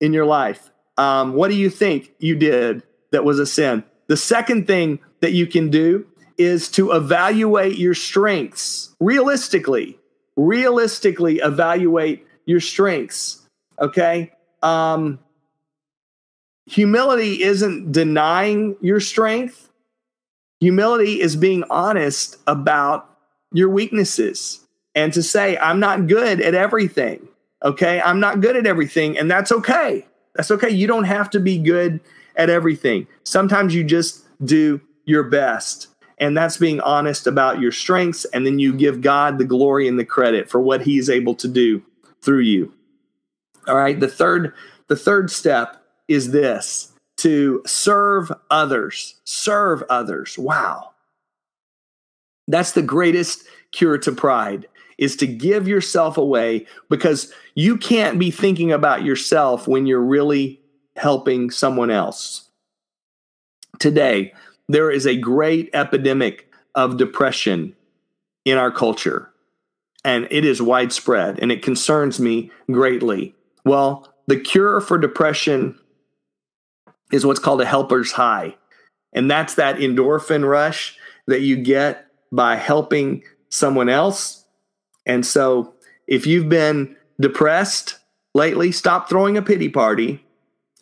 in 0.00 0.12
your 0.12 0.26
life. 0.26 0.70
Um, 0.96 1.34
what 1.34 1.48
do 1.48 1.56
you 1.56 1.70
think 1.70 2.12
you 2.18 2.36
did 2.36 2.82
that 3.12 3.24
was 3.24 3.38
a 3.38 3.46
sin? 3.46 3.84
The 4.06 4.16
second 4.16 4.66
thing 4.66 5.00
that 5.20 5.32
you 5.32 5.46
can 5.46 5.70
do 5.70 6.06
is 6.38 6.68
to 6.70 6.92
evaluate 6.92 7.78
your 7.78 7.94
strengths 7.94 8.94
realistically. 9.00 9.98
Realistically, 10.36 11.38
evaluate 11.38 12.26
your 12.44 12.60
strengths. 12.60 13.42
Okay. 13.80 14.32
Um, 14.62 15.18
humility 16.66 17.42
isn't 17.42 17.92
denying 17.92 18.76
your 18.80 19.00
strength, 19.00 19.70
humility 20.60 21.20
is 21.20 21.36
being 21.36 21.64
honest 21.70 22.36
about 22.46 23.10
your 23.52 23.70
weaknesses 23.70 24.60
and 24.94 25.12
to 25.12 25.22
say, 25.22 25.56
I'm 25.58 25.80
not 25.80 26.06
good 26.06 26.40
at 26.40 26.54
everything. 26.54 27.28
Okay. 27.62 28.00
I'm 28.00 28.20
not 28.20 28.40
good 28.40 28.56
at 28.56 28.66
everything. 28.66 29.16
And 29.18 29.30
that's 29.30 29.52
okay. 29.52 30.06
That's 30.36 30.50
okay. 30.50 30.70
You 30.70 30.86
don't 30.86 31.04
have 31.04 31.30
to 31.30 31.40
be 31.40 31.58
good 31.58 32.00
at 32.36 32.50
everything. 32.50 33.06
Sometimes 33.24 33.74
you 33.74 33.84
just 33.84 34.24
do 34.44 34.80
your 35.04 35.22
best. 35.24 35.88
And 36.18 36.36
that's 36.36 36.56
being 36.56 36.80
honest 36.80 37.26
about 37.26 37.60
your 37.60 37.72
strengths. 37.72 38.24
And 38.26 38.46
then 38.46 38.58
you 38.58 38.72
give 38.72 39.00
God 39.00 39.38
the 39.38 39.44
glory 39.44 39.88
and 39.88 39.98
the 39.98 40.04
credit 40.04 40.48
for 40.48 40.60
what 40.60 40.82
he's 40.82 41.10
able 41.10 41.34
to 41.36 41.48
do 41.48 41.82
through 42.22 42.40
you. 42.40 42.72
All 43.66 43.76
right. 43.76 43.98
The 43.98 44.08
third, 44.08 44.54
the 44.88 44.96
third 44.96 45.30
step 45.30 45.82
is 46.08 46.30
this 46.30 46.92
to 47.18 47.62
serve 47.66 48.30
others. 48.50 49.20
Serve 49.24 49.82
others. 49.88 50.38
Wow. 50.38 50.92
That's 52.48 52.72
the 52.72 52.82
greatest 52.82 53.44
cure 53.72 53.98
to 53.98 54.12
pride 54.12 54.68
is 54.98 55.16
to 55.16 55.26
give 55.26 55.68
yourself 55.68 56.16
away 56.16 56.66
because 56.88 57.32
you 57.54 57.76
can't 57.76 58.18
be 58.18 58.30
thinking 58.30 58.72
about 58.72 59.04
yourself 59.04 59.68
when 59.68 59.86
you're 59.86 60.00
really 60.00 60.60
helping 60.96 61.50
someone 61.50 61.90
else. 61.90 62.48
Today, 63.78 64.32
there 64.68 64.90
is 64.90 65.06
a 65.06 65.16
great 65.16 65.70
epidemic 65.74 66.50
of 66.74 66.96
depression 66.96 67.74
in 68.44 68.58
our 68.58 68.70
culture, 68.70 69.30
and 70.04 70.26
it 70.30 70.44
is 70.44 70.62
widespread, 70.62 71.38
and 71.40 71.52
it 71.52 71.62
concerns 71.62 72.18
me 72.18 72.50
greatly. 72.70 73.34
Well, 73.64 74.12
the 74.26 74.40
cure 74.40 74.80
for 74.80 74.98
depression 74.98 75.78
is 77.12 77.26
what's 77.26 77.40
called 77.40 77.60
a 77.60 77.66
helper's 77.66 78.12
high, 78.12 78.56
and 79.12 79.30
that's 79.30 79.54
that 79.54 79.76
endorphin 79.76 80.48
rush 80.48 80.96
that 81.26 81.42
you 81.42 81.56
get 81.56 82.06
by 82.32 82.56
helping 82.56 83.22
someone 83.50 83.88
else. 83.88 84.45
And 85.06 85.24
so, 85.24 85.74
if 86.06 86.26
you've 86.26 86.48
been 86.48 86.96
depressed 87.20 87.98
lately, 88.34 88.72
stop 88.72 89.08
throwing 89.08 89.36
a 89.36 89.42
pity 89.42 89.68
party 89.68 90.24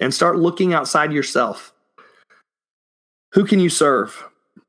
and 0.00 0.12
start 0.12 0.38
looking 0.38 0.74
outside 0.74 1.12
yourself 1.12 1.74
who 3.34 3.44
can 3.44 3.58
you 3.58 3.68
serve? 3.68 4.24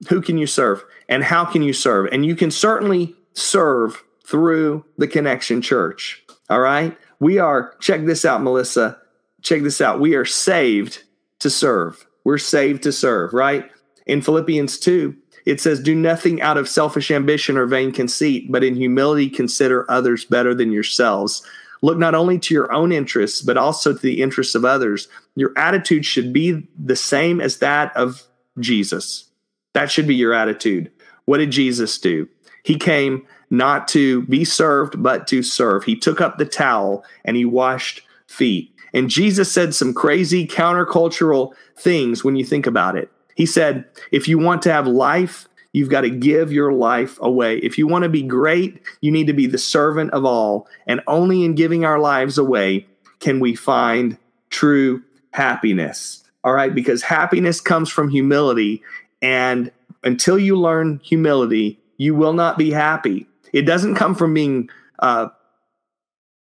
Who 0.09 0.21
can 0.21 0.37
you 0.39 0.47
serve? 0.47 0.83
And 1.07 1.23
how 1.23 1.45
can 1.45 1.61
you 1.61 1.71
serve? 1.71 2.07
And 2.11 2.25
you 2.25 2.35
can 2.35 2.49
certainly 2.49 3.15
serve 3.33 4.03
through 4.25 4.83
the 4.97 5.07
Connection 5.07 5.61
Church. 5.61 6.23
All 6.49 6.59
right. 6.59 6.97
We 7.19 7.37
are, 7.37 7.75
check 7.79 8.05
this 8.05 8.25
out, 8.25 8.41
Melissa. 8.41 8.97
Check 9.43 9.61
this 9.61 9.81
out. 9.81 9.99
We 9.99 10.15
are 10.15 10.25
saved 10.25 11.03
to 11.39 11.49
serve. 11.51 12.07
We're 12.23 12.39
saved 12.39 12.81
to 12.83 12.91
serve, 12.91 13.33
right? 13.33 13.69
In 14.07 14.23
Philippians 14.23 14.79
2, 14.79 15.15
it 15.45 15.61
says, 15.61 15.79
Do 15.79 15.95
nothing 15.95 16.41
out 16.41 16.57
of 16.57 16.67
selfish 16.67 17.11
ambition 17.11 17.57
or 17.57 17.65
vain 17.65 17.91
conceit, 17.91 18.51
but 18.51 18.63
in 18.63 18.75
humility 18.75 19.29
consider 19.29 19.89
others 19.89 20.25
better 20.25 20.53
than 20.53 20.71
yourselves. 20.71 21.45
Look 21.81 21.97
not 21.97 22.15
only 22.15 22.39
to 22.39 22.53
your 22.53 22.71
own 22.73 22.91
interests, 22.91 23.41
but 23.41 23.57
also 23.57 23.93
to 23.93 23.99
the 23.99 24.21
interests 24.21 24.55
of 24.55 24.65
others. 24.65 25.07
Your 25.35 25.51
attitude 25.55 26.05
should 26.05 26.33
be 26.33 26.67
the 26.83 26.95
same 26.95 27.39
as 27.39 27.59
that 27.59 27.95
of 27.95 28.23
Jesus. 28.59 29.29
That 29.73 29.91
should 29.91 30.07
be 30.07 30.15
your 30.15 30.33
attitude. 30.33 30.91
What 31.25 31.37
did 31.37 31.51
Jesus 31.51 31.97
do? 31.99 32.27
He 32.63 32.77
came 32.77 33.25
not 33.51 33.87
to 33.89 34.23
be 34.23 34.43
served, 34.43 35.01
but 35.03 35.27
to 35.27 35.43
serve. 35.43 35.83
He 35.83 35.95
took 35.95 36.21
up 36.21 36.37
the 36.37 36.45
towel 36.45 37.03
and 37.23 37.37
he 37.37 37.45
washed 37.45 38.01
feet. 38.27 38.73
And 38.93 39.09
Jesus 39.09 39.51
said 39.51 39.75
some 39.75 39.93
crazy 39.93 40.47
countercultural 40.47 41.53
things 41.77 42.23
when 42.23 42.35
you 42.35 42.45
think 42.45 42.65
about 42.65 42.95
it. 42.95 43.11
He 43.35 43.45
said, 43.45 43.85
if 44.11 44.27
you 44.27 44.39
want 44.39 44.61
to 44.63 44.71
have 44.71 44.87
life, 44.87 45.47
you've 45.73 45.89
got 45.89 46.01
to 46.01 46.09
give 46.09 46.51
your 46.51 46.73
life 46.73 47.17
away. 47.21 47.57
If 47.57 47.77
you 47.77 47.85
want 47.85 48.03
to 48.03 48.09
be 48.09 48.23
great, 48.23 48.81
you 49.01 49.11
need 49.11 49.27
to 49.27 49.33
be 49.33 49.45
the 49.45 49.57
servant 49.57 50.11
of 50.11 50.25
all. 50.25 50.67
And 50.87 51.01
only 51.05 51.43
in 51.43 51.53
giving 51.53 51.85
our 51.85 51.99
lives 51.99 52.37
away 52.37 52.87
can 53.19 53.39
we 53.39 53.53
find 53.55 54.17
true 54.49 55.03
happiness. 55.31 56.23
All 56.43 56.53
right, 56.53 56.73
because 56.73 57.01
happiness 57.01 57.59
comes 57.59 57.89
from 57.89 58.09
humility. 58.09 58.81
And 59.21 59.71
until 60.03 60.39
you 60.39 60.55
learn 60.55 61.01
humility, 61.03 61.79
you 61.97 62.15
will 62.15 62.33
not 62.33 62.57
be 62.57 62.71
happy. 62.71 63.27
It 63.51 63.63
doesn't 63.63 63.95
come 63.95 64.15
from 64.15 64.33
being 64.33 64.69
uh, 64.99 65.27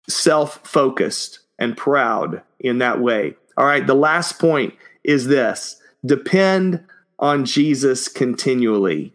self 0.09 0.67
focused 0.67 1.41
and 1.59 1.77
proud 1.77 2.43
in 2.59 2.79
that 2.79 3.01
way. 3.01 3.37
All 3.57 3.65
right, 3.65 3.87
the 3.87 3.95
last 3.95 4.39
point 4.39 4.75
is 5.05 5.27
this 5.27 5.81
depend 6.05 6.85
on 7.19 7.45
Jesus 7.45 8.09
continually. 8.09 9.13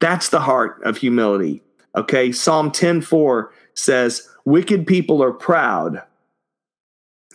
That's 0.00 0.30
the 0.30 0.40
heart 0.40 0.80
of 0.84 0.98
humility. 0.98 1.62
Okay, 1.96 2.32
Psalm 2.32 2.70
10 2.70 3.02
4 3.02 3.52
says, 3.74 4.28
Wicked 4.44 4.86
people 4.86 5.22
are 5.22 5.32
proud, 5.32 6.02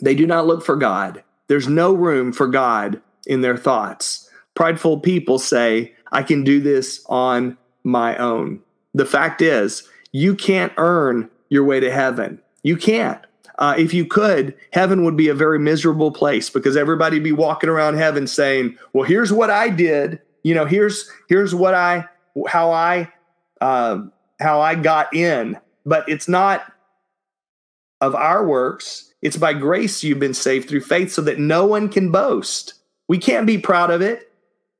They 0.01 0.15
do 0.15 0.25
not 0.25 0.47
look 0.47 0.65
for 0.65 0.75
God. 0.75 1.23
There's 1.47 1.67
no 1.67 1.93
room 1.93 2.33
for 2.33 2.47
God 2.47 3.01
in 3.27 3.41
their 3.41 3.57
thoughts. 3.57 4.29
Prideful 4.55 4.99
people 4.99 5.37
say, 5.37 5.93
I 6.11 6.23
can 6.23 6.43
do 6.43 6.59
this 6.59 7.03
on 7.07 7.57
my 7.83 8.17
own. 8.17 8.61
The 8.93 9.05
fact 9.05 9.41
is, 9.41 9.87
you 10.11 10.35
can't 10.35 10.73
earn 10.77 11.29
your 11.49 11.63
way 11.65 11.79
to 11.79 11.91
heaven. 11.91 12.41
You 12.63 12.77
can't. 12.77 13.19
Uh, 13.57 13.75
if 13.77 13.93
you 13.93 14.05
could, 14.05 14.53
heaven 14.71 15.03
would 15.05 15.15
be 15.15 15.29
a 15.29 15.33
very 15.33 15.59
miserable 15.59 16.11
place 16.11 16.49
because 16.49 16.75
everybody'd 16.75 17.23
be 17.23 17.31
walking 17.31 17.69
around 17.69 17.95
heaven 17.95 18.27
saying, 18.27 18.77
"Well, 18.93 19.05
here's 19.05 19.31
what 19.31 19.49
I 19.49 19.69
did. 19.69 20.19
You 20.43 20.53
know, 20.53 20.65
here's 20.65 21.09
here's 21.29 21.55
what 21.55 21.73
I 21.73 22.05
how 22.47 22.71
I 22.71 23.11
uh, 23.61 23.99
how 24.39 24.59
I 24.61 24.75
got 24.75 25.13
in." 25.13 25.57
But 25.85 26.07
it's 26.09 26.27
not 26.27 26.71
of 28.01 28.13
our 28.15 28.45
works. 28.45 29.13
It's 29.21 29.37
by 29.37 29.53
grace 29.53 30.03
you've 30.03 30.19
been 30.19 30.33
saved 30.33 30.67
through 30.67 30.81
faith, 30.81 31.11
so 31.11 31.21
that 31.21 31.39
no 31.39 31.65
one 31.65 31.87
can 31.89 32.11
boast. 32.11 32.73
We 33.07 33.17
can't 33.17 33.47
be 33.47 33.57
proud 33.57 33.89
of 33.89 34.01
it. 34.01 34.31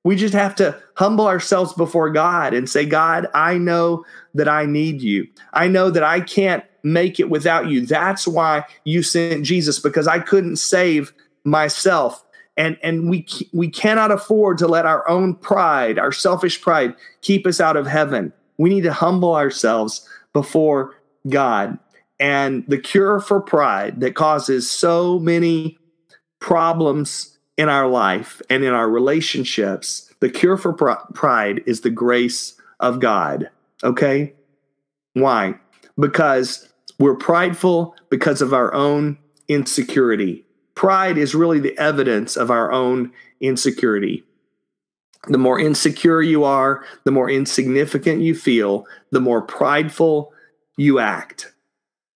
We 0.06 0.16
just 0.16 0.36
have 0.36 0.54
to 0.58 0.80
humble 0.94 1.26
ourselves 1.26 1.74
before 1.74 2.12
God 2.12 2.54
and 2.54 2.70
say, 2.70 2.86
God, 2.86 3.28
I 3.34 3.58
know 3.58 4.06
that 4.36 4.48
I 4.48 4.68
need 4.68 5.02
you. 5.02 5.28
I 5.52 5.68
know 5.68 5.90
that 5.90 6.04
I 6.04 6.20
can't 6.20 6.64
make 6.84 7.20
it 7.20 7.32
without 7.32 7.70
you. 7.70 7.88
That's 7.88 8.28
why 8.28 8.66
you 8.84 9.02
sent 9.02 9.44
Jesus 9.44 9.80
because 9.80 10.08
I 10.08 10.20
couldn't 10.20 10.58
save 10.58 11.12
myself. 11.44 12.24
And 12.56 12.78
and 12.84 13.10
we 13.10 13.26
we 13.52 13.68
cannot 13.68 14.12
afford 14.12 14.60
to 14.60 14.68
let 14.68 14.86
our 14.86 15.10
own 15.10 15.34
pride, 15.34 15.98
our 15.98 16.12
selfish 16.12 16.62
pride 16.62 16.94
keep 17.22 17.48
us 17.48 17.60
out 17.60 17.76
of 17.76 17.88
heaven. 17.88 18.32
We 18.60 18.70
need 18.70 18.84
to 18.84 18.94
humble 18.94 19.36
ourselves 19.36 20.08
before 20.34 20.94
God. 21.28 21.80
And 22.20 22.64
the 22.68 22.78
cure 22.78 23.20
for 23.20 23.42
pride 23.42 24.02
that 24.02 24.14
causes 24.14 24.70
so 24.70 25.18
many 25.18 25.80
problems 26.40 27.35
in 27.58 27.70
our 27.70 27.88
life 27.88 28.42
and 28.50 28.64
in 28.64 28.74
our 28.74 28.90
relationships, 28.90 30.14
the 30.20 30.30
cure 30.30 30.58
for 30.58 30.74
pr- 30.74 31.14
pride 31.14 31.64
is 31.66 31.82
the 31.82 31.90
grace 31.90 32.56
of 32.80 33.00
God. 33.00 33.50
Okay? 33.84 34.34
Why? 35.14 35.56
Because 35.98 36.70
we're 37.00 37.16
prideful 37.16 37.96
because 38.10 38.42
of 38.42 38.54
our 38.54 38.74
own 38.74 39.18
insecurity. 39.48 40.46
Pride 40.76 41.18
is 41.18 41.36
really 41.36 41.60
the 41.60 41.78
evidence 41.78 42.36
of 42.36 42.52
our 42.52 42.72
own 42.72 43.12
insecurity. 43.40 44.24
The 45.28 45.38
more 45.38 45.60
insecure 45.60 46.22
you 46.22 46.44
are, 46.44 46.86
the 47.04 47.12
more 47.12 47.30
insignificant 47.30 48.22
you 48.22 48.36
feel, 48.36 48.86
the 49.12 49.22
more 49.22 49.42
prideful 49.42 50.34
you 50.78 51.00
act. 51.00 51.54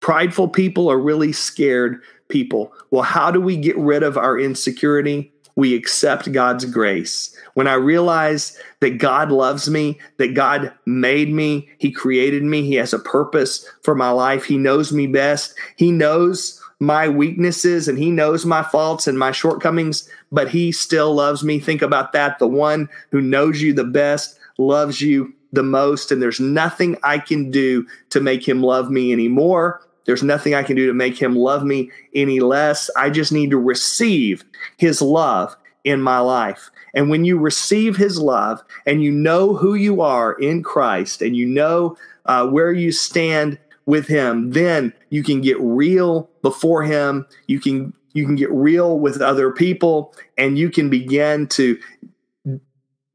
Prideful 0.01 0.49
people 0.49 0.91
are 0.91 0.99
really 0.99 1.33
scared 1.33 2.01
people. 2.29 2.73
Well, 2.91 3.03
how 3.03 3.31
do 3.31 3.41
we 3.41 3.57
get 3.57 3.77
rid 3.79 4.03
of 4.03 4.17
our 4.17 4.39
insecurity? 4.39 5.33
We 5.57 5.75
accept 5.75 6.31
God's 6.33 6.67
grace. 6.67 7.35
When 7.55 7.67
I 7.67 7.75
realize 7.75 8.59
that 8.81 8.99
God 8.99 9.33
loves 9.33 9.71
me, 9.71 9.99
that 10.19 10.35
God 10.35 10.73
made 10.85 11.33
me, 11.33 11.69
He 11.79 11.91
created 11.91 12.43
me, 12.43 12.63
He 12.63 12.75
has 12.75 12.93
a 12.93 12.99
purpose 12.99 13.67
for 13.83 13.95
my 13.95 14.11
life, 14.11 14.45
He 14.45 14.59
knows 14.59 14.93
me 14.93 15.07
best, 15.07 15.55
He 15.77 15.91
knows 15.91 16.63
my 16.79 17.09
weaknesses 17.09 17.89
and 17.89 17.99
He 17.99 18.11
knows 18.11 18.45
my 18.45 18.63
faults 18.63 19.07
and 19.07 19.19
my 19.19 19.33
shortcomings, 19.33 20.09
but 20.31 20.51
He 20.51 20.73
still 20.73 21.15
loves 21.15 21.43
me. 21.43 21.59
Think 21.59 21.81
about 21.81 22.13
that. 22.13 22.39
The 22.39 22.47
one 22.47 22.91
who 23.11 23.23
knows 23.23 23.63
you 23.63 23.73
the 23.73 23.85
best 23.85 24.39
loves 24.59 25.01
you 25.01 25.33
the 25.53 25.63
most, 25.63 26.13
and 26.13 26.21
there's 26.21 26.41
nothing 26.41 26.99
I 27.03 27.19
can 27.19 27.51
do 27.51 27.87
to 28.11 28.21
make 28.21 28.47
Him 28.47 28.63
love 28.63 28.91
me 28.91 29.11
anymore. 29.11 29.81
There's 30.07 30.23
nothing 30.23 30.55
I 30.55 30.63
can 30.63 30.77
do 30.77 30.87
to 30.87 30.95
make 30.95 31.21
him 31.21 31.37
love 31.37 31.65
me 31.65 31.91
any 32.15 32.41
less. 32.41 32.91
I 32.97 33.11
just 33.11 33.33
need 33.33 33.51
to 33.51 33.59
receive 33.59 34.45
his 34.77 35.03
love 35.03 35.57
in 35.85 36.01
my 36.01 36.19
life. 36.19 36.71
And 36.95 37.11
when 37.11 37.25
you 37.25 37.39
receive 37.39 37.97
his 37.97 38.19
love 38.19 38.63
and 38.87 39.03
you 39.03 39.13
know 39.13 39.55
who 39.55 39.75
you 39.75 40.01
are 40.01 40.33
in 40.35 40.63
Christ 40.63 41.23
and 41.23 41.37
you 41.37 41.47
know 41.47 41.97
uh, 42.25 42.47
where 42.47 42.73
you 42.73 42.91
stand 42.91 43.59
with 43.85 44.09
him, 44.09 44.51
then 44.51 44.93
you 45.11 45.23
can 45.23 45.41
get 45.41 45.61
real 45.61 46.29
before 46.43 46.83
him. 46.83 47.27
You 47.47 47.61
can 47.61 47.93
you 48.15 48.25
can 48.25 48.35
get 48.35 48.51
real 48.51 48.99
with 48.99 49.21
other 49.21 49.53
people 49.53 50.15
and 50.39 50.59
you 50.59 50.71
can 50.71 50.89
begin 50.89 51.47
to 51.49 51.79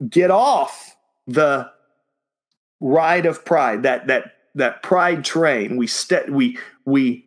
get 0.07 0.29
off 0.29 0.95
the 1.27 1.69
ride 2.79 3.25
of 3.25 3.43
pride 3.43 3.83
that 3.83 4.07
that 4.07 4.35
that 4.55 4.83
pride 4.83 5.23
train 5.23 5.77
we 5.77 5.87
st- 5.87 6.31
we 6.31 6.57
we 6.85 7.25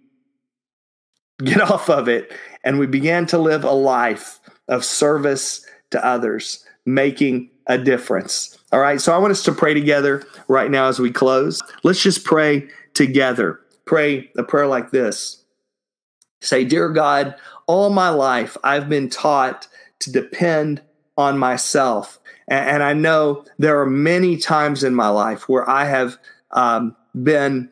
get 1.42 1.60
off 1.70 1.88
of 1.88 2.08
it 2.08 2.32
and 2.62 2.78
we 2.78 2.86
began 2.86 3.26
to 3.26 3.38
live 3.38 3.64
a 3.64 3.72
life 3.72 4.40
of 4.68 4.84
service 4.84 5.66
to 5.90 6.04
others, 6.04 6.64
making 6.86 7.50
a 7.66 7.78
difference. 7.78 8.58
All 8.72 8.80
right, 8.80 9.00
so 9.00 9.14
I 9.14 9.18
want 9.18 9.30
us 9.30 9.44
to 9.44 9.52
pray 9.52 9.74
together 9.74 10.24
right 10.48 10.70
now 10.70 10.88
as 10.88 10.98
we 10.98 11.10
close. 11.10 11.62
Let's 11.82 12.02
just 12.02 12.24
pray 12.24 12.68
together. 12.94 13.60
Pray 13.84 14.30
a 14.36 14.42
prayer 14.42 14.66
like 14.66 14.90
this 14.90 15.44
Say, 16.40 16.64
Dear 16.64 16.90
God, 16.90 17.34
all 17.66 17.90
my 17.90 18.10
life 18.10 18.56
I've 18.64 18.88
been 18.88 19.08
taught 19.08 19.68
to 20.00 20.12
depend 20.12 20.82
on 21.16 21.38
myself. 21.38 22.18
And, 22.48 22.82
I 22.82 22.92
know 22.92 23.46
there 23.58 23.80
are 23.80 23.86
many 23.86 24.36
times 24.36 24.84
in 24.84 24.94
my 24.94 25.08
life 25.08 25.48
where 25.48 25.68
I 25.68 25.86
have 25.86 26.18
um, 26.50 26.94
been 27.22 27.70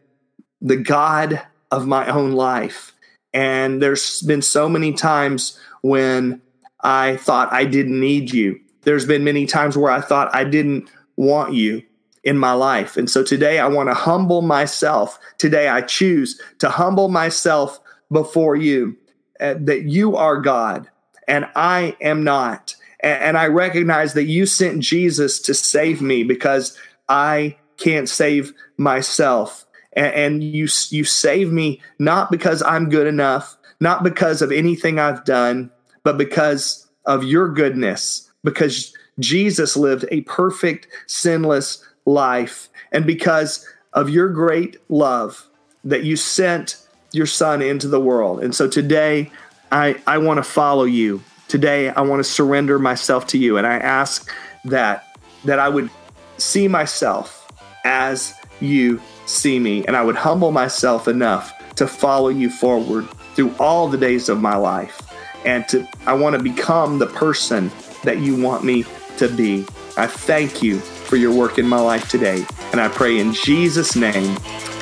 the 0.62 0.76
God 0.76 1.42
of 1.72 1.86
my 1.86 2.06
own 2.06 2.32
life. 2.32 2.92
And 3.32 3.82
there's 3.82 4.22
been 4.22 4.42
so 4.42 4.68
many 4.68 4.92
times 4.92 5.58
when 5.80 6.40
I 6.82 7.16
thought 7.16 7.52
I 7.52 7.64
didn't 7.64 7.98
need 7.98 8.32
you. 8.32 8.60
There's 8.82 9.06
been 9.06 9.24
many 9.24 9.46
times 9.46 9.76
where 9.76 9.90
I 9.90 10.00
thought 10.00 10.34
I 10.34 10.44
didn't 10.44 10.90
want 11.16 11.54
you 11.54 11.82
in 12.22 12.38
my 12.38 12.52
life. 12.52 12.96
And 12.96 13.10
so 13.10 13.24
today 13.24 13.58
I 13.58 13.66
want 13.68 13.88
to 13.88 13.94
humble 13.94 14.42
myself. 14.42 15.18
Today 15.38 15.68
I 15.68 15.80
choose 15.80 16.40
to 16.58 16.68
humble 16.68 17.08
myself 17.08 17.80
before 18.12 18.54
you 18.54 18.96
uh, 19.40 19.54
that 19.58 19.84
you 19.84 20.14
are 20.16 20.40
God 20.40 20.88
and 21.26 21.46
I 21.56 21.96
am 22.00 22.22
not. 22.22 22.76
And, 23.00 23.22
and 23.22 23.38
I 23.38 23.46
recognize 23.46 24.12
that 24.14 24.24
you 24.24 24.44
sent 24.44 24.80
Jesus 24.80 25.40
to 25.40 25.54
save 25.54 26.02
me 26.02 26.22
because 26.22 26.76
I 27.08 27.56
can't 27.78 28.08
save 28.08 28.52
myself 28.76 29.64
and, 29.94 30.14
and 30.14 30.44
you 30.44 30.68
you 30.90 31.04
save 31.04 31.52
me 31.52 31.80
not 31.98 32.30
because 32.30 32.62
I'm 32.62 32.88
good 32.88 33.06
enough, 33.06 33.56
not 33.80 34.02
because 34.02 34.42
of 34.42 34.52
anything 34.52 34.98
I've 34.98 35.24
done, 35.24 35.70
but 36.02 36.18
because 36.18 36.86
of 37.06 37.24
your 37.24 37.48
goodness, 37.48 38.30
because 38.44 38.94
Jesus 39.18 39.76
lived 39.76 40.06
a 40.10 40.22
perfect, 40.22 40.88
sinless 41.06 41.84
life, 42.06 42.68
and 42.92 43.06
because 43.06 43.68
of 43.92 44.08
your 44.08 44.28
great 44.28 44.78
love 44.88 45.48
that 45.84 46.04
you 46.04 46.16
sent 46.16 46.78
your 47.12 47.26
son 47.26 47.60
into 47.60 47.88
the 47.88 48.00
world. 48.00 48.42
And 48.42 48.54
so 48.54 48.68
today, 48.68 49.30
I, 49.70 50.00
I 50.06 50.18
want 50.18 50.38
to 50.38 50.42
follow 50.42 50.84
you. 50.84 51.22
Today, 51.48 51.90
I 51.90 52.00
want 52.02 52.20
to 52.20 52.24
surrender 52.24 52.78
myself 52.78 53.26
to 53.28 53.38
you. 53.38 53.58
And 53.58 53.66
I 53.66 53.74
ask 53.74 54.30
that 54.64 55.08
that 55.44 55.58
I 55.58 55.68
would 55.68 55.90
see 56.38 56.68
myself 56.68 57.50
as 57.84 58.32
you 58.60 59.00
see 59.26 59.58
me, 59.58 59.84
and 59.86 59.96
I 59.96 60.02
would 60.02 60.16
humble 60.16 60.52
myself 60.52 61.08
enough 61.08 61.52
to 61.76 61.86
follow 61.86 62.28
you 62.28 62.50
forward 62.50 63.08
through 63.34 63.54
all 63.58 63.88
the 63.88 63.98
days 63.98 64.28
of 64.28 64.40
my 64.40 64.56
life. 64.56 65.00
And 65.44 65.66
to 65.68 65.88
I 66.06 66.14
want 66.14 66.36
to 66.36 66.42
become 66.42 66.98
the 66.98 67.06
person 67.06 67.70
that 68.04 68.18
you 68.18 68.40
want 68.40 68.64
me 68.64 68.84
to 69.18 69.28
be. 69.28 69.66
I 69.96 70.06
thank 70.06 70.62
you 70.62 70.78
for 70.78 71.16
your 71.16 71.32
work 71.32 71.58
in 71.58 71.66
my 71.66 71.80
life 71.80 72.08
today. 72.08 72.44
And 72.72 72.80
I 72.80 72.88
pray 72.88 73.18
in 73.18 73.32
Jesus' 73.32 73.96
name, 73.96 74.36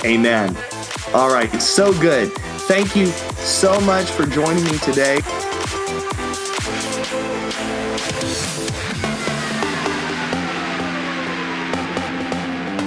amen. 0.04 0.56
All 1.12 1.32
right, 1.32 1.50
so 1.60 1.92
good. 2.00 2.32
Thank 2.68 2.94
you 2.94 3.06
so 3.06 3.80
much 3.80 4.10
for 4.10 4.26
joining 4.26 4.64
me 4.64 4.78
today. 4.78 5.20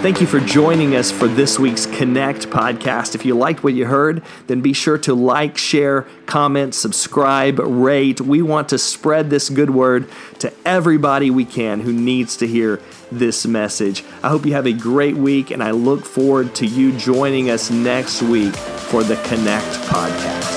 Thank 0.04 0.20
you 0.20 0.28
for 0.28 0.42
joining 0.42 0.98
us 0.98 1.14
for 1.14 1.30
this 1.30 1.58
week's 1.58 1.86
Connect 1.86 2.50
podcast. 2.50 3.16
If 3.16 3.26
you 3.26 3.36
liked 3.36 3.64
what 3.64 3.74
you 3.74 3.86
heard, 3.86 4.22
then 4.48 4.60
be 4.60 4.74
sure 4.74 4.98
to 4.98 5.14
like, 5.14 5.58
share, 5.58 6.06
comment, 6.26 6.76
subscribe, 6.76 7.58
rate. 7.58 8.20
We 8.20 8.42
want 8.42 8.68
to 8.70 8.78
spread 8.78 9.30
this 9.30 9.50
good 9.50 9.70
word 9.70 10.10
to 10.40 10.52
everybody 10.66 11.32
we 11.32 11.46
can 11.46 11.80
who 11.80 11.94
needs 11.94 12.36
to 12.38 12.48
hear 12.48 12.82
this 13.14 13.48
message. 13.48 14.04
I 14.22 14.28
hope 14.28 14.46
you 14.46 14.52
have 14.52 14.68
a 14.68 14.74
great 14.74 15.16
week, 15.16 15.52
and 15.52 15.64
I 15.64 15.72
look 15.72 16.04
forward 16.04 16.54
to 16.56 16.66
you 16.66 16.92
joining 16.98 17.50
us 17.50 17.72
next 17.72 18.22
week 18.22 18.54
for 18.54 19.06
the 19.06 19.16
Connect 19.16 19.66
podcast. 19.88 20.53